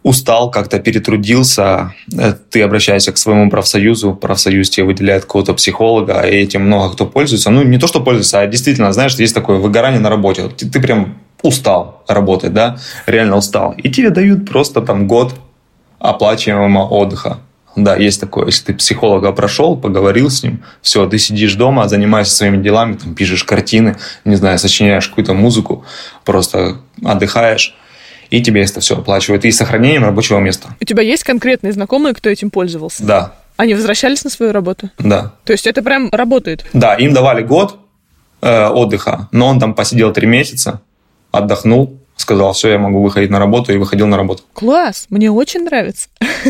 устал, 0.02 0.50
как-то 0.50 0.78
перетрудился, 0.78 1.94
э, 2.16 2.32
ты 2.50 2.62
обращаешься 2.62 3.12
к 3.12 3.18
своему 3.18 3.50
профсоюзу, 3.50 4.14
профсоюз 4.14 4.70
тебе 4.70 4.86
выделяет 4.86 5.24
какого-то 5.24 5.52
психолога, 5.54 6.20
и 6.22 6.36
этим 6.36 6.62
много 6.62 6.94
кто 6.94 7.06
пользуется. 7.06 7.50
Ну, 7.50 7.62
не 7.62 7.78
то, 7.78 7.86
что 7.86 8.00
пользуется, 8.00 8.40
а 8.40 8.46
действительно, 8.46 8.92
знаешь, 8.92 9.14
есть 9.16 9.34
такое 9.34 9.58
выгорание 9.58 10.00
на 10.00 10.08
работе. 10.08 10.48
Ты, 10.56 10.70
ты 10.70 10.80
прям 10.80 11.18
устал 11.42 12.02
работать, 12.08 12.52
да, 12.52 12.78
реально 13.06 13.36
устал. 13.36 13.74
И 13.76 13.90
тебе 13.90 14.10
дают 14.10 14.48
просто 14.48 14.80
там 14.80 15.06
год 15.06 15.34
оплачиваемого 15.98 16.88
отдыха. 16.88 17.38
Да, 17.76 17.96
есть 17.96 18.20
такое. 18.20 18.46
Если 18.46 18.66
ты 18.66 18.74
психолога 18.74 19.32
прошел, 19.32 19.76
поговорил 19.76 20.28
с 20.28 20.42
ним, 20.42 20.64
все, 20.82 21.06
ты 21.06 21.18
сидишь 21.18 21.54
дома, 21.54 21.88
занимаешься 21.88 22.34
своими 22.34 22.60
делами, 22.60 22.94
там, 22.94 23.14
пишешь 23.14 23.44
картины, 23.44 23.96
не 24.24 24.36
знаю, 24.36 24.58
сочиняешь 24.58 25.08
какую-то 25.08 25.34
музыку, 25.34 25.84
просто 26.24 26.78
отдыхаешь, 27.04 27.76
и 28.30 28.42
тебе 28.42 28.64
это 28.64 28.80
все 28.80 28.96
оплачивают. 28.96 29.44
И 29.44 29.52
сохранением 29.52 30.04
рабочего 30.04 30.38
места. 30.38 30.68
У 30.80 30.84
тебя 30.84 31.02
есть 31.02 31.22
конкретные 31.22 31.72
знакомые, 31.72 32.14
кто 32.14 32.28
этим 32.28 32.50
пользовался? 32.50 33.04
Да. 33.04 33.34
Они 33.56 33.74
возвращались 33.74 34.24
на 34.24 34.30
свою 34.30 34.52
работу? 34.52 34.90
Да. 34.98 35.34
То 35.44 35.52
есть 35.52 35.66
это 35.66 35.82
прям 35.82 36.08
работает? 36.10 36.64
Да, 36.72 36.94
им 36.94 37.12
давали 37.12 37.42
год 37.42 37.78
э, 38.40 38.66
отдыха, 38.66 39.28
но 39.32 39.46
он 39.48 39.60
там 39.60 39.74
посидел 39.74 40.12
три 40.12 40.26
месяца, 40.26 40.80
отдохнул, 41.32 42.00
сказал, 42.20 42.52
все, 42.52 42.70
я 42.70 42.78
могу 42.78 43.02
выходить 43.02 43.30
на 43.30 43.38
работу, 43.38 43.72
и 43.72 43.76
выходил 43.76 44.06
на 44.06 44.16
работу. 44.16 44.42
Класс, 44.52 45.06
мне 45.10 45.30
очень 45.30 45.64
нравится. 45.64 46.08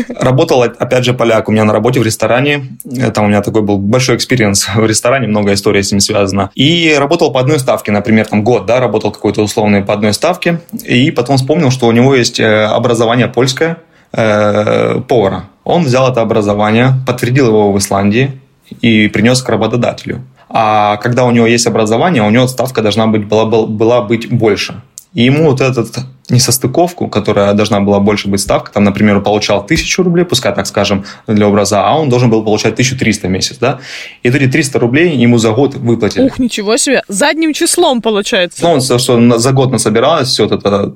Работал, 0.09 0.63
опять 0.63 1.05
же, 1.05 1.13
поляк 1.13 1.49
у 1.49 1.51
меня 1.51 1.63
на 1.63 1.73
работе 1.73 1.99
в 1.99 2.03
ресторане. 2.03 2.67
Там 3.13 3.25
у 3.25 3.27
меня 3.29 3.41
такой 3.41 3.61
был 3.61 3.77
большой 3.77 4.17
experience 4.17 4.69
в 4.75 4.85
ресторане, 4.85 5.27
много 5.27 5.53
историй 5.53 5.83
с 5.83 5.91
ним 5.91 6.01
связано. 6.01 6.51
И 6.55 6.95
работал 6.99 7.31
по 7.31 7.39
одной 7.39 7.59
ставке, 7.59 7.91
например, 7.91 8.27
там 8.27 8.43
год, 8.43 8.65
да, 8.65 8.79
работал 8.79 9.11
какой-то 9.11 9.41
условный 9.41 9.81
по 9.81 9.93
одной 9.93 10.13
ставке. 10.13 10.59
И 10.83 11.11
потом 11.11 11.37
вспомнил, 11.37 11.71
что 11.71 11.87
у 11.87 11.91
него 11.91 12.15
есть 12.15 12.39
э, 12.39 12.65
образование 12.65 13.27
польское, 13.27 13.77
э, 14.11 15.01
повара. 15.07 15.45
Он 15.63 15.83
взял 15.83 16.11
это 16.11 16.21
образование, 16.21 16.93
подтвердил 17.05 17.47
его 17.47 17.71
в 17.71 17.77
Исландии 17.77 18.39
и 18.81 19.07
принес 19.07 19.41
к 19.41 19.49
работодателю. 19.49 20.21
А 20.53 20.97
когда 20.97 21.25
у 21.25 21.31
него 21.31 21.47
есть 21.47 21.67
образование, 21.67 22.23
у 22.23 22.29
него 22.29 22.47
ставка 22.47 22.81
должна 22.81 23.07
быть, 23.07 23.25
была, 23.25 23.45
была 23.45 24.01
быть 24.01 24.29
больше. 24.29 24.81
И 25.13 25.23
ему 25.23 25.49
вот 25.51 25.59
эту 25.59 25.85
несостыковку, 26.29 27.09
которая 27.09 27.53
должна 27.53 27.81
была 27.81 27.99
больше 27.99 28.29
быть 28.29 28.39
ставка, 28.39 28.71
там, 28.71 28.85
например, 28.85 29.21
получал 29.21 29.59
1000 29.59 30.03
рублей, 30.03 30.23
пускай 30.23 30.55
так 30.55 30.65
скажем, 30.67 31.03
для 31.27 31.47
образа, 31.47 31.85
а 31.85 31.97
он 31.97 32.09
должен 32.09 32.29
был 32.29 32.43
получать 32.43 32.73
1300 32.73 33.27
в 33.27 33.31
месяц, 33.31 33.57
да? 33.57 33.79
И 34.23 34.29
эти 34.29 34.47
300 34.47 34.79
рублей 34.79 35.17
ему 35.17 35.37
за 35.37 35.51
год 35.51 35.75
выплатили. 35.75 36.23
Ух, 36.23 36.39
ничего 36.39 36.77
себе, 36.77 37.01
задним 37.09 37.51
числом 37.53 38.01
получается. 38.01 38.63
Ну, 38.63 38.71
он 38.71 38.81
что 38.81 39.37
за 39.37 39.51
год 39.51 39.71
насобиралось, 39.71 40.29
все 40.29 40.45
это, 40.45 40.93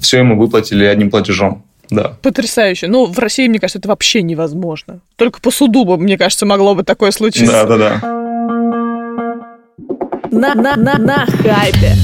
все 0.00 0.18
ему 0.18 0.38
выплатили 0.38 0.84
одним 0.84 1.10
платежом. 1.10 1.64
Да. 1.90 2.16
Потрясающе. 2.22 2.88
Ну, 2.88 3.06
в 3.06 3.18
России, 3.18 3.46
мне 3.48 3.58
кажется, 3.58 3.78
это 3.78 3.88
вообще 3.88 4.22
невозможно. 4.22 5.00
Только 5.16 5.40
по 5.40 5.50
суду, 5.50 5.84
мне 5.96 6.18
кажется, 6.18 6.46
могло 6.46 6.74
бы 6.74 6.82
такое 6.82 7.10
случиться. 7.10 7.52
Да, 7.52 7.64
да, 7.64 7.76
да. 7.76 8.23
На, 10.34 10.52
на, 10.54 10.74
на, 10.74 10.98
на 10.98 11.26
хайпе. 11.26 11.94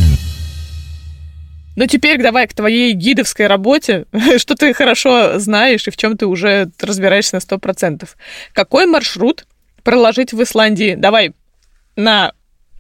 Ну, 1.74 1.86
теперь 1.86 2.22
давай 2.22 2.46
к 2.46 2.54
твоей 2.54 2.92
гидовской 2.92 3.48
работе, 3.48 4.04
что 4.38 4.54
ты 4.54 4.72
хорошо 4.72 5.40
знаешь 5.40 5.88
и 5.88 5.90
в 5.90 5.96
чем 5.96 6.16
ты 6.16 6.26
уже 6.26 6.70
разбираешься 6.80 7.34
на 7.34 7.40
сто 7.40 7.58
процентов. 7.58 8.16
Какой 8.52 8.86
маршрут 8.86 9.46
проложить 9.82 10.32
в 10.32 10.40
Исландии? 10.42 10.94
Давай 10.96 11.32
на 11.96 12.32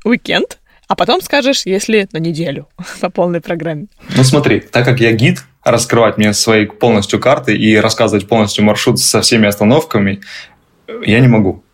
уикенд, 0.04 0.60
а 0.86 0.94
потом 0.94 1.20
скажешь, 1.20 1.62
если 1.64 2.08
на 2.12 2.18
неделю 2.18 2.68
по 3.00 3.10
полной 3.10 3.40
программе. 3.40 3.88
Ну 4.16 4.22
смотри, 4.22 4.60
так 4.60 4.84
как 4.84 5.00
я 5.00 5.10
гид, 5.10 5.42
раскрывать 5.64 6.16
мне 6.16 6.32
свои 6.32 6.66
полностью 6.66 7.18
карты 7.18 7.56
и 7.56 7.74
рассказывать 7.76 8.28
полностью 8.28 8.64
маршрут 8.64 9.00
со 9.00 9.20
всеми 9.20 9.48
остановками, 9.48 10.20
я 11.04 11.18
не 11.18 11.28
могу 11.28 11.64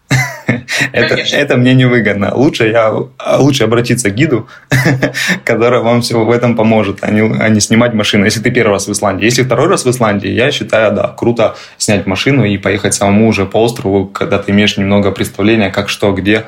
это, 0.93 1.15
это 1.15 1.57
мне 1.57 1.75
невыгодно. 1.75 2.35
Лучше, 2.35 2.69
я, 2.69 2.93
лучше 3.39 3.65
обратиться 3.65 4.11
к 4.11 4.15
гиду, 4.15 4.49
который 5.45 5.81
вам 5.81 6.03
все 6.03 6.25
в 6.25 6.31
этом 6.31 6.57
поможет, 6.57 6.99
а 7.03 7.11
не, 7.11 7.21
а 7.21 7.49
не 7.49 7.61
снимать 7.61 7.95
машину. 7.95 8.25
Если 8.25 8.41
ты 8.41 8.51
первый 8.51 8.73
раз 8.73 8.89
в 8.89 8.93
Исландии. 8.93 9.25
Если 9.25 9.43
второй 9.43 9.69
раз 9.69 9.85
в 9.85 9.91
Исландии, 9.91 10.31
я 10.31 10.51
считаю, 10.51 10.93
да, 10.93 11.09
круто 11.09 11.57
снять 11.79 12.07
машину 12.07 12.45
и 12.45 12.59
поехать 12.59 12.95
самому 12.95 13.29
уже 13.29 13.47
по 13.47 13.63
острову, 13.63 14.07
когда 14.07 14.39
ты 14.39 14.53
имеешь 14.53 14.77
немного 14.77 15.11
представления, 15.11 15.71
как 15.71 15.89
что, 15.89 16.13
где 16.13 16.45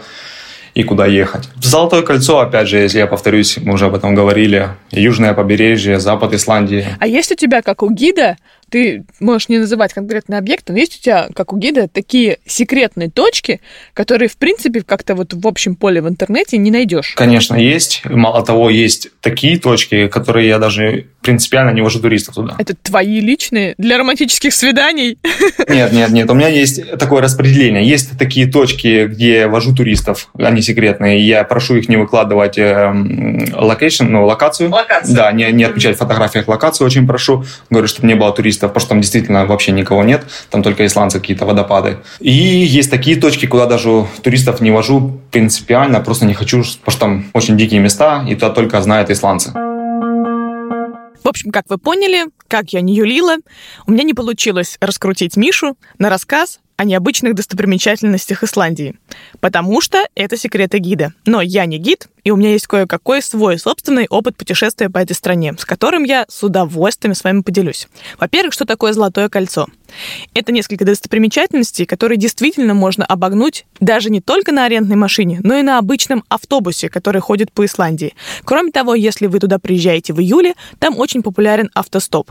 и 0.75 0.85
куда 0.85 1.07
ехать. 1.07 1.49
Золотое 1.61 2.03
кольцо, 2.03 2.39
опять 2.39 2.69
же, 2.69 2.79
если 2.79 2.99
я 2.99 3.09
повторюсь, 3.09 3.59
мы 3.59 3.75
уже 3.75 3.87
об 3.87 3.97
этом 3.97 4.15
говорили, 4.15 4.69
южное 4.93 5.35
побережье, 5.35 5.99
запад 5.99 6.33
Исландии. 6.35 6.87
А 7.01 7.07
есть 7.07 7.33
у 7.33 7.35
тебя, 7.35 7.63
как 7.63 7.83
у 7.83 7.91
гида, 7.91 8.37
ты 8.71 9.05
можешь 9.21 9.49
не 9.49 9.59
называть 9.59 9.93
конкретный 9.93 10.39
объект, 10.39 10.69
но 10.69 10.77
есть 10.77 10.99
у 10.99 11.03
тебя, 11.03 11.29
как 11.35 11.53
у 11.53 11.57
гида, 11.57 11.89
такие 11.89 12.39
секретные 12.47 13.11
точки, 13.11 13.61
которые, 13.95 14.29
в 14.29 14.37
принципе, 14.37 14.83
как-то 14.83 15.15
вот 15.15 15.35
в 15.35 15.47
общем 15.47 15.77
поле 15.77 16.01
в 16.01 16.09
интернете 16.09 16.59
не 16.59 16.71
найдешь. 16.71 17.15
Конечно, 17.17 17.57
есть. 17.57 18.03
Мало 18.05 18.45
того, 18.45 18.71
есть 18.71 19.09
такие 19.21 19.59
точки, 19.59 20.09
которые 20.09 20.49
я 20.49 20.59
даже 20.59 21.07
принципиально 21.23 21.71
не 21.71 21.83
вожу 21.83 22.01
туристов 22.01 22.37
туда. 22.37 22.55
Это 22.59 22.75
твои 22.75 23.21
личные 23.21 23.75
для 23.77 23.99
романтических 23.99 24.53
свиданий? 24.53 25.19
Нет, 25.69 25.93
нет, 25.93 26.11
нет. 26.11 26.31
У 26.31 26.35
меня 26.35 26.49
есть 26.49 26.99
такое 26.99 27.21
распределение. 27.21 27.87
Есть 27.87 28.19
такие 28.19 28.47
точки, 28.47 29.07
где 29.07 29.41
я 29.41 29.49
вожу 29.49 29.75
туристов, 29.75 30.31
они 30.39 30.63
секретные. 30.63 31.21
Я 31.27 31.45
прошу 31.45 31.77
их 31.77 31.89
не 31.89 31.97
выкладывать 31.97 32.57
location, 32.57 34.05
э, 34.05 34.09
ну, 34.09 34.25
локацию. 34.25 34.71
Локацию. 34.71 35.15
Да, 35.15 35.31
не, 35.33 35.51
не 35.53 35.65
отмечать 35.65 35.97
в 35.97 35.99
фотографиях 35.99 36.49
локацию 36.49 36.87
очень 36.87 37.07
прошу. 37.07 37.45
Говорю, 37.69 37.89
чтобы 37.89 38.09
не 38.09 38.15
было 38.15 38.33
туристов, 38.33 38.58
потому 38.67 38.81
что 38.81 38.89
там 38.91 39.01
действительно 39.01 39.47
вообще 39.47 39.73
никого 39.73 40.05
нет. 40.05 40.27
Там 40.51 40.63
только 40.63 40.85
исландцы 40.85 41.21
какие-то 41.21 41.47
водопады. 41.47 41.99
И 42.21 42.33
есть 42.33 42.91
такие 42.91 43.17
точки, 43.17 43.47
куда 43.47 43.67
даже 43.67 44.07
туристов 44.23 44.61
не 44.61 44.71
вожу 44.71 45.21
принципиально, 45.31 46.01
просто 46.01 46.27
не 46.27 46.35
хочу, 46.35 46.63
потому 46.81 46.91
что 46.91 47.01
там 47.01 47.25
очень 47.33 47.57
дикие 47.57 47.81
места, 47.81 48.25
и 48.29 48.35
туда 48.35 48.51
только 48.51 48.81
знают 48.83 49.11
исландцы. 49.11 49.53
В 51.23 51.29
общем, 51.29 51.51
как 51.51 51.65
вы 51.69 51.79
поняли, 51.79 52.27
как 52.47 52.73
я 52.73 52.81
не 52.81 52.95
юлила, 52.95 53.37
у 53.87 53.93
меня 53.93 54.05
не 54.05 54.15
получилось 54.15 54.79
раскрутить 54.81 55.37
Мишу 55.37 55.77
на 55.99 56.09
рассказ 56.09 56.61
о 56.79 56.85
необычных 56.85 57.35
достопримечательностях 57.35 58.45
Исландии, 58.45 58.95
потому 59.41 59.81
что 59.81 60.07
это 60.15 60.37
секреты 60.37 60.79
гида. 60.79 61.13
Но 61.27 61.43
я 61.43 61.67
не 61.67 61.79
гид, 61.79 62.09
и 62.29 62.31
у 62.31 62.37
меня 62.37 62.53
есть 62.53 62.67
кое-какой 62.67 63.23
свой 63.23 63.59
собственный 63.59 64.07
опыт 64.07 64.37
путешествия 64.37 64.91
по 64.91 64.99
этой 64.99 65.15
стране, 65.15 65.55
с 65.59 65.65
которым 65.65 66.05
я 66.05 66.27
с 66.29 66.43
удовольствием 66.43 67.15
с 67.15 67.25
вами 67.25 67.41
поделюсь. 67.41 67.89
Во-первых, 68.21 68.53
что 68.53 68.67
такое 68.67 68.93
Золотое 68.93 69.31
кольцо? 69.31 69.67
Это 70.35 70.53
несколько 70.53 70.85
достопримечательностей, 70.85 71.87
которые 71.87 72.19
действительно 72.19 72.75
можно 72.75 73.07
обогнуть 73.07 73.65
даже 73.81 74.11
не 74.11 74.21
только 74.21 74.53
на 74.53 74.67
арендной 74.67 74.97
машине, 74.97 75.41
но 75.43 75.57
и 75.57 75.63
на 75.63 75.79
обычном 75.79 76.23
автобусе, 76.29 76.91
который 76.91 77.23
ходит 77.23 77.51
по 77.51 77.65
Исландии. 77.65 78.15
Кроме 78.45 78.73
того, 78.73 78.95
если 78.95 79.27
вы 79.27 79.39
туда 79.39 79.59
приезжаете 79.59 80.13
в 80.13 80.21
июле, 80.21 80.53
там 80.79 80.99
очень 80.99 81.23
популярен 81.23 81.71
автостоп. 81.73 82.31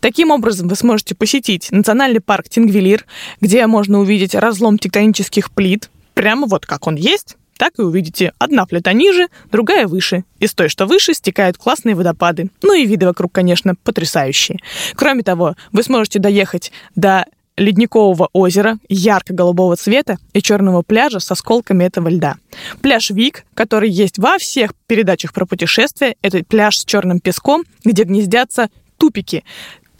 Таким 0.00 0.30
образом, 0.30 0.68
вы 0.68 0.76
сможете 0.76 1.14
посетить 1.14 1.70
национальный 1.70 2.20
парк 2.20 2.48
Тингвилир, 2.48 3.04
где 3.42 3.66
можно 3.66 4.00
увидеть 4.00 4.34
разлом 4.34 4.78
тектонических 4.78 5.50
плит, 5.50 5.90
прямо 6.14 6.46
вот 6.46 6.64
как 6.64 6.86
он 6.86 6.94
есть, 6.94 7.36
так 7.58 7.74
и 7.78 7.82
увидите. 7.82 8.32
Одна 8.38 8.64
плита 8.64 8.94
ниже, 8.94 9.28
другая 9.52 9.86
выше. 9.86 10.24
Из 10.38 10.54
той, 10.54 10.70
что 10.70 10.86
выше, 10.86 11.12
стекают 11.12 11.58
классные 11.58 11.94
водопады. 11.94 12.50
Ну 12.62 12.72
и 12.72 12.86
виды 12.86 13.04
вокруг, 13.04 13.32
конечно, 13.32 13.74
потрясающие. 13.74 14.58
Кроме 14.94 15.22
того, 15.22 15.56
вы 15.72 15.82
сможете 15.82 16.20
доехать 16.20 16.72
до 16.94 17.26
ледникового 17.58 18.28
озера 18.32 18.78
ярко-голубого 18.88 19.76
цвета 19.76 20.16
и 20.32 20.40
черного 20.40 20.82
пляжа 20.82 21.18
с 21.18 21.30
осколками 21.30 21.84
этого 21.84 22.08
льда. 22.08 22.36
Пляж 22.80 23.10
Вик, 23.10 23.44
который 23.54 23.90
есть 23.90 24.18
во 24.18 24.38
всех 24.38 24.74
передачах 24.86 25.32
про 25.32 25.44
путешествия, 25.44 26.14
это 26.22 26.42
пляж 26.44 26.78
с 26.78 26.84
черным 26.84 27.18
песком, 27.18 27.64
где 27.84 28.04
гнездятся 28.04 28.70
тупики, 28.96 29.44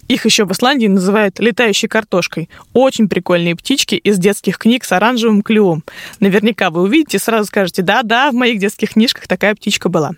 их 0.08 0.24
еще 0.24 0.44
в 0.44 0.52
Исландии 0.52 0.86
называют 0.86 1.38
летающей 1.38 1.88
картошкой. 1.88 2.48
Очень 2.72 3.08
прикольные 3.08 3.54
птички 3.54 3.94
из 3.94 4.18
детских 4.18 4.58
книг 4.58 4.84
с 4.84 4.92
оранжевым 4.92 5.42
клювом. 5.42 5.84
Наверняка 6.18 6.70
вы 6.70 6.82
увидите, 6.82 7.18
сразу 7.18 7.46
скажете, 7.46 7.82
да-да, 7.82 8.30
в 8.30 8.34
моих 8.34 8.58
детских 8.58 8.94
книжках 8.94 9.28
такая 9.28 9.54
птичка 9.54 9.88
была. 9.88 10.12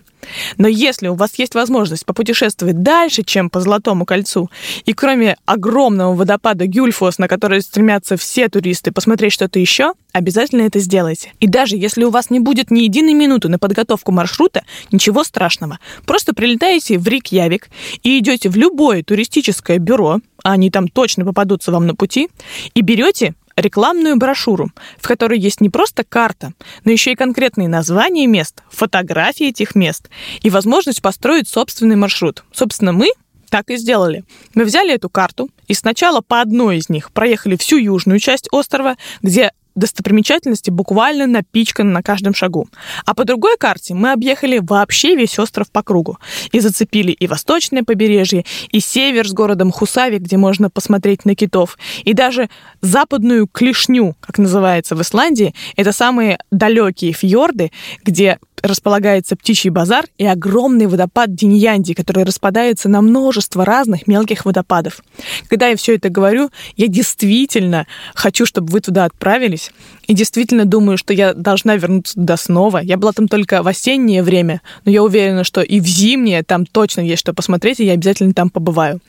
Но 0.57 0.67
если 0.67 1.07
у 1.07 1.15
вас 1.15 1.37
есть 1.37 1.55
возможность 1.55 2.05
попутешествовать 2.05 2.81
дальше, 2.81 3.23
чем 3.23 3.49
по 3.49 3.59
Золотому 3.59 4.05
кольцу, 4.05 4.49
и 4.85 4.93
кроме 4.93 5.37
огромного 5.45 6.15
водопада 6.15 6.67
Гюльфос, 6.67 7.17
на 7.17 7.27
который 7.27 7.61
стремятся 7.61 8.17
все 8.17 8.49
туристы, 8.49 8.91
посмотреть 8.91 9.33
что-то 9.33 9.59
еще, 9.59 9.93
обязательно 10.13 10.63
это 10.63 10.79
сделайте. 10.79 11.33
И 11.39 11.47
даже 11.47 11.75
если 11.75 12.03
у 12.03 12.09
вас 12.09 12.29
не 12.29 12.39
будет 12.39 12.71
ни 12.71 12.81
единой 12.81 13.13
минуты 13.13 13.49
на 13.49 13.59
подготовку 13.59 14.11
маршрута, 14.11 14.63
ничего 14.91 15.23
страшного. 15.23 15.79
Просто 16.05 16.33
прилетаете 16.33 16.97
в 16.97 17.07
Рикьявик 17.07 17.69
и 18.03 18.19
идете 18.19 18.49
в 18.49 18.55
любое 18.55 19.03
туристическое 19.03 19.77
бюро, 19.77 20.19
а 20.43 20.53
они 20.53 20.69
там 20.71 20.87
точно 20.87 21.25
попадутся 21.25 21.71
вам 21.71 21.87
на 21.87 21.95
пути, 21.95 22.29
и 22.73 22.81
берете 22.81 23.35
рекламную 23.55 24.17
брошюру, 24.17 24.71
в 24.99 25.07
которой 25.07 25.39
есть 25.39 25.61
не 25.61 25.69
просто 25.69 26.03
карта, 26.03 26.53
но 26.83 26.91
еще 26.91 27.11
и 27.11 27.15
конкретные 27.15 27.67
названия 27.67 28.27
мест, 28.27 28.63
фотографии 28.69 29.47
этих 29.47 29.75
мест 29.75 30.09
и 30.41 30.49
возможность 30.49 31.01
построить 31.01 31.47
собственный 31.47 31.95
маршрут. 31.95 32.43
Собственно, 32.51 32.93
мы 32.93 33.11
так 33.49 33.69
и 33.69 33.77
сделали. 33.77 34.23
Мы 34.55 34.63
взяли 34.63 34.93
эту 34.93 35.09
карту 35.09 35.49
и 35.67 35.73
сначала 35.73 36.21
по 36.21 36.41
одной 36.41 36.77
из 36.77 36.89
них 36.89 37.11
проехали 37.11 37.57
всю 37.57 37.77
южную 37.77 38.19
часть 38.19 38.47
острова, 38.51 38.95
где 39.21 39.51
достопримечательности 39.75 40.69
буквально 40.69 41.27
напичканы 41.27 41.91
на 41.91 42.03
каждом 42.03 42.33
шагу. 42.33 42.67
А 43.05 43.13
по 43.13 43.25
другой 43.25 43.57
карте 43.57 43.93
мы 43.93 44.11
объехали 44.11 44.59
вообще 44.61 45.15
весь 45.15 45.39
остров 45.39 45.71
по 45.71 45.83
кругу. 45.83 46.17
И 46.51 46.59
зацепили 46.59 47.11
и 47.11 47.27
восточное 47.27 47.83
побережье, 47.83 48.45
и 48.71 48.79
север 48.79 49.27
с 49.27 49.33
городом 49.33 49.71
Хусавик, 49.71 50.21
где 50.21 50.37
можно 50.37 50.69
посмотреть 50.69 51.25
на 51.25 51.35
китов, 51.35 51.77
и 52.03 52.13
даже 52.13 52.49
западную 52.81 53.47
клешню, 53.47 54.15
как 54.19 54.37
называется 54.37 54.95
в 54.95 55.01
Исландии, 55.01 55.53
это 55.75 55.91
самые 55.91 56.39
далекие 56.51 57.13
фьорды, 57.13 57.71
где 58.03 58.39
располагается 58.61 59.35
птичий 59.35 59.69
базар 59.69 60.05
и 60.17 60.25
огромный 60.25 60.87
водопад 60.87 61.33
Диньянди, 61.33 61.93
который 61.93 62.23
распадается 62.23 62.89
на 62.89 63.01
множество 63.01 63.65
разных 63.65 64.07
мелких 64.07 64.45
водопадов. 64.45 65.01
Когда 65.47 65.67
я 65.67 65.75
все 65.75 65.95
это 65.95 66.09
говорю, 66.09 66.49
я 66.75 66.87
действительно 66.87 67.87
хочу, 68.13 68.45
чтобы 68.45 68.71
вы 68.71 68.81
туда 68.81 69.05
отправились, 69.05 69.71
и 70.07 70.13
действительно 70.13 70.65
думаю, 70.65 70.97
что 70.97 71.13
я 71.13 71.33
должна 71.33 71.75
вернуться 71.75 72.15
туда 72.15 72.37
снова. 72.37 72.79
Я 72.79 72.97
была 72.97 73.11
там 73.13 73.27
только 73.27 73.63
в 73.63 73.67
осеннее 73.67 74.23
время, 74.23 74.61
но 74.85 74.91
я 74.91 75.03
уверена, 75.03 75.43
что 75.43 75.61
и 75.61 75.79
в 75.79 75.85
зимнее 75.85 76.43
там 76.43 76.65
точно 76.65 77.01
есть 77.01 77.21
что 77.21 77.33
посмотреть, 77.33 77.79
и 77.79 77.85
я 77.85 77.93
обязательно 77.93 78.33
там 78.33 78.49
побываю. 78.49 78.99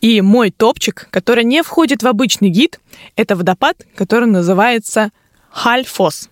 И 0.00 0.20
мой 0.20 0.50
топчик, 0.50 1.08
который 1.10 1.44
не 1.44 1.62
входит 1.62 2.02
в 2.02 2.06
обычный 2.06 2.48
гид, 2.50 2.80
это 3.16 3.36
водопад, 3.36 3.76
который 3.94 4.28
называется 4.28 5.10
Хальфос. 5.50 6.28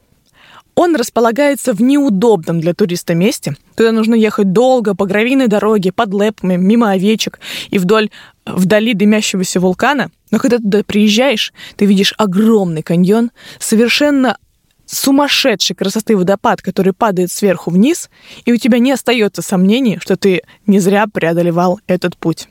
Он 0.77 0.95
располагается 0.95 1.72
в 1.72 1.81
неудобном 1.81 2.61
для 2.61 2.74
туриста 2.74 3.14
месте. 3.14 3.57
Туда 3.77 3.93
нужно 3.93 4.14
ехать 4.14 4.53
долго, 4.53 4.95
по 4.95 5.07
гравийной 5.07 5.49
дороге, 5.49 5.91
под 5.91 6.12
лепами, 6.12 6.57
мимо 6.57 6.91
овечек 6.91 7.41
и 7.70 7.79
вдоль 7.79 8.11
вдали 8.45 8.93
дымящегося 8.93 9.59
вулкана. 9.59 10.11
Но 10.31 10.39
когда 10.39 10.59
туда 10.59 10.85
приезжаешь, 10.85 11.55
ты 11.77 11.87
видишь 11.87 12.12
огромный 12.18 12.83
каньон, 12.83 13.31
совершенно 13.59 14.37
сумасшедшей 14.85 15.74
красоты 15.74 16.14
водопад, 16.14 16.61
который 16.61 16.93
падает 16.93 17.33
сверху 17.33 17.70
вниз, 17.70 18.11
и 18.45 18.53
у 18.53 18.57
тебя 18.59 18.79
не 18.79 18.93
остается 18.93 19.41
сомнений, 19.41 19.99
что 19.99 20.16
ты 20.16 20.43
не 20.66 20.79
зря 20.79 21.07
преодолевал 21.11 21.81
этот 21.87 22.18
путь. 22.18 22.49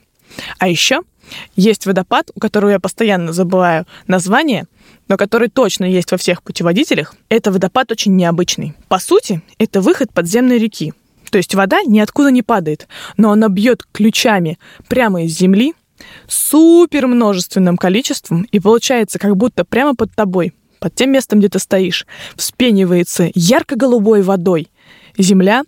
А 0.58 0.68
еще 0.68 1.02
есть 1.54 1.86
водопад, 1.86 2.30
у 2.34 2.40
которого 2.40 2.70
я 2.70 2.80
постоянно 2.80 3.32
забываю 3.32 3.86
название, 4.06 4.66
но 5.08 5.16
который 5.16 5.48
точно 5.48 5.84
есть 5.84 6.10
во 6.10 6.18
всех 6.18 6.42
путеводителях. 6.42 7.14
Это 7.28 7.52
водопад 7.52 7.92
очень 7.92 8.16
необычный. 8.16 8.74
По 8.88 8.98
сути, 8.98 9.42
это 9.58 9.80
выход 9.80 10.12
подземной 10.12 10.58
реки. 10.58 10.92
То 11.30 11.38
есть 11.38 11.54
вода 11.54 11.82
ниоткуда 11.82 12.30
не 12.30 12.42
падает, 12.42 12.88
но 13.16 13.32
она 13.32 13.48
бьет 13.48 13.84
ключами 13.92 14.58
прямо 14.88 15.24
из 15.24 15.36
земли, 15.36 15.74
супер 16.28 17.06
множественным 17.06 17.76
количеством, 17.76 18.46
и 18.52 18.60
получается, 18.60 19.18
как 19.18 19.36
будто 19.36 19.64
прямо 19.64 19.94
под 19.94 20.14
тобой, 20.14 20.52
под 20.78 20.94
тем 20.94 21.10
местом, 21.12 21.38
где 21.40 21.48
ты 21.48 21.58
стоишь, 21.58 22.06
вспенивается 22.36 23.30
ярко-голубой 23.34 24.22
водой. 24.22 24.68
Земля 25.18 25.64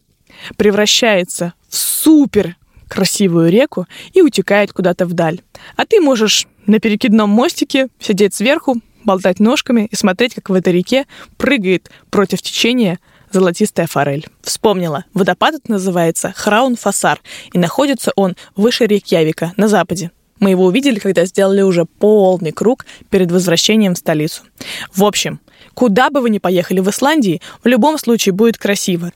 превращается 0.57 1.55
в 1.69 1.77
супер 1.77 2.57
красивую 2.89 3.51
реку 3.51 3.87
и 4.13 4.23
утекает 4.23 4.73
куда-то 4.73 5.07
вдаль. 5.07 5.41
А 5.77 5.85
ты 5.85 6.01
можешь 6.01 6.47
на 6.67 6.79
перекидном 6.81 7.31
мостике 7.31 7.89
сидеть 8.01 8.35
сверху, 8.35 8.81
болтать 9.09 9.41
ножками 9.41 9.89
и 9.91 9.97
смотреть, 9.97 10.35
как 10.35 10.51
в 10.51 10.53
этой 10.53 10.75
реке 10.75 11.07
прыгает 11.39 11.91
против 12.11 12.43
течения 12.43 12.99
золотистая 13.33 13.87
форель. 13.87 14.27
Вспомнила. 14.43 15.07
Водопад 15.15 15.55
этот 15.55 15.71
называется 15.71 16.35
Храун-Фасар, 16.37 17.19
и 17.53 17.59
находится 17.59 18.13
он 18.17 18.37
выше 18.55 18.87
Рейкьявика, 18.87 19.55
на 19.57 19.69
западе. 19.69 20.11
Мы 20.41 20.51
его 20.51 20.67
увидели, 20.67 20.99
когда 20.99 21.25
сделали 21.25 21.63
уже 21.63 21.87
полный 21.87 22.53
круг 22.53 22.85
перед 23.09 23.33
возвращением 23.33 23.95
в 23.95 23.99
столицу. 23.99 24.43
В 24.95 25.05
общем, 25.05 25.41
куда 25.73 26.11
бы 26.11 26.21
вы 26.21 26.29
ни 26.31 26.39
поехали 26.39 26.81
в 26.81 26.91
Исландии, 26.91 27.41
в 27.65 27.67
любом 27.67 27.99
случае 27.99 28.35
будет 28.35 28.59
красиво. 28.59 29.13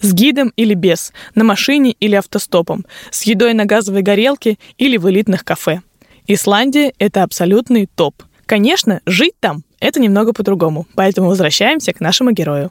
С 0.00 0.12
гидом 0.12 0.52
или 0.56 0.74
без, 0.74 1.12
на 1.36 1.44
машине 1.44 1.92
или 2.00 2.16
автостопом, 2.16 2.86
с 3.10 3.22
едой 3.22 3.54
на 3.54 3.64
газовой 3.66 4.02
горелке 4.02 4.58
или 4.78 4.96
в 4.96 5.08
элитных 5.08 5.44
кафе. 5.44 5.82
Исландия— 6.26 6.92
это 6.98 7.22
абсолютный 7.22 7.86
топ. 7.86 8.22
Конечно, 8.48 9.02
жить 9.04 9.34
там— 9.40 9.62
это 9.78 10.00
немного 10.00 10.32
по-другому, 10.32 10.86
поэтому 10.94 11.28
возвращаемся 11.28 11.92
к 11.92 12.00
нашему 12.00 12.30
герою. 12.30 12.70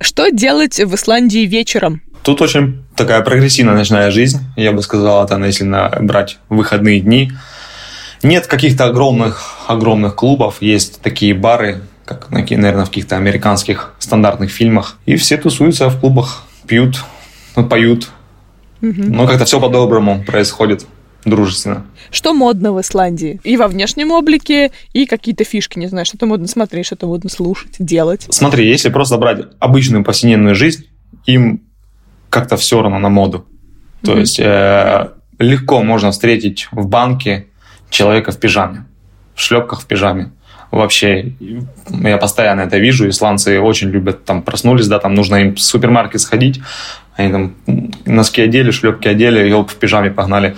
Что 0.00 0.30
делать 0.30 0.80
в 0.80 0.96
Исландии 0.96 1.46
вечером? 1.46 2.02
Тут 2.24 2.42
очень 2.42 2.82
такая 2.96 3.20
прогрессивная 3.20 3.74
ночная 3.74 4.10
жизнь, 4.10 4.40
я 4.56 4.72
бы 4.72 4.82
сказал, 4.82 5.24
это 5.24 5.38
если 5.38 5.64
брать 6.02 6.38
выходные 6.48 6.98
дни. 6.98 7.30
Нет 8.24 8.48
каких-то 8.48 8.86
огромных, 8.86 9.64
огромных 9.68 10.16
клубов, 10.16 10.56
есть 10.60 11.00
такие 11.00 11.32
бары, 11.32 11.82
как, 12.04 12.30
наверное, 12.30 12.86
в 12.86 12.88
каких-то 12.88 13.16
американских 13.16 13.94
стандартных 14.00 14.50
фильмах. 14.50 14.98
И 15.06 15.14
все 15.14 15.36
тусуются 15.36 15.88
в 15.88 16.00
клубах, 16.00 16.42
пьют, 16.66 17.04
поют. 17.70 18.08
Угу. 18.82 19.04
Но 19.04 19.28
как-то 19.28 19.44
все 19.44 19.60
по-доброму 19.60 20.24
происходит 20.24 20.84
дружественно. 21.24 21.86
Что 22.10 22.34
модно 22.34 22.72
в 22.72 22.80
Исландии? 22.80 23.40
И 23.44 23.56
во 23.56 23.68
внешнем 23.68 24.10
облике, 24.10 24.72
и 24.92 25.06
какие-то 25.06 25.44
фишки, 25.44 25.78
не 25.78 25.86
знаю, 25.86 26.06
что-то 26.06 26.26
модно 26.26 26.46
смотреть, 26.46 26.86
что-то 26.86 27.06
модно 27.06 27.30
слушать, 27.30 27.76
делать. 27.78 28.26
Смотри, 28.30 28.68
если 28.68 28.88
просто 28.90 29.16
брать 29.18 29.46
обычную 29.58 30.04
повседневную 30.04 30.54
жизнь, 30.54 30.86
им 31.26 31.62
как-то 32.30 32.56
все 32.56 32.82
равно 32.82 32.98
на 32.98 33.08
моду. 33.08 33.46
То 34.02 34.12
mm-hmm. 34.12 34.20
есть 34.20 34.40
э, 34.40 35.08
легко 35.38 35.82
можно 35.82 36.10
встретить 36.10 36.68
в 36.72 36.88
банке 36.88 37.46
человека 37.90 38.32
в 38.32 38.38
пижаме, 38.38 38.86
в 39.34 39.40
шлепках 39.40 39.80
в 39.80 39.86
пижаме. 39.86 40.32
Вообще, 40.70 41.34
я 41.88 42.18
постоянно 42.18 42.62
это 42.62 42.78
вижу, 42.78 43.08
исландцы 43.08 43.60
очень 43.60 43.90
любят, 43.90 44.24
там, 44.24 44.42
проснулись, 44.42 44.88
да, 44.88 44.98
там 44.98 45.14
нужно 45.14 45.36
им 45.36 45.54
в 45.54 45.60
супермаркет 45.60 46.20
сходить, 46.20 46.60
они 47.14 47.30
там 47.30 47.54
носки 48.04 48.42
одели, 48.42 48.72
шлепки 48.72 49.06
одели, 49.06 49.52
оп, 49.52 49.70
в 49.70 49.76
пижаме 49.76 50.10
погнали 50.10 50.56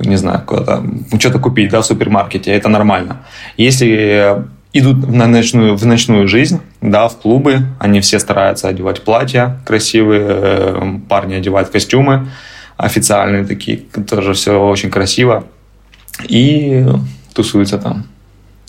не 0.00 0.16
знаю, 0.16 0.42
куда-то, 0.46 0.84
что-то 1.18 1.38
купить, 1.38 1.70
да, 1.70 1.80
в 1.80 1.86
супермаркете, 1.86 2.52
это 2.52 2.68
нормально. 2.68 3.22
Если 3.56 4.44
идут 4.72 5.08
на 5.08 5.26
ночную, 5.26 5.76
в 5.76 5.86
ночную 5.86 6.28
жизнь, 6.28 6.60
да, 6.80 7.08
в 7.08 7.16
клубы, 7.18 7.66
они 7.78 8.00
все 8.00 8.18
стараются 8.18 8.68
одевать 8.68 9.02
платья 9.02 9.60
красивые, 9.66 10.26
э, 10.26 10.98
парни 11.08 11.34
одевают 11.34 11.70
костюмы 11.70 12.28
официальные 12.76 13.44
такие, 13.44 13.76
тоже 13.78 14.32
все 14.32 14.58
очень 14.58 14.90
красиво, 14.90 15.44
и 16.28 16.86
тусуются 17.34 17.78
там. 17.78 18.06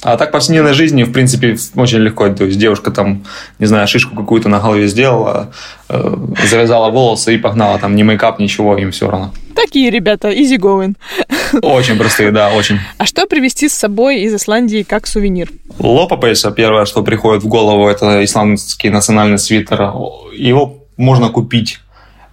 А 0.03 0.17
так 0.17 0.31
повседневной 0.31 0.73
жизни, 0.73 1.03
в 1.03 1.11
принципе, 1.11 1.55
очень 1.75 1.99
легко. 1.99 2.27
То 2.29 2.45
есть 2.45 2.57
девушка 2.57 2.89
там, 2.89 3.23
не 3.59 3.67
знаю, 3.67 3.87
шишку 3.87 4.15
какую-то 4.15 4.49
на 4.49 4.59
голове 4.59 4.87
сделала, 4.87 5.51
э, 5.89 6.15
завязала 6.49 6.89
волосы 6.89 7.35
и 7.35 7.37
погнала. 7.37 7.77
Там 7.77 7.95
ни 7.95 8.01
мейкап, 8.01 8.39
ничего, 8.39 8.75
им 8.77 8.91
все 8.91 9.09
равно. 9.09 9.31
Такие 9.55 9.91
ребята, 9.91 10.31
easy 10.31 10.57
going. 10.57 10.95
Очень 11.61 11.97
простые, 11.97 12.31
да, 12.31 12.49
очень. 12.49 12.79
А 12.97 13.05
что 13.05 13.27
привезти 13.27 13.69
с 13.69 13.73
собой 13.73 14.21
из 14.21 14.33
Исландии 14.33 14.83
как 14.83 15.05
сувенир? 15.05 15.49
Лопапейса, 15.77 16.51
первое, 16.51 16.85
что 16.85 17.03
приходит 17.03 17.43
в 17.43 17.47
голову, 17.47 17.87
это 17.87 18.23
исландский 18.23 18.89
национальный 18.89 19.37
свитер. 19.37 19.81
Его 20.33 20.77
можно 20.97 21.29
купить 21.29 21.79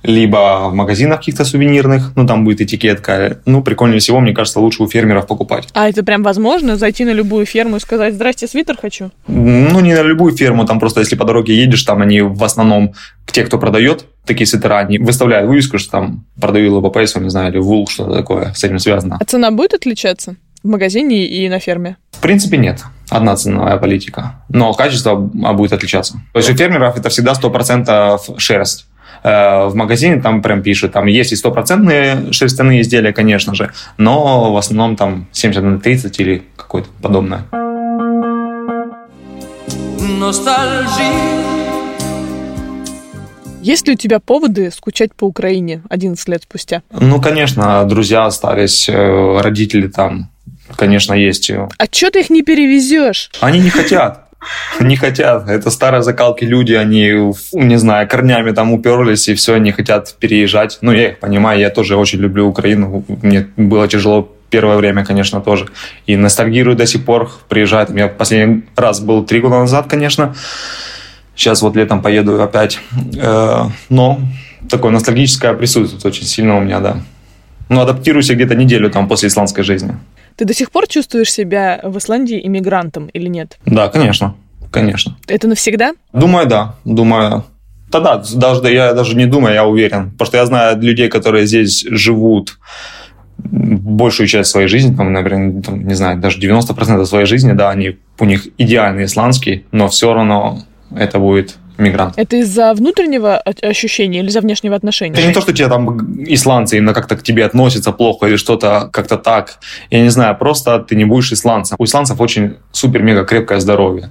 либо 0.08 0.68
в 0.70 0.74
магазинах 0.74 1.18
каких-то 1.18 1.44
сувенирных, 1.44 2.12
ну, 2.16 2.26
там 2.26 2.44
будет 2.44 2.62
этикетка. 2.62 3.40
Ну, 3.44 3.62
прикольнее 3.62 4.00
всего, 4.00 4.20
мне 4.20 4.32
кажется, 4.32 4.58
лучше 4.58 4.82
у 4.82 4.88
фермеров 4.88 5.26
покупать. 5.26 5.68
А 5.74 5.86
это 5.86 6.02
прям 6.02 6.22
возможно? 6.22 6.76
Зайти 6.76 7.04
на 7.04 7.12
любую 7.12 7.44
ферму 7.44 7.76
и 7.76 7.80
сказать, 7.80 8.14
здрасте, 8.14 8.48
свитер 8.48 8.78
хочу? 8.80 9.10
Ну, 9.26 9.80
не 9.80 9.94
на 9.94 10.00
любую 10.00 10.34
ферму, 10.34 10.64
там 10.64 10.80
просто, 10.80 11.00
если 11.00 11.14
по 11.14 11.26
дороге 11.26 11.54
едешь, 11.54 11.82
там 11.82 12.00
они 12.00 12.22
в 12.22 12.42
основном, 12.42 12.94
те, 13.26 13.44
кто 13.44 13.58
продает 13.58 14.06
такие 14.24 14.46
свитера, 14.46 14.78
они 14.78 14.98
выставляют 14.98 15.46
вывеску, 15.46 15.78
что 15.78 15.90
там 15.90 16.24
продаю 16.40 16.74
лобопейсу, 16.74 17.20
не 17.20 17.28
знаю, 17.28 17.52
или 17.52 17.58
вул, 17.58 17.86
что-то 17.86 18.14
такое 18.14 18.54
с 18.54 18.64
этим 18.64 18.78
связано. 18.78 19.18
А 19.20 19.24
цена 19.26 19.50
будет 19.50 19.74
отличаться? 19.74 20.36
в 20.62 20.68
магазине 20.68 21.26
и 21.26 21.48
на 21.48 21.58
ферме? 21.60 21.96
В 22.12 22.20
принципе, 22.20 22.56
нет. 22.56 22.82
Одна 23.10 23.36
ценовая 23.36 23.76
политика. 23.78 24.42
Но 24.48 24.72
качество 24.74 25.14
будет 25.14 25.72
отличаться. 25.72 26.20
То 26.32 26.40
есть 26.40 26.50
у 26.50 26.54
фермеров 26.54 26.98
это 26.98 27.08
всегда 27.08 27.32
100% 27.32 28.38
шерсть. 28.38 28.86
Э, 29.22 29.66
в 29.66 29.74
магазине 29.74 30.20
там 30.20 30.42
прям 30.42 30.62
пишут, 30.62 30.92
там 30.92 31.06
есть 31.06 31.32
и 31.32 31.36
стопроцентные 31.36 32.32
шерстяные 32.32 32.82
изделия, 32.82 33.12
конечно 33.12 33.54
же, 33.54 33.72
но 33.96 34.52
в 34.52 34.56
основном 34.56 34.96
там 34.96 35.26
70 35.32 35.62
на 35.62 35.80
30 35.80 36.20
или 36.20 36.42
какое-то 36.56 36.88
подобное. 37.02 37.42
Есть 43.60 43.86
ли 43.86 43.94
у 43.94 43.96
тебя 43.96 44.20
поводы 44.20 44.70
скучать 44.70 45.14
по 45.14 45.24
Украине 45.24 45.82
11 45.90 46.28
лет 46.28 46.42
спустя? 46.44 46.82
Ну, 46.90 47.20
конечно, 47.20 47.84
друзья 47.84 48.24
остались, 48.26 48.88
э, 48.88 49.40
родители 49.40 49.88
там, 49.88 50.30
конечно, 50.76 51.12
есть. 51.12 51.50
А 51.50 51.84
что 51.90 52.10
ты 52.10 52.20
их 52.20 52.30
не 52.30 52.42
перевезешь? 52.42 53.30
Они 53.40 53.58
не 53.58 53.70
хотят 53.70 54.27
не 54.80 54.96
хотят. 54.96 55.48
Это 55.48 55.70
старые 55.70 56.02
закалки 56.02 56.44
люди, 56.44 56.72
они, 56.72 57.32
не 57.52 57.76
знаю, 57.78 58.08
корнями 58.08 58.52
там 58.52 58.72
уперлись, 58.72 59.28
и 59.28 59.34
все, 59.34 59.54
они 59.54 59.72
хотят 59.72 60.14
переезжать. 60.18 60.78
Ну, 60.80 60.92
я 60.92 61.10
их 61.10 61.18
понимаю, 61.18 61.60
я 61.60 61.70
тоже 61.70 61.96
очень 61.96 62.20
люблю 62.20 62.46
Украину. 62.46 63.04
Мне 63.22 63.48
было 63.56 63.88
тяжело 63.88 64.28
первое 64.50 64.76
время, 64.76 65.04
конечно, 65.04 65.40
тоже. 65.40 65.66
И 66.06 66.16
ностальгирую 66.16 66.76
до 66.76 66.86
сих 66.86 67.04
пор, 67.04 67.30
приезжает. 67.48 67.90
Я 67.90 68.08
последний 68.08 68.62
раз 68.76 69.00
был 69.00 69.24
три 69.24 69.40
года 69.40 69.58
назад, 69.58 69.86
конечно. 69.88 70.34
Сейчас 71.34 71.62
вот 71.62 71.76
летом 71.76 72.02
поеду 72.02 72.42
опять. 72.42 72.80
Э, 73.16 73.64
но 73.88 74.20
такое 74.68 74.90
ностальгическое 74.90 75.52
присутствует 75.54 76.04
очень 76.04 76.24
сильно 76.24 76.56
у 76.56 76.60
меня, 76.60 76.80
да. 76.80 77.00
Ну, 77.68 77.80
адаптируюсь 77.80 78.30
где-то 78.30 78.54
неделю 78.54 78.90
там 78.90 79.08
после 79.08 79.28
исландской 79.28 79.62
жизни. 79.62 79.94
Ты 80.38 80.44
до 80.44 80.54
сих 80.54 80.70
пор 80.70 80.86
чувствуешь 80.86 81.32
себя 81.32 81.80
в 81.82 81.98
Исландии 81.98 82.40
иммигрантом 82.42 83.08
или 83.08 83.26
нет? 83.26 83.58
Да, 83.66 83.88
конечно. 83.88 84.36
Конечно. 84.70 85.16
Это 85.26 85.48
навсегда? 85.48 85.94
Думаю, 86.12 86.46
да. 86.46 86.76
Думаю, 86.84 87.44
Тогда 87.90 88.22
даже 88.34 88.70
я 88.70 88.92
даже 88.92 89.16
не 89.16 89.26
думаю, 89.26 89.54
я 89.54 89.64
уверен. 89.64 90.10
Потому 90.12 90.26
что 90.26 90.36
я 90.36 90.46
знаю 90.46 90.80
людей, 90.80 91.08
которые 91.08 91.46
здесь 91.46 91.84
живут 91.88 92.58
большую 93.38 94.26
часть 94.26 94.50
своей 94.50 94.68
жизни, 94.68 94.94
там, 94.94 95.12
например, 95.12 95.62
там, 95.62 95.86
не 95.86 95.94
знаю, 95.94 96.18
даже 96.18 96.38
90% 96.38 97.04
своей 97.06 97.26
жизни, 97.26 97.52
да, 97.52 97.70
они, 97.70 97.96
у 98.18 98.24
них 98.24 98.48
идеальный 98.58 99.04
исландский, 99.04 99.64
но 99.70 99.88
все 99.88 100.12
равно 100.12 100.64
это 100.94 101.18
будет 101.18 101.56
мигрант. 101.78 102.14
Это 102.16 102.36
из-за 102.36 102.74
внутреннего 102.74 103.36
ощущения 103.62 104.20
или 104.20 104.28
из-за 104.28 104.40
внешнего 104.40 104.76
отношения? 104.76 105.18
Это 105.18 105.26
не 105.26 105.34
то, 105.34 105.40
что 105.40 105.52
тебе 105.52 105.68
там 105.68 106.24
исландцы 106.24 106.76
именно 106.76 106.94
как-то 106.94 107.16
к 107.16 107.22
тебе 107.22 107.44
относятся 107.44 107.92
плохо 107.92 108.26
или 108.26 108.36
что-то 108.36 108.90
как-то 108.92 109.16
так. 109.16 109.58
Я 109.90 110.02
не 110.02 110.10
знаю, 110.10 110.36
просто 110.36 110.78
ты 110.80 110.96
не 110.96 111.04
будешь 111.04 111.32
исландцем. 111.32 111.76
У 111.78 111.84
исландцев 111.84 112.20
очень 112.20 112.56
супер-мега 112.72 113.24
крепкое 113.24 113.60
здоровье 113.60 114.10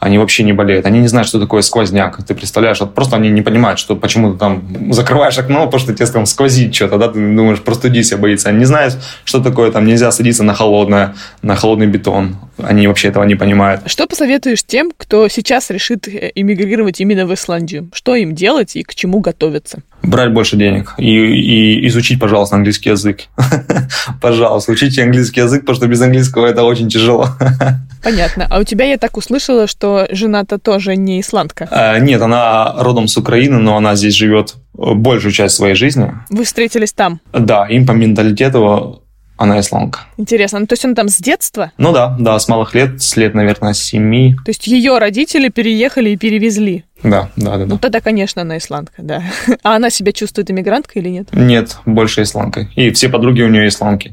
они 0.00 0.18
вообще 0.18 0.44
не 0.44 0.52
болеют. 0.52 0.86
Они 0.86 1.00
не 1.00 1.08
знают, 1.08 1.28
что 1.28 1.40
такое 1.40 1.62
сквозняк. 1.62 2.22
Ты 2.24 2.34
представляешь, 2.34 2.80
вот 2.80 2.94
просто 2.94 3.16
они 3.16 3.30
не 3.30 3.42
понимают, 3.42 3.78
что 3.78 3.96
почему 3.96 4.32
ты 4.32 4.38
там 4.38 4.92
закрываешь 4.92 5.38
окно, 5.38 5.66
потому 5.66 5.80
что 5.80 5.94
тебе 5.94 6.06
там 6.06 6.26
сквозит 6.26 6.74
что-то, 6.74 6.98
да, 6.98 7.08
ты 7.08 7.14
думаешь, 7.14 7.60
простудись, 7.60 8.12
боится. 8.12 8.48
Они 8.50 8.58
не 8.58 8.64
знают, 8.64 8.96
что 9.24 9.40
такое, 9.40 9.72
там 9.72 9.86
нельзя 9.86 10.10
садиться 10.12 10.44
на 10.44 10.54
холодное, 10.54 11.14
на 11.42 11.56
холодный 11.56 11.86
бетон. 11.86 12.36
Они 12.58 12.86
вообще 12.86 13.08
этого 13.08 13.24
не 13.24 13.34
понимают. 13.34 13.82
Что 13.86 14.06
посоветуешь 14.06 14.64
тем, 14.64 14.92
кто 14.96 15.28
сейчас 15.28 15.70
решит 15.70 16.08
э, 16.08 16.32
эмигрировать 16.34 17.00
именно 17.00 17.26
в 17.26 17.34
Исландию? 17.34 17.90
Что 17.92 18.14
им 18.14 18.34
делать 18.34 18.76
и 18.76 18.82
к 18.82 18.94
чему 18.94 19.20
готовиться? 19.20 19.82
Брать 20.02 20.32
больше 20.32 20.56
денег 20.56 20.94
и, 20.98 21.10
и 21.10 21.88
изучить, 21.88 22.20
пожалуйста, 22.20 22.56
английский 22.56 22.90
язык. 22.90 23.24
пожалуйста, 24.20 24.72
учите 24.72 25.02
английский 25.02 25.40
язык, 25.40 25.62
потому 25.62 25.76
что 25.76 25.86
без 25.86 26.00
английского 26.00 26.46
это 26.46 26.64
очень 26.64 26.88
тяжело. 26.88 27.28
Понятно. 28.02 28.46
А 28.48 28.60
у 28.60 28.64
тебя 28.64 28.84
я 28.86 28.96
так 28.96 29.16
услышала, 29.16 29.66
что 29.66 30.06
жена-то 30.10 30.58
тоже 30.58 30.96
не 30.96 31.20
исландка. 31.20 31.68
А, 31.70 31.98
нет, 31.98 32.22
она 32.22 32.74
родом 32.78 33.08
с 33.08 33.16
Украины, 33.16 33.58
но 33.58 33.76
она 33.76 33.96
здесь 33.96 34.14
живет 34.14 34.54
большую 34.72 35.32
часть 35.32 35.56
своей 35.56 35.74
жизни. 35.74 36.12
Вы 36.30 36.44
встретились 36.44 36.92
там? 36.92 37.20
Да, 37.32 37.66
им 37.66 37.86
по 37.86 37.92
менталитету 37.92 39.02
она 39.38 39.60
исландка. 39.60 40.00
Интересно. 40.16 40.58
Ну, 40.58 40.66
то 40.66 40.72
есть 40.72 40.84
он 40.84 40.94
там 40.94 41.08
с 41.08 41.18
детства? 41.18 41.72
Ну 41.78 41.92
да, 41.92 42.16
да, 42.18 42.38
с 42.38 42.48
малых 42.48 42.74
лет, 42.74 43.00
с 43.00 43.16
лет, 43.16 43.34
наверное, 43.34 43.72
семи. 43.72 44.34
То 44.44 44.50
есть 44.50 44.66
ее 44.66 44.98
родители 44.98 45.48
переехали 45.48 46.10
и 46.10 46.16
перевезли? 46.16 46.84
Да, 47.02 47.30
да, 47.36 47.58
да. 47.58 47.64
Ну 47.64 47.66
да. 47.66 47.78
тогда, 47.78 48.00
конечно, 48.00 48.42
она 48.42 48.58
исландка, 48.58 49.02
да. 49.02 49.22
А 49.62 49.76
она 49.76 49.90
себя 49.90 50.12
чувствует 50.12 50.50
иммигранткой 50.50 51.02
или 51.02 51.10
нет? 51.10 51.28
Нет, 51.32 51.76
больше 51.86 52.22
исландкой. 52.22 52.70
И 52.74 52.90
все 52.90 53.08
подруги 53.08 53.42
у 53.42 53.48
нее 53.48 53.68
исландки. 53.68 54.10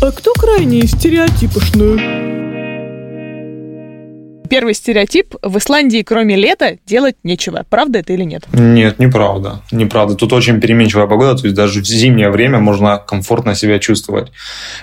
А 0.00 0.12
кто 0.12 0.32
крайне 0.34 0.86
стереотипошную? 0.86 2.53
Первый 4.48 4.74
стереотип– 4.74 5.34
в 5.42 5.58
Исландии 5.58 6.02
кроме 6.02 6.36
лета 6.36 6.78
делать 6.86 7.16
нечего. 7.24 7.64
Правда 7.68 8.00
это 8.00 8.12
или 8.12 8.24
нет? 8.24 8.44
Нет, 8.52 8.98
неправда. 8.98 9.60
Неправда. 9.72 10.14
Тут 10.14 10.32
очень 10.32 10.60
переменчивая 10.60 11.06
погода, 11.06 11.36
то 11.36 11.44
есть 11.44 11.56
даже 11.56 11.80
в 11.80 11.86
зимнее 11.86 12.30
время 12.30 12.58
можно 12.58 12.98
комфортно 12.98 13.54
себя 13.54 13.78
чувствовать. 13.78 14.32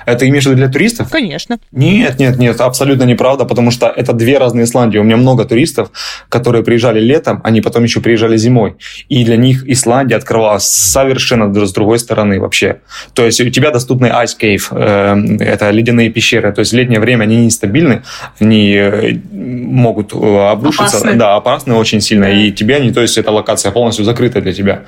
Это 0.06 0.28
имеешь 0.28 0.44
в 0.44 0.48
виду 0.48 0.58
для 0.58 0.68
туристов? 0.68 1.10
Конечно. 1.10 1.60
Нет, 1.72 2.20
нет, 2.20 2.40
нет, 2.40 2.60
абсолютно 2.60 3.04
неправда, 3.04 3.46
потому 3.46 3.72
что 3.72 3.88
это 3.88 4.14
две 4.14 4.38
разные 4.40 4.66
Исландии. 4.66 4.98
У 4.98 5.04
меня 5.04 5.18
много 5.18 5.46
туристов, 5.46 5.92
которые 6.30 6.64
приезжали 6.64 7.00
летом, 7.00 7.42
они 7.44 7.62
потом 7.62 7.84
еще 7.84 8.02
приезжали 8.02 8.38
зимой. 8.38 8.76
И 9.10 9.24
для 9.24 9.38
них 9.38 9.68
Исландия 9.68 10.16
открывалась 10.16 10.64
совершенно 10.64 11.54
с 11.54 11.74
другой 11.74 12.00
стороны 12.00 12.40
вообще. 12.40 12.82
То 13.14 13.26
есть 13.26 13.40
у 13.42 13.50
тебя 13.50 13.72
доступны 13.72 14.08
Ice 14.08 14.38
Cave, 14.40 14.64
э, 14.72 15.44
это 15.44 15.70
ледяные 15.70 16.10
пещеры. 16.10 16.52
То 16.52 16.60
есть 16.60 16.72
в 16.72 16.76
летнее 16.76 17.00
время 17.00 17.24
они 17.24 17.46
нестабильны, 17.46 18.04
они 18.40 18.74
э, 18.76 19.14
могут 19.52 20.14
э, 20.14 20.50
обрушиться. 20.50 20.98
Опасны. 20.98 21.14
Да, 21.16 21.36
опасны 21.36 21.76
очень 21.76 22.02
сильно. 22.02 22.26
И 22.26 22.52
тебе 22.52 22.78
они, 22.78 22.92
то 22.92 23.02
есть 23.02 23.18
эта 23.18 23.32
локация 23.32 23.72
полностью 23.72 24.06
закрыта 24.06 24.42
для 24.42 24.54
тебя. 24.54 24.84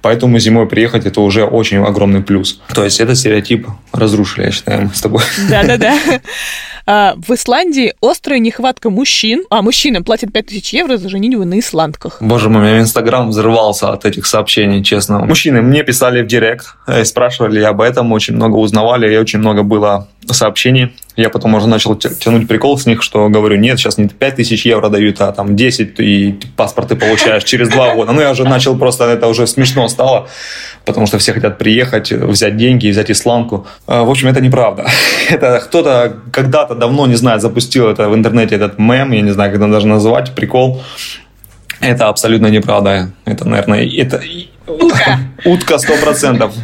Поэтому 0.00 0.38
зимой 0.38 0.66
приехать 0.68 1.06
это 1.06 1.20
уже 1.20 1.44
очень 1.44 1.78
огромный 1.78 2.22
плюс. 2.22 2.60
То 2.74 2.84
есть 2.84 3.00
этот 3.00 3.18
стереотип 3.18 3.66
разрушили, 3.92 4.46
я 4.46 4.50
считаю, 4.50 4.82
мы 4.82 4.94
с 4.94 5.00
тобой. 5.00 5.22
Да-да-да. 5.50 5.94
А, 6.86 7.14
В 7.16 7.32
Исландии 7.32 7.94
острая 8.00 8.40
нехватка 8.40 8.90
мужчин, 8.90 9.44
а 9.50 9.62
мужчинам 9.62 10.04
платят 10.04 10.32
5000 10.32 10.72
евро 10.72 10.96
за 10.96 11.08
женитьбу 11.08 11.44
на 11.44 11.58
исландках. 11.60 12.18
Боже 12.20 12.48
мой, 12.48 12.62
у 12.62 12.64
меня 12.64 12.80
Инстаграм 12.80 13.28
взрывался 13.28 13.92
от 13.92 14.04
этих 14.04 14.26
сообщений, 14.26 14.82
честно. 14.82 15.20
Мужчины 15.20 15.62
мне 15.62 15.84
писали 15.84 16.22
в 16.22 16.26
директ, 16.26 16.74
э, 16.86 17.04
спрашивали 17.04 17.60
об 17.60 17.80
этом, 17.80 18.10
очень 18.12 18.34
много 18.34 18.56
узнавали, 18.56 19.12
и 19.12 19.16
очень 19.16 19.38
много 19.38 19.62
было 19.62 20.08
сообщений. 20.26 20.92
Я 21.14 21.28
потом 21.28 21.54
уже 21.54 21.68
начал 21.68 21.94
тя- 21.94 22.08
тянуть 22.08 22.48
прикол 22.48 22.78
с 22.78 22.86
них, 22.86 23.02
что 23.02 23.28
говорю, 23.28 23.56
нет, 23.56 23.78
сейчас 23.78 23.98
не 23.98 24.08
5 24.08 24.36
тысяч 24.36 24.64
евро 24.64 24.88
дают, 24.88 25.20
а 25.20 25.30
там 25.32 25.56
10, 25.56 26.00
и 26.00 26.40
паспорт 26.56 26.88
ты 26.88 26.96
получаешь 26.96 27.44
через 27.44 27.68
два 27.68 27.94
года. 27.94 28.12
Ну, 28.12 28.20
я 28.22 28.30
уже 28.30 28.44
начал 28.44 28.78
просто, 28.78 29.04
это 29.04 29.26
уже 29.28 29.46
смешно 29.46 29.88
стало, 29.88 30.28
потому 30.86 31.06
что 31.06 31.18
все 31.18 31.34
хотят 31.34 31.58
приехать, 31.58 32.12
взять 32.12 32.56
деньги, 32.56 32.88
взять 32.88 33.10
исландку. 33.10 33.66
А, 33.86 34.04
В 34.04 34.10
общем, 34.10 34.28
это 34.28 34.40
неправда. 34.40 34.86
Это 35.30 35.60
кто-то 35.64 36.16
когда-то 36.32 36.74
давно, 36.74 37.06
не 37.06 37.16
знаю, 37.16 37.40
запустил 37.40 37.88
это 37.88 38.08
в 38.08 38.14
интернете, 38.14 38.54
этот 38.54 38.78
мем, 38.78 39.12
я 39.12 39.20
не 39.20 39.32
знаю, 39.32 39.50
как 39.52 39.60
это 39.60 39.70
даже 39.70 39.86
назвать, 39.86 40.34
прикол. 40.34 40.82
Это 41.80 42.08
абсолютно 42.08 42.46
неправда. 42.46 43.10
Это, 43.24 43.46
наверное, 43.48 43.84
это... 43.86 44.22
Утка. 44.66 45.18
Утка 45.44 45.78
сто 45.78 45.94
процентов. 45.96 46.54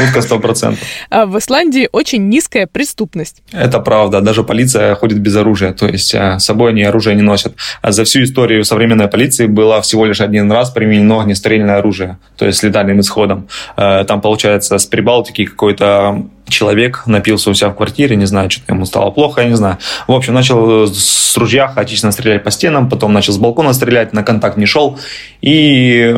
Утка 0.00 0.22
сто 0.22 0.38
процентов. 0.38 0.82
А 1.10 1.26
В 1.26 1.38
Исландии 1.38 1.88
очень 1.92 2.28
низкая 2.28 2.66
преступность. 2.66 3.42
Это 3.52 3.80
правда. 3.80 4.20
Даже 4.20 4.44
полиция 4.44 4.94
ходит 4.94 5.18
без 5.18 5.36
оружия. 5.36 5.72
То 5.72 5.86
есть 5.86 6.14
э, 6.14 6.38
с 6.38 6.44
собой 6.44 6.70
они 6.70 6.82
оружие 6.82 7.16
не 7.16 7.22
носят. 7.22 7.54
А 7.82 7.92
за 7.92 8.04
всю 8.04 8.22
историю 8.22 8.64
современной 8.64 9.08
полиции 9.08 9.46
было 9.46 9.80
всего 9.80 10.06
лишь 10.06 10.20
один 10.20 10.50
раз 10.52 10.70
применено 10.70 11.20
огнестрельное 11.20 11.78
оружие. 11.78 12.18
То 12.36 12.46
есть 12.46 12.58
с 12.58 12.62
летальным 12.62 13.00
исходом. 13.00 13.48
Э, 13.76 14.04
Там, 14.04 14.20
получается, 14.20 14.78
с 14.78 14.86
Прибалтики 14.86 15.44
какой-то 15.44 16.24
человек 16.48 17.04
напился 17.06 17.50
у 17.50 17.54
себя 17.54 17.70
в 17.70 17.76
квартире, 17.76 18.16
не 18.16 18.26
знаю, 18.26 18.50
что-то 18.50 18.74
ему 18.74 18.84
стало 18.84 19.10
плохо, 19.10 19.40
я 19.40 19.48
не 19.48 19.56
знаю. 19.56 19.78
В 20.06 20.12
общем, 20.12 20.34
начал 20.34 20.86
с 20.86 21.36
ружья 21.36 21.68
хаотично 21.68 22.12
стрелять 22.12 22.44
по 22.44 22.50
стенам, 22.50 22.88
потом 22.88 23.12
начал 23.12 23.32
с 23.32 23.38
балкона 23.38 23.72
стрелять, 23.72 24.12
на 24.12 24.22
контакт 24.22 24.56
не 24.56 24.66
шел, 24.66 24.98
и 25.40 26.14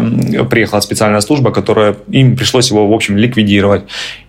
приехала 0.51 0.81
специальная 0.81 1.21
служба, 1.21 1.53
которая 1.53 1.97
им 2.09 2.37
пришлось 2.37 2.71
его, 2.71 2.89
в 2.89 2.93
общем, 2.93 3.17
ликвидировать. 3.17 3.44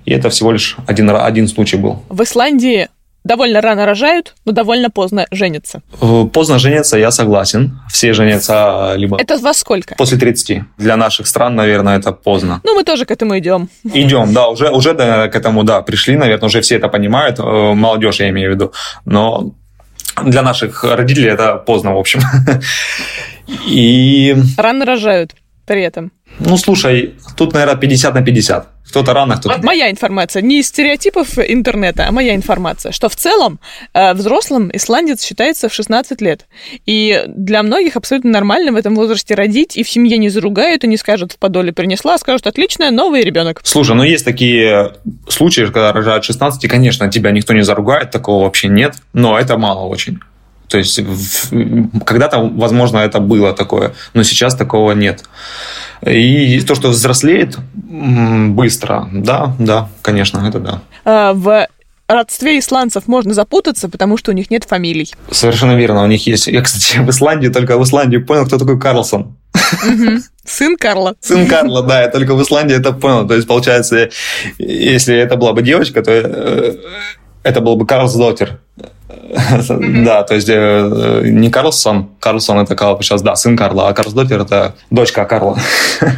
И 0.05 0.11
это 0.11 0.30
всего 0.30 0.51
лишь 0.51 0.78
один, 0.88 1.09
один 1.09 1.47
случай 1.47 1.78
был. 1.78 2.03
В 2.09 2.22
Исландии 2.22 2.89
довольно 3.24 3.59
рано 3.59 3.86
рожают, 3.88 4.36
но 4.45 4.51
довольно 4.51 4.89
поздно 4.91 5.26
женятся. 5.32 5.82
Э, 5.99 6.26
Поздно 6.32 6.59
жениться, 6.59 6.95
я 6.97 7.09
согласен. 7.11 7.80
Все 7.91 8.13
женятся 8.13 8.93
либо 8.97 9.18
Это 9.20 9.38
во 9.39 9.53
сколько? 9.53 9.95
после 9.95 10.18
30. 10.18 10.61
Для 10.78 10.95
наших 10.95 11.26
стран, 11.26 11.55
наверное, 11.55 11.97
это 11.97 12.11
поздно. 12.11 12.61
Ну, 12.63 12.76
мы 12.76 12.84
тоже 12.84 13.05
к 13.05 13.11
этому 13.11 13.38
идем. 13.39 13.68
Идем, 13.84 14.32
да, 14.34 14.47
уже, 14.49 14.70
уже 14.70 14.93
к 14.93 15.36
этому, 15.36 15.63
да, 15.63 15.82
пришли, 15.82 16.16
наверное, 16.18 16.45
уже 16.47 16.61
все 16.61 16.76
это 16.76 16.88
понимают, 16.88 17.39
э, 17.39 17.74
молодежь 17.74 18.20
я 18.20 18.30
имею 18.30 18.51
в 18.51 18.53
виду, 18.55 18.74
но 19.05 19.51
для 20.24 20.43
наших 20.43 20.84
родителей 20.84 21.30
это 21.32 21.55
поздно, 21.55 21.95
в 21.95 21.97
общем. 21.97 22.22
И, 23.68 24.36
Рано 24.57 24.86
рожают 24.86 25.32
при 25.66 25.82
этом. 25.82 26.11
Ну, 26.39 26.57
слушай, 26.57 27.15
тут, 27.38 27.53
наверное, 27.53 27.75
50 27.75 28.13
на 28.13 28.21
50. 28.21 28.67
Кто-то 28.89 29.13
рано, 29.13 29.38
кто-то... 29.38 29.55
Вот 29.55 29.65
моя 29.65 29.89
информация, 29.89 30.41
не 30.41 30.59
из 30.59 30.67
стереотипов 30.67 31.39
интернета, 31.39 32.07
а 32.07 32.11
моя 32.11 32.36
информация, 32.36 32.91
что 32.91 33.09
в 33.09 33.15
целом 33.15 33.59
э, 33.93 34.13
взрослым 34.13 34.69
исландец 34.71 35.23
считается 35.23 35.69
в 35.69 35.73
16 35.73 36.21
лет. 36.21 36.45
И 36.86 37.23
для 37.27 37.63
многих 37.63 37.95
абсолютно 37.95 38.31
нормально 38.31 38.71
в 38.71 38.75
этом 38.75 38.95
возрасте 38.95 39.33
родить, 39.33 39.75
и 39.75 39.83
в 39.83 39.89
семье 39.89 40.17
не 40.17 40.29
заругают, 40.29 40.83
и 40.83 40.88
не 40.88 40.97
скажут 40.97 41.33
в 41.33 41.38
подоле 41.38 41.73
принесла, 41.73 42.13
а 42.13 42.17
скажут, 42.17 42.47
отлично, 42.47 42.91
новый 42.91 43.23
ребенок. 43.23 43.61
Слушай, 43.63 43.95
ну 43.95 44.03
есть 44.03 44.23
такие 44.23 44.93
случаи, 45.27 45.65
когда 45.65 45.91
рожают 45.91 46.23
16, 46.23 46.63
и, 46.63 46.67
конечно, 46.67 47.09
тебя 47.09 47.31
никто 47.31 47.53
не 47.53 47.63
заругает, 47.63 48.11
такого 48.11 48.43
вообще 48.43 48.67
нет, 48.67 48.95
но 49.13 49.39
это 49.39 49.57
мало 49.57 49.88
очень. 49.88 50.19
То 50.67 50.77
есть 50.77 50.99
когда-то, 52.05 52.39
возможно, 52.39 52.97
это 52.97 53.19
было 53.19 53.53
такое, 53.53 53.93
но 54.13 54.23
сейчас 54.23 54.55
такого 54.55 54.93
нет. 54.93 55.23
И 56.06 56.62
то, 56.62 56.76
что 56.76 56.89
взрослеет 56.89 57.58
быстро, 57.76 59.10
да, 59.12 59.56
да, 59.60 59.89
конечно, 60.02 60.46
это 60.48 60.60
да. 60.60 60.82
Э, 61.06 61.34
В 61.34 61.68
родстве 62.08 62.60
исландцев 62.60 63.08
можно 63.08 63.34
запутаться, 63.34 63.89
потому 63.89 64.18
что 64.18 64.32
у 64.32 64.34
них 64.34 64.52
нет 64.52 64.64
фамилий. 64.66 65.12
Совершенно 65.32 65.76
верно, 65.76 66.04
у 66.04 66.08
них 66.08 66.28
есть... 66.28 66.48
Я, 66.48 66.62
кстати, 66.62 66.98
в 67.00 67.10
Исландии, 67.10 67.48
только 67.48 67.78
в 67.78 67.84
Исландии 67.84 68.18
понял, 68.18 68.46
кто 68.46 68.58
такой 68.58 68.80
Карлсон. 68.80 69.38
Сын 70.46 70.78
Карла. 70.78 71.16
Сын 71.22 71.48
Карла, 71.48 71.82
да, 71.82 72.02
я 72.04 72.10
только 72.10 72.36
в 72.36 72.41
Исландии 72.43 72.76
это 72.76 72.91
понял. 72.93 73.28
То 73.28 73.34
есть, 73.36 73.48
получается, 73.48 74.10
если 74.60 75.16
это 75.16 75.38
была 75.38 75.54
бы 75.54 75.64
девочка, 75.64 76.04
то 76.04 76.12
э, 76.12 76.76
это 77.43 77.62
был 77.62 77.76
бы 77.76 77.88
Карлс 77.88 78.14
Доттер. 78.14 78.60
Да, 79.08 80.24
то 80.24 80.36
есть 80.36 80.49
э, 80.49 81.22
не 81.26 81.49
Карлсон, 81.49 82.10
Карлсон 82.20 82.60
это 82.60 82.76
Карл, 82.76 82.99
сейчас, 83.01 83.22
да, 83.22 83.36
сын 83.36 83.56
Карла, 83.56 83.89
а 83.89 83.93
Карлс 83.93 84.14
Доттер 84.14 84.41
это 84.41 84.76
дочка 84.89 85.26
Карла. 85.26 85.58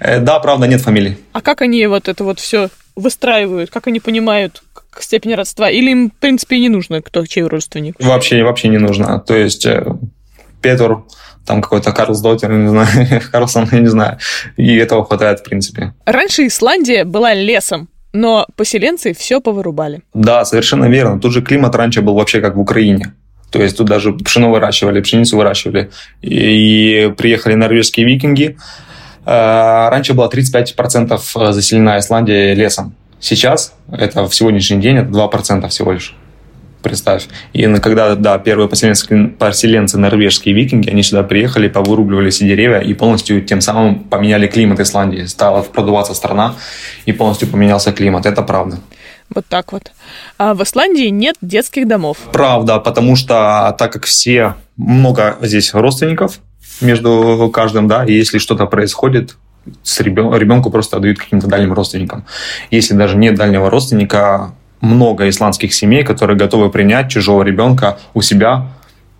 Э, 0.00 0.18
Да, 0.18 0.40
правда, 0.40 0.66
нет 0.66 0.80
фамилий. 0.80 1.18
А 1.32 1.40
как 1.40 1.62
они 1.62 1.86
вот 1.86 2.08
это 2.08 2.24
вот 2.24 2.40
все 2.40 2.68
выстраивают? 2.96 3.70
Как 3.70 3.86
они 3.86 4.00
понимают 4.00 4.62
степень 4.98 5.34
родства? 5.34 5.70
Или 5.70 5.90
им, 5.92 6.10
в 6.10 6.14
принципе, 6.20 6.58
не 6.58 6.68
нужно, 6.68 7.00
кто 7.00 7.24
чей 7.26 7.44
родственник? 7.44 7.94
Вообще, 8.00 8.42
вообще 8.42 8.68
не 8.68 8.78
нужно. 8.78 9.20
То 9.20 9.36
есть 9.36 9.64
э, 9.66 9.86
Петр, 10.60 10.98
там 11.46 11.62
какой-то 11.62 11.92
Карлс 11.92 12.20
Доттер, 12.20 12.52
не 12.52 12.68
знаю, 12.68 13.22
Карлсон, 13.32 13.68
я 13.70 13.78
не 13.78 13.86
знаю. 13.88 14.18
И 14.56 14.76
этого 14.76 15.04
хватает, 15.04 15.40
в 15.40 15.44
принципе. 15.44 15.94
Раньше 16.06 16.46
Исландия 16.46 17.04
была 17.04 17.34
лесом, 17.34 17.88
но 18.14 18.46
поселенцы 18.56 19.12
все 19.12 19.40
повырубали. 19.40 20.00
Да, 20.14 20.44
совершенно 20.44 20.86
верно. 20.86 21.20
Тут 21.20 21.32
же 21.32 21.42
климат 21.42 21.74
раньше 21.74 22.00
был 22.00 22.14
вообще 22.14 22.40
как 22.40 22.54
в 22.54 22.60
Украине. 22.60 23.12
То 23.50 23.60
есть 23.60 23.76
тут 23.76 23.88
даже 23.88 24.12
пшено 24.12 24.50
выращивали, 24.50 25.00
пшеницу 25.00 25.36
выращивали. 25.36 25.90
И 26.22 27.12
приехали 27.18 27.54
норвежские 27.54 28.06
викинги. 28.06 28.56
Э, 29.26 29.88
Раньше 29.90 30.14
было 30.14 30.28
35% 30.28 31.52
заселена 31.52 31.98
Исландия 31.98 32.54
лесом. 32.54 32.94
Сейчас, 33.18 33.74
это 33.90 34.28
в 34.28 34.34
сегодняшний 34.34 34.80
день, 34.80 34.98
это 34.98 35.10
2% 35.10 35.68
всего 35.68 35.92
лишь. 35.92 36.14
Представь. 36.84 37.28
И 37.54 37.64
когда, 37.78 38.14
да, 38.14 38.38
первые 38.38 38.68
поселенцы, 38.68 39.28
поселенцы 39.38 39.98
норвежские 39.98 40.54
викинги, 40.54 40.90
они 40.90 41.02
сюда 41.02 41.22
приехали, 41.22 41.68
повырубливали 41.68 42.28
все 42.28 42.46
деревья 42.46 42.78
и 42.78 42.92
полностью 42.92 43.42
тем 43.42 43.62
самым 43.62 44.00
поменяли 44.00 44.46
климат 44.46 44.80
Исландии. 44.80 45.24
Стала 45.24 45.62
продуваться 45.62 46.12
страна, 46.14 46.54
и 47.06 47.12
полностью 47.12 47.48
поменялся 47.48 47.90
климат. 47.90 48.26
Это 48.26 48.42
правда. 48.42 48.78
Вот 49.34 49.46
так 49.48 49.72
вот. 49.72 49.92
А 50.36 50.52
в 50.52 50.62
Исландии 50.62 51.08
нет 51.08 51.36
детских 51.40 51.88
домов. 51.88 52.18
Правда, 52.32 52.78
потому 52.78 53.16
что 53.16 53.74
так 53.78 53.90
как 53.92 54.04
все, 54.04 54.54
много 54.76 55.38
здесь 55.40 55.72
родственников 55.72 56.38
между 56.82 57.50
каждым, 57.52 57.88
да, 57.88 58.04
и 58.04 58.12
если 58.12 58.36
что-то 58.36 58.66
происходит, 58.66 59.36
с 59.82 60.00
ребен- 60.00 60.36
ребенку 60.36 60.70
просто 60.70 60.98
отдают 60.98 61.18
каким-то 61.18 61.46
дальним 61.46 61.72
родственникам. 61.72 62.26
Если 62.70 62.92
даже 62.94 63.16
нет 63.16 63.36
дальнего 63.36 63.70
родственника, 63.70 64.52
много 64.84 65.28
исландских 65.28 65.74
семей, 65.74 66.04
которые 66.04 66.36
готовы 66.36 66.70
принять 66.70 67.10
чужого 67.10 67.42
ребенка 67.42 67.98
у 68.14 68.22
себя 68.22 68.68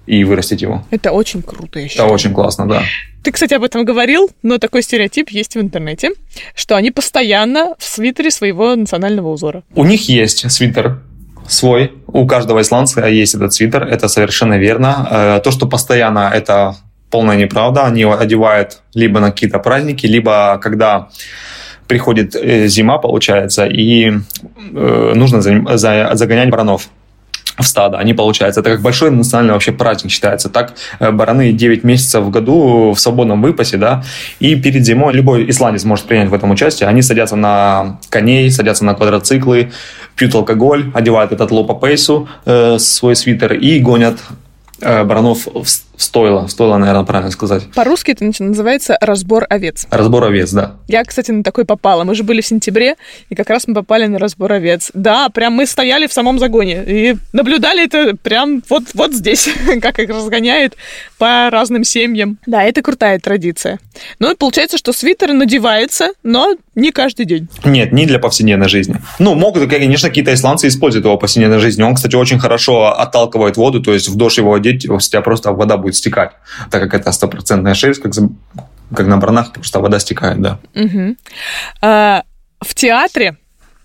и 0.06 0.24
вырастить 0.24 0.62
его. 0.62 0.84
Это 0.90 1.12
очень 1.12 1.42
круто, 1.42 1.78
я 1.78 1.86
Это 1.86 2.04
очень 2.04 2.32
классно, 2.32 2.68
да. 2.68 2.82
Ты, 3.22 3.32
кстати, 3.32 3.54
об 3.54 3.64
этом 3.64 3.84
говорил, 3.86 4.30
но 4.42 4.58
такой 4.58 4.82
стереотип 4.82 5.30
есть 5.30 5.54
в 5.54 5.60
интернете, 5.60 6.10
что 6.54 6.76
они 6.76 6.90
постоянно 6.90 7.74
в 7.78 7.84
свитере 7.84 8.30
своего 8.30 8.76
национального 8.76 9.28
узора. 9.30 9.62
У 9.74 9.84
них 9.84 10.08
есть 10.10 10.50
свитер 10.50 11.00
свой, 11.48 11.92
у 12.06 12.26
каждого 12.26 12.60
исландца 12.60 13.06
есть 13.06 13.34
этот 13.34 13.54
свитер, 13.54 13.84
это 13.84 14.08
совершенно 14.08 14.58
верно. 14.58 15.08
Э, 15.10 15.40
То, 15.42 15.50
что 15.50 15.66
постоянно 15.66 16.30
это 16.34 16.76
полная 17.10 17.36
неправда, 17.36 17.86
они 17.86 18.04
одевают 18.04 18.80
либо 18.92 19.20
на 19.20 19.30
какие-то 19.30 19.58
праздники, 19.58 20.06
либо 20.06 20.58
когда 20.62 21.08
приходит 21.86 22.34
э, 22.34 22.66
зима, 22.68 22.98
получается, 22.98 23.66
и 23.66 24.10
э, 24.74 25.12
нужно 25.14 25.42
за- 25.42 25.76
за- 25.76 26.10
загонять 26.14 26.50
баранов 26.50 26.88
в 27.56 27.62
стадо. 27.62 27.98
Они, 27.98 28.14
получается, 28.14 28.60
это 28.60 28.70
как 28.70 28.80
большой 28.82 29.10
национальный 29.10 29.52
вообще 29.52 29.70
праздник 29.72 30.10
считается. 30.10 30.48
Так 30.48 30.74
э, 30.98 31.10
бараны 31.12 31.52
9 31.52 31.84
месяцев 31.84 32.24
в 32.24 32.30
году 32.30 32.92
в 32.92 33.00
свободном 33.00 33.42
выпасе, 33.42 33.76
да, 33.76 34.02
и 34.40 34.56
перед 34.56 34.84
зимой 34.84 35.12
любой 35.14 35.48
исландец 35.50 35.84
может 35.84 36.06
принять 36.06 36.28
в 36.28 36.34
этом 36.34 36.50
участие. 36.50 36.88
Они 36.88 37.02
садятся 37.02 37.36
на 37.36 37.98
коней, 38.10 38.50
садятся 38.50 38.84
на 38.84 38.94
квадроциклы, 38.94 39.70
пьют 40.16 40.34
алкоголь, 40.34 40.90
одевают 40.94 41.32
этот 41.32 41.50
лопа 41.50 41.74
пейсу, 41.74 42.28
э, 42.44 42.78
свой 42.78 43.14
свитер 43.16 43.52
и 43.54 43.78
гонят 43.78 44.18
Э, 44.80 45.04
баранов 45.04 45.46
в 45.46 45.64
стойло. 45.96 46.46
Стойло, 46.46 46.76
наверное, 46.78 47.04
правильно 47.04 47.30
сказать. 47.30 47.64
По-русски 47.74 48.12
это 48.12 48.24
называется 48.42 48.96
разбор 49.00 49.46
овец. 49.48 49.86
Разбор 49.90 50.24
овец, 50.24 50.52
да. 50.52 50.76
Я, 50.88 51.04
кстати, 51.04 51.30
на 51.30 51.42
такой 51.42 51.64
попала. 51.64 52.04
Мы 52.04 52.14
же 52.14 52.24
были 52.24 52.40
в 52.40 52.46
сентябре, 52.46 52.96
и 53.28 53.34
как 53.34 53.50
раз 53.50 53.66
мы 53.66 53.74
попали 53.74 54.06
на 54.06 54.18
разбор 54.18 54.52
овец. 54.52 54.90
Да, 54.94 55.28
прям 55.28 55.54
мы 55.54 55.66
стояли 55.66 56.06
в 56.06 56.12
самом 56.12 56.38
загоне 56.38 56.84
и 56.86 57.16
наблюдали 57.32 57.84
это 57.84 58.16
прям 58.16 58.62
вот, 58.68 58.84
вот 58.94 59.14
здесь, 59.14 59.48
как 59.82 59.98
их 59.98 60.10
разгоняет 60.10 60.76
по 61.18 61.48
разным 61.50 61.84
семьям. 61.84 62.38
Да, 62.46 62.62
это 62.62 62.82
крутая 62.82 63.18
традиция. 63.18 63.78
Ну 64.18 64.32
и 64.32 64.36
получается, 64.36 64.78
что 64.78 64.92
свитер 64.92 65.32
надевается, 65.32 66.10
но 66.22 66.56
не 66.74 66.90
каждый 66.90 67.26
день. 67.26 67.48
Нет, 67.64 67.92
не 67.92 68.06
для 68.06 68.18
повседневной 68.18 68.68
жизни. 68.68 68.96
Ну, 69.18 69.34
могут, 69.34 69.68
конечно, 69.70 70.08
какие-то 70.08 70.34
исландцы 70.34 70.68
используют 70.68 71.04
его 71.04 71.16
в 71.16 71.20
повседневной 71.20 71.58
жизни. 71.58 71.82
Он, 71.82 71.94
кстати, 71.94 72.16
очень 72.16 72.38
хорошо 72.38 72.98
отталкивает 72.98 73.56
воду, 73.56 73.80
то 73.80 73.92
есть 73.92 74.08
в 74.08 74.16
дождь 74.16 74.38
его 74.38 74.54
одеть, 74.54 74.88
у 74.88 74.98
тебя 74.98 75.22
просто 75.22 75.52
вода 75.52 75.76
будет 75.84 75.96
стекать, 75.96 76.32
так 76.70 76.82
как 76.82 76.94
это 76.94 77.12
стопроцентная 77.12 77.74
шерсть, 77.74 78.02
как, 78.02 78.12
как 78.94 79.06
на 79.06 79.16
бранах, 79.18 79.52
просто 79.52 79.80
вода 79.80 79.98
стекает, 79.98 80.40
да. 80.40 80.58
Угу. 80.74 81.16
А, 81.82 82.22
в 82.60 82.74
театре 82.74 83.36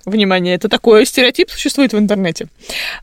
Внимание, 0.06 0.56
это 0.56 0.70
такой 0.70 1.06
стереотип 1.06 1.52
существует 1.52 1.94
в 1.94 1.98
интернете. 1.98 2.48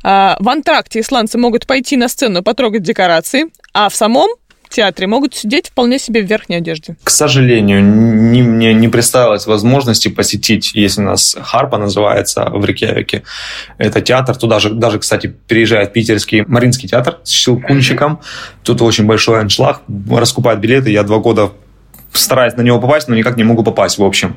А, 0.02 0.36
в 0.40 0.48
антракте 0.48 1.00
исландцы 1.00 1.38
могут 1.38 1.66
пойти 1.66 1.96
на 1.96 2.08
сцену 2.08 2.42
потрогать 2.42 2.82
декорации, 2.82 3.46
а 3.72 3.88
в 3.88 3.94
самом 3.94 4.30
театре 4.76 5.06
могут 5.06 5.34
сидеть 5.34 5.68
вполне 5.68 5.98
себе 5.98 6.22
в 6.22 6.26
верхней 6.26 6.56
одежде. 6.56 6.96
К 7.02 7.10
сожалению, 7.10 7.82
не, 7.82 8.42
мне 8.42 8.74
не 8.74 8.88
представилось 8.88 9.46
возможности 9.46 10.08
посетить, 10.08 10.72
если 10.74 11.00
у 11.00 11.04
нас 11.04 11.36
Харпа 11.40 11.78
называется 11.78 12.44
в 12.50 12.64
Рикьявике, 12.64 13.22
это 13.78 14.00
театр. 14.00 14.36
Туда 14.36 14.58
же, 14.58 14.70
даже, 14.70 14.98
кстати, 14.98 15.34
переезжает 15.48 15.92
питерский 15.92 16.44
Маринский 16.46 16.88
театр 16.88 17.18
с 17.24 17.30
Щелкунчиком. 17.30 18.20
Тут 18.62 18.82
очень 18.82 19.06
большой 19.06 19.40
аншлаг. 19.40 19.80
Раскупают 20.10 20.60
билеты. 20.60 20.90
Я 20.90 21.02
два 21.02 21.18
года 21.18 21.52
стараюсь 22.20 22.56
на 22.56 22.62
него 22.62 22.80
попасть, 22.80 23.08
но 23.08 23.14
никак 23.14 23.36
не 23.36 23.44
могу 23.44 23.62
попасть, 23.62 23.98
в 23.98 24.04
общем. 24.04 24.36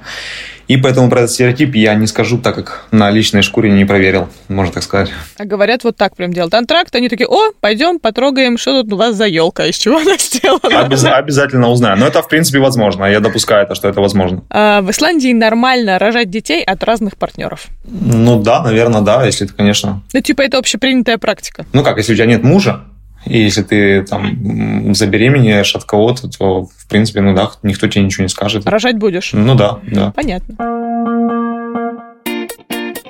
И 0.68 0.78
поэтому 0.78 1.10
про 1.10 1.22
этот 1.22 1.32
стереотип 1.32 1.74
я 1.74 1.96
не 1.96 2.06
скажу, 2.06 2.38
так 2.38 2.54
как 2.54 2.86
на 2.92 3.10
личной 3.10 3.42
шкуре 3.42 3.72
не 3.72 3.86
проверил, 3.86 4.30
можно 4.50 4.72
так 4.72 4.84
сказать. 4.84 5.10
А 5.36 5.44
говорят, 5.44 5.84
вот 5.84 5.98
так 5.98 6.16
прям 6.16 6.32
делают 6.32 6.54
антракт, 6.54 6.94
они 6.94 7.10
такие, 7.10 7.28
о, 7.28 7.54
пойдем 7.60 7.98
потрогаем, 7.98 8.60
что 8.60 8.84
тут 8.84 8.94
у 8.94 8.96
вас 8.96 9.16
за 9.16 9.26
елка, 9.26 9.66
из 9.66 9.78
чего 9.78 9.98
она 9.98 10.16
сделана. 10.20 10.86
Обяз- 10.86 11.06
обязательно 11.06 11.70
узнаю. 11.70 11.98
Но 11.98 12.06
это, 12.06 12.22
в 12.22 12.28
принципе, 12.28 12.60
возможно. 12.60 13.06
Я 13.06 13.20
допускаю 13.20 13.64
это, 13.64 13.74
что 13.74 13.88
это 13.88 14.00
возможно. 14.00 14.44
А 14.52 14.82
в 14.82 14.92
Исландии 14.92 15.34
нормально 15.34 15.98
рожать 15.98 16.30
детей 16.30 16.64
от 16.64 16.84
разных 16.84 17.18
партнеров? 17.18 17.66
Ну 17.86 18.40
да, 18.40 18.62
наверное, 18.62 19.02
да, 19.02 19.26
если 19.26 19.48
это, 19.48 19.56
конечно... 19.56 20.04
Ну, 20.14 20.22
типа, 20.22 20.44
это 20.44 20.60
общепринятая 20.60 21.18
практика. 21.18 21.66
Ну 21.74 21.84
как, 21.84 21.98
если 21.98 22.14
у 22.14 22.16
тебя 22.16 22.28
нет 22.28 22.44
мужа, 22.44 22.82
и 23.26 23.40
если 23.40 23.64
ты 23.64 24.04
там 24.04 24.94
забеременеешь 24.94 25.76
от 25.76 25.84
кого-то, 25.84 26.30
то, 26.30 26.66
в 26.66 26.88
принципе, 26.88 27.22
ну 27.22 27.36
да, 27.36 27.52
никто 27.64 27.88
тебе 27.88 28.04
ничего 28.06 28.24
не 28.24 28.30
скажет. 28.30 28.66
Рожать 28.68 28.98
будешь? 28.98 29.32
Ну 29.34 29.56
да, 29.56 29.80
да. 29.84 30.12
Понятно. 30.12 30.56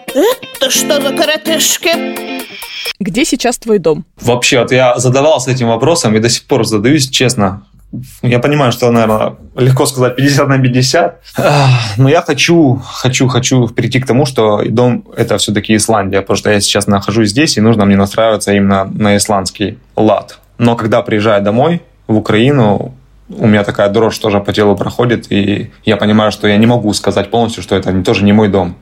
Это 0.07 0.69
что 0.69 1.01
за 1.01 1.15
коротышки? 1.15 2.39
Где 2.99 3.23
сейчас 3.23 3.57
твой 3.57 3.79
дом? 3.79 4.05
Вообще, 4.19 4.59
вот 4.59 4.71
я 4.71 4.97
задавался 4.97 5.51
этим 5.51 5.67
вопросом 5.69 6.15
и 6.15 6.19
до 6.19 6.29
сих 6.29 6.43
пор 6.45 6.65
задаюсь, 6.65 7.09
честно. 7.09 7.65
Я 8.21 8.39
понимаю, 8.39 8.71
что, 8.71 8.91
наверное, 8.91 9.35
легко 9.55 9.85
сказать 9.85 10.15
50 10.15 10.47
на 10.47 10.59
50, 10.59 11.21
но 11.97 12.09
я 12.09 12.21
хочу, 12.21 12.79
хочу, 12.85 13.27
хочу 13.27 13.67
прийти 13.67 13.99
к 13.99 14.05
тому, 14.05 14.25
что 14.25 14.61
дом– 14.69 15.05
это 15.17 15.37
все-таки 15.37 15.75
Исландия, 15.75 16.21
потому 16.21 16.37
что 16.37 16.51
я 16.51 16.61
сейчас 16.61 16.87
нахожусь 16.87 17.29
здесь, 17.29 17.57
и 17.57 17.61
нужно 17.61 17.85
мне 17.85 17.95
настраиваться 17.95 18.53
именно 18.53 18.85
на 18.85 19.17
исландский 19.17 19.79
лад. 19.95 20.39
Но 20.59 20.75
когда 20.75 21.01
приезжаю 21.01 21.41
домой, 21.41 21.81
в 22.07 22.17
Украину, 22.17 22.95
у 23.29 23.47
меня 23.47 23.63
такая 23.63 23.89
дрожь 23.89 24.17
тоже 24.17 24.39
по 24.39 24.51
телу 24.53 24.75
проходит, 24.75 25.31
и 25.31 25.71
я 25.85 25.97
понимаю, 25.97 26.31
что 26.31 26.47
я 26.47 26.57
не 26.57 26.65
могу 26.65 26.93
сказать 26.93 27.29
полностью, 27.29 27.61
что 27.61 27.75
это 27.75 28.01
тоже 28.01 28.23
не 28.23 28.33
мой 28.33 28.49
дом. 28.49 28.75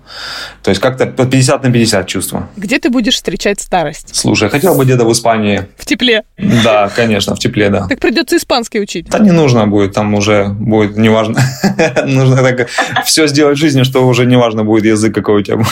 То 0.63 0.69
есть 0.69 0.81
как-то 0.81 1.05
50 1.05 1.63
на 1.63 1.71
50 1.71 2.07
чувства. 2.07 2.49
Где 2.55 2.79
ты 2.79 2.89
будешь 2.89 3.15
встречать 3.15 3.59
старость? 3.59 4.15
Слушай, 4.15 4.43
я 4.43 4.49
хотел 4.49 4.75
бы 4.75 4.85
где-то 4.85 5.05
в 5.05 5.11
Испании. 5.11 5.67
В 5.77 5.85
тепле? 5.85 6.23
Да, 6.37 6.89
конечно, 6.95 7.35
в 7.35 7.39
тепле, 7.39 7.69
да. 7.69 7.87
Так 7.87 7.99
придется 7.99 8.37
испанский 8.37 8.79
учить. 8.79 9.09
Да 9.09 9.19
не 9.19 9.31
нужно 9.31 9.67
будет, 9.67 9.93
там 9.93 10.13
уже 10.13 10.47
будет 10.47 10.97
неважно. 10.97 11.41
Нужно 12.05 12.37
так 12.37 12.69
все 13.05 13.27
сделать 13.27 13.57
в 13.57 13.59
жизни, 13.59 13.83
что 13.83 14.07
уже 14.07 14.25
неважно 14.25 14.63
будет 14.63 14.85
язык, 14.85 15.13
какой 15.13 15.41
у 15.41 15.43
тебя 15.43 15.57
будет. 15.57 15.67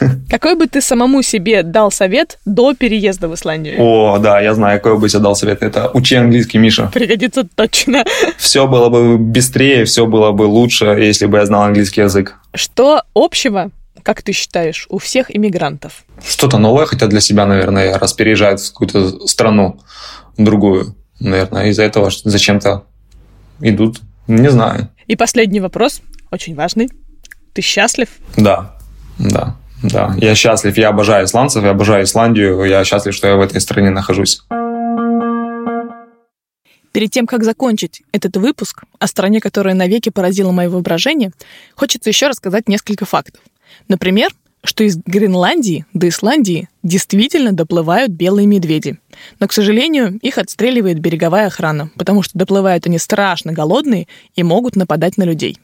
Какой 0.30 0.54
бы 0.56 0.66
ты 0.66 0.80
самому 0.80 1.22
себе 1.22 1.62
дал 1.62 1.90
совет 1.90 2.38
до 2.44 2.74
переезда 2.74 3.28
в 3.28 3.34
Исландию? 3.34 3.76
О, 3.78 4.18
да, 4.18 4.40
я 4.40 4.54
знаю, 4.54 4.80
какой 4.80 4.98
бы 4.98 5.08
себе 5.08 5.22
дал 5.22 5.36
совет. 5.36 5.62
Это 5.62 5.90
учи 5.94 6.16
английский, 6.16 6.58
Миша. 6.58 6.90
Пригодится 6.92 7.44
точно. 7.54 8.04
Все 8.38 8.66
было 8.66 8.88
бы 8.88 9.18
быстрее, 9.18 9.84
все 9.84 10.06
было 10.06 10.32
бы 10.32 10.42
лучше, 10.42 10.86
если 10.86 11.26
бы 11.26 11.38
я 11.38 11.46
знал 11.46 11.62
английский 11.62 12.02
язык. 12.02 12.34
Что 12.54 13.02
общего 13.14 13.70
как 14.02 14.22
ты 14.22 14.32
считаешь, 14.32 14.86
у 14.90 14.98
всех 14.98 15.34
иммигрантов? 15.34 16.04
Что-то 16.22 16.58
новое 16.58 16.84
хотят 16.84 17.08
для 17.08 17.20
себя, 17.20 17.46
наверное, 17.46 17.98
раз 17.98 18.12
переезжают 18.12 18.60
в 18.60 18.72
какую-то 18.72 19.26
страну 19.26 19.80
другую. 20.36 20.94
Наверное, 21.20 21.68
из-за 21.68 21.84
этого 21.84 22.10
зачем-то 22.10 22.84
идут. 23.60 24.00
Не 24.26 24.50
знаю. 24.50 24.90
И 25.06 25.16
последний 25.16 25.60
вопрос, 25.60 26.02
очень 26.30 26.54
важный. 26.54 26.90
Ты 27.54 27.62
счастлив? 27.62 28.08
Да, 28.36 28.76
да. 29.18 29.56
Да, 29.84 30.14
я 30.16 30.34
счастлив, 30.34 30.78
я 30.78 30.88
обожаю 30.88 31.26
исландцев, 31.26 31.62
я 31.62 31.70
обожаю 31.70 32.04
Исландию, 32.04 32.64
я 32.64 32.82
счастлив, 32.84 33.14
что 33.14 33.28
я 33.28 33.36
в 33.36 33.40
этой 33.42 33.60
стране 33.60 33.90
нахожусь. 33.90 34.40
Перед 36.92 37.10
тем, 37.10 37.26
как 37.26 37.44
закончить 37.44 38.02
этот 38.10 38.36
выпуск 38.38 38.84
о 38.98 39.06
стране, 39.06 39.40
которая 39.40 39.74
навеки 39.74 40.08
поразила 40.08 40.52
мое 40.52 40.70
воображение, 40.70 41.32
хочется 41.74 42.08
еще 42.08 42.28
рассказать 42.28 42.66
несколько 42.66 43.04
фактов. 43.04 43.42
Например, 43.86 44.30
что 44.62 44.84
из 44.84 44.96
Гренландии 44.96 45.84
до 45.92 46.08
Исландии 46.08 46.70
действительно 46.82 47.52
доплывают 47.52 48.10
белые 48.10 48.46
медведи. 48.46 48.98
Но, 49.38 49.48
к 49.48 49.52
сожалению, 49.52 50.18
их 50.22 50.38
отстреливает 50.38 50.98
береговая 50.98 51.48
охрана, 51.48 51.90
потому 51.98 52.22
что 52.22 52.38
доплывают 52.38 52.86
они 52.86 52.96
страшно 52.96 53.52
голодные 53.52 54.08
и 54.34 54.42
могут 54.42 54.76
нападать 54.76 55.18
на 55.18 55.24
людей. 55.24 55.58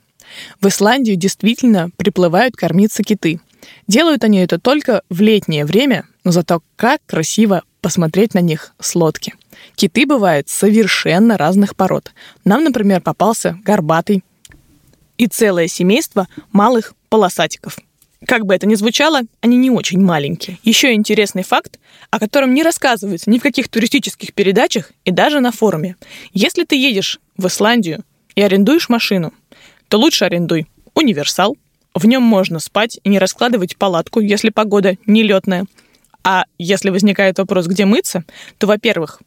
В 0.60 0.68
Исландию 0.68 1.16
действительно 1.16 1.88
приплывают 1.96 2.54
кормиться 2.56 3.02
киты– 3.02 3.40
Делают 3.86 4.24
они 4.24 4.38
это 4.38 4.58
только 4.58 5.02
в 5.10 5.20
летнее 5.20 5.64
время, 5.64 6.06
но 6.24 6.30
зато 6.30 6.62
как 6.76 7.00
красиво 7.06 7.62
посмотреть 7.80 8.34
на 8.34 8.40
них 8.40 8.72
с 8.78 8.94
лодки. 8.94 9.34
Киты 9.74 10.06
бывают 10.06 10.48
совершенно 10.48 11.36
разных 11.36 11.76
пород. 11.76 12.12
Нам, 12.44 12.64
например, 12.64 13.00
попался 13.00 13.58
горбатый 13.64 14.22
и 15.18 15.26
целое 15.26 15.68
семейство 15.68 16.28
малых 16.52 16.94
полосатиков. 17.08 17.78
Как 18.26 18.44
бы 18.44 18.54
это 18.54 18.66
ни 18.66 18.74
звучало, 18.74 19.22
они 19.40 19.56
не 19.56 19.70
очень 19.70 20.00
маленькие. 20.00 20.58
Еще 20.62 20.92
интересный 20.92 21.42
факт, 21.42 21.78
о 22.10 22.18
котором 22.18 22.52
не 22.52 22.62
рассказывается 22.62 23.30
ни 23.30 23.38
в 23.38 23.42
каких 23.42 23.68
туристических 23.68 24.34
передачах 24.34 24.92
и 25.04 25.10
даже 25.10 25.40
на 25.40 25.52
форуме. 25.52 25.96
Если 26.32 26.64
ты 26.64 26.76
едешь 26.76 27.18
в 27.38 27.46
Исландию 27.46 28.04
и 28.34 28.42
арендуешь 28.42 28.90
машину, 28.90 29.32
то 29.88 29.98
лучше 29.98 30.26
арендуй 30.26 30.66
универсал, 30.94 31.56
в 31.94 32.06
нем 32.06 32.22
можно 32.22 32.58
спать 32.58 33.00
и 33.02 33.08
не 33.08 33.18
раскладывать 33.18 33.76
палатку, 33.76 34.20
если 34.20 34.50
погода 34.50 34.96
нелетная. 35.06 35.66
А 36.22 36.44
если 36.58 36.90
возникает 36.90 37.38
вопрос, 37.38 37.66
где 37.66 37.84
мыться, 37.84 38.24
то, 38.58 38.66
во-первых, 38.66 39.20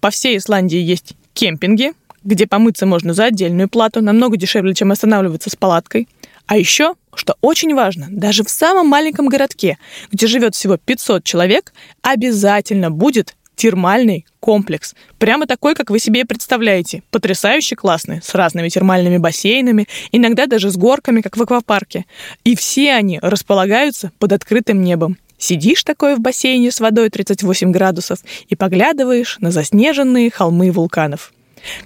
по 0.00 0.10
всей 0.10 0.38
Исландии 0.38 0.78
есть 0.78 1.14
кемпинги, 1.34 1.92
где 2.24 2.46
помыться 2.46 2.86
можно 2.86 3.14
за 3.14 3.26
отдельную 3.26 3.68
плату, 3.68 4.00
намного 4.00 4.36
дешевле, 4.36 4.74
чем 4.74 4.92
останавливаться 4.92 5.50
с 5.50 5.56
палаткой. 5.56 6.08
А 6.46 6.56
еще, 6.56 6.94
что 7.14 7.36
очень 7.40 7.74
важно, 7.74 8.08
даже 8.10 8.44
в 8.44 8.50
самом 8.50 8.88
маленьком 8.88 9.28
городке, 9.28 9.78
где 10.10 10.26
живет 10.26 10.54
всего 10.54 10.76
500 10.76 11.24
человек, 11.24 11.72
обязательно 12.02 12.90
будет 12.90 13.36
термальный 13.62 14.26
комплекс. 14.40 14.96
Прямо 15.18 15.46
такой, 15.46 15.76
как 15.76 15.90
вы 15.90 16.00
себе 16.00 16.24
представляете. 16.24 17.04
Потрясающе 17.12 17.76
классный, 17.76 18.20
с 18.20 18.34
разными 18.34 18.68
термальными 18.68 19.18
бассейнами, 19.18 19.86
иногда 20.10 20.46
даже 20.46 20.68
с 20.68 20.76
горками, 20.76 21.20
как 21.20 21.36
в 21.36 21.42
аквапарке. 21.42 22.04
И 22.42 22.56
все 22.56 22.92
они 22.92 23.20
располагаются 23.22 24.10
под 24.18 24.32
открытым 24.32 24.82
небом. 24.82 25.16
Сидишь 25.38 25.84
такое 25.84 26.16
в 26.16 26.18
бассейне 26.18 26.72
с 26.72 26.80
водой 26.80 27.08
38 27.08 27.70
градусов 27.70 28.18
и 28.48 28.56
поглядываешь 28.56 29.36
на 29.38 29.52
заснеженные 29.52 30.28
холмы 30.32 30.72
вулканов. 30.72 31.32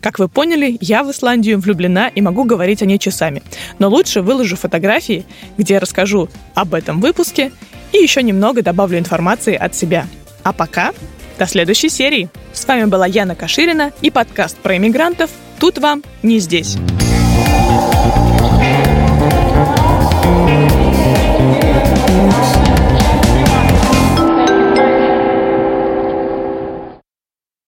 Как 0.00 0.18
вы 0.18 0.30
поняли, 0.30 0.78
я 0.80 1.04
в 1.04 1.10
Исландию 1.10 1.60
влюблена 1.60 2.08
и 2.08 2.22
могу 2.22 2.44
говорить 2.44 2.80
о 2.80 2.86
ней 2.86 2.98
часами. 2.98 3.42
Но 3.78 3.90
лучше 3.90 4.22
выложу 4.22 4.56
фотографии, 4.56 5.26
где 5.58 5.76
расскажу 5.76 6.30
об 6.54 6.72
этом 6.72 7.02
выпуске 7.02 7.52
и 7.92 7.98
еще 7.98 8.22
немного 8.22 8.62
добавлю 8.62 8.98
информации 8.98 9.54
от 9.54 9.74
себя. 9.74 10.06
А 10.42 10.54
пока 10.54 10.94
до 11.38 11.46
следующей 11.46 11.88
серии. 11.88 12.28
С 12.52 12.66
вами 12.66 12.86
была 12.86 13.06
Яна 13.06 13.34
Каширина 13.34 13.92
и 14.00 14.10
подкаст 14.10 14.56
про 14.56 14.76
иммигрантов 14.76 15.30
«Тут 15.58 15.78
вам 15.78 16.02
не 16.22 16.38
здесь». 16.38 16.76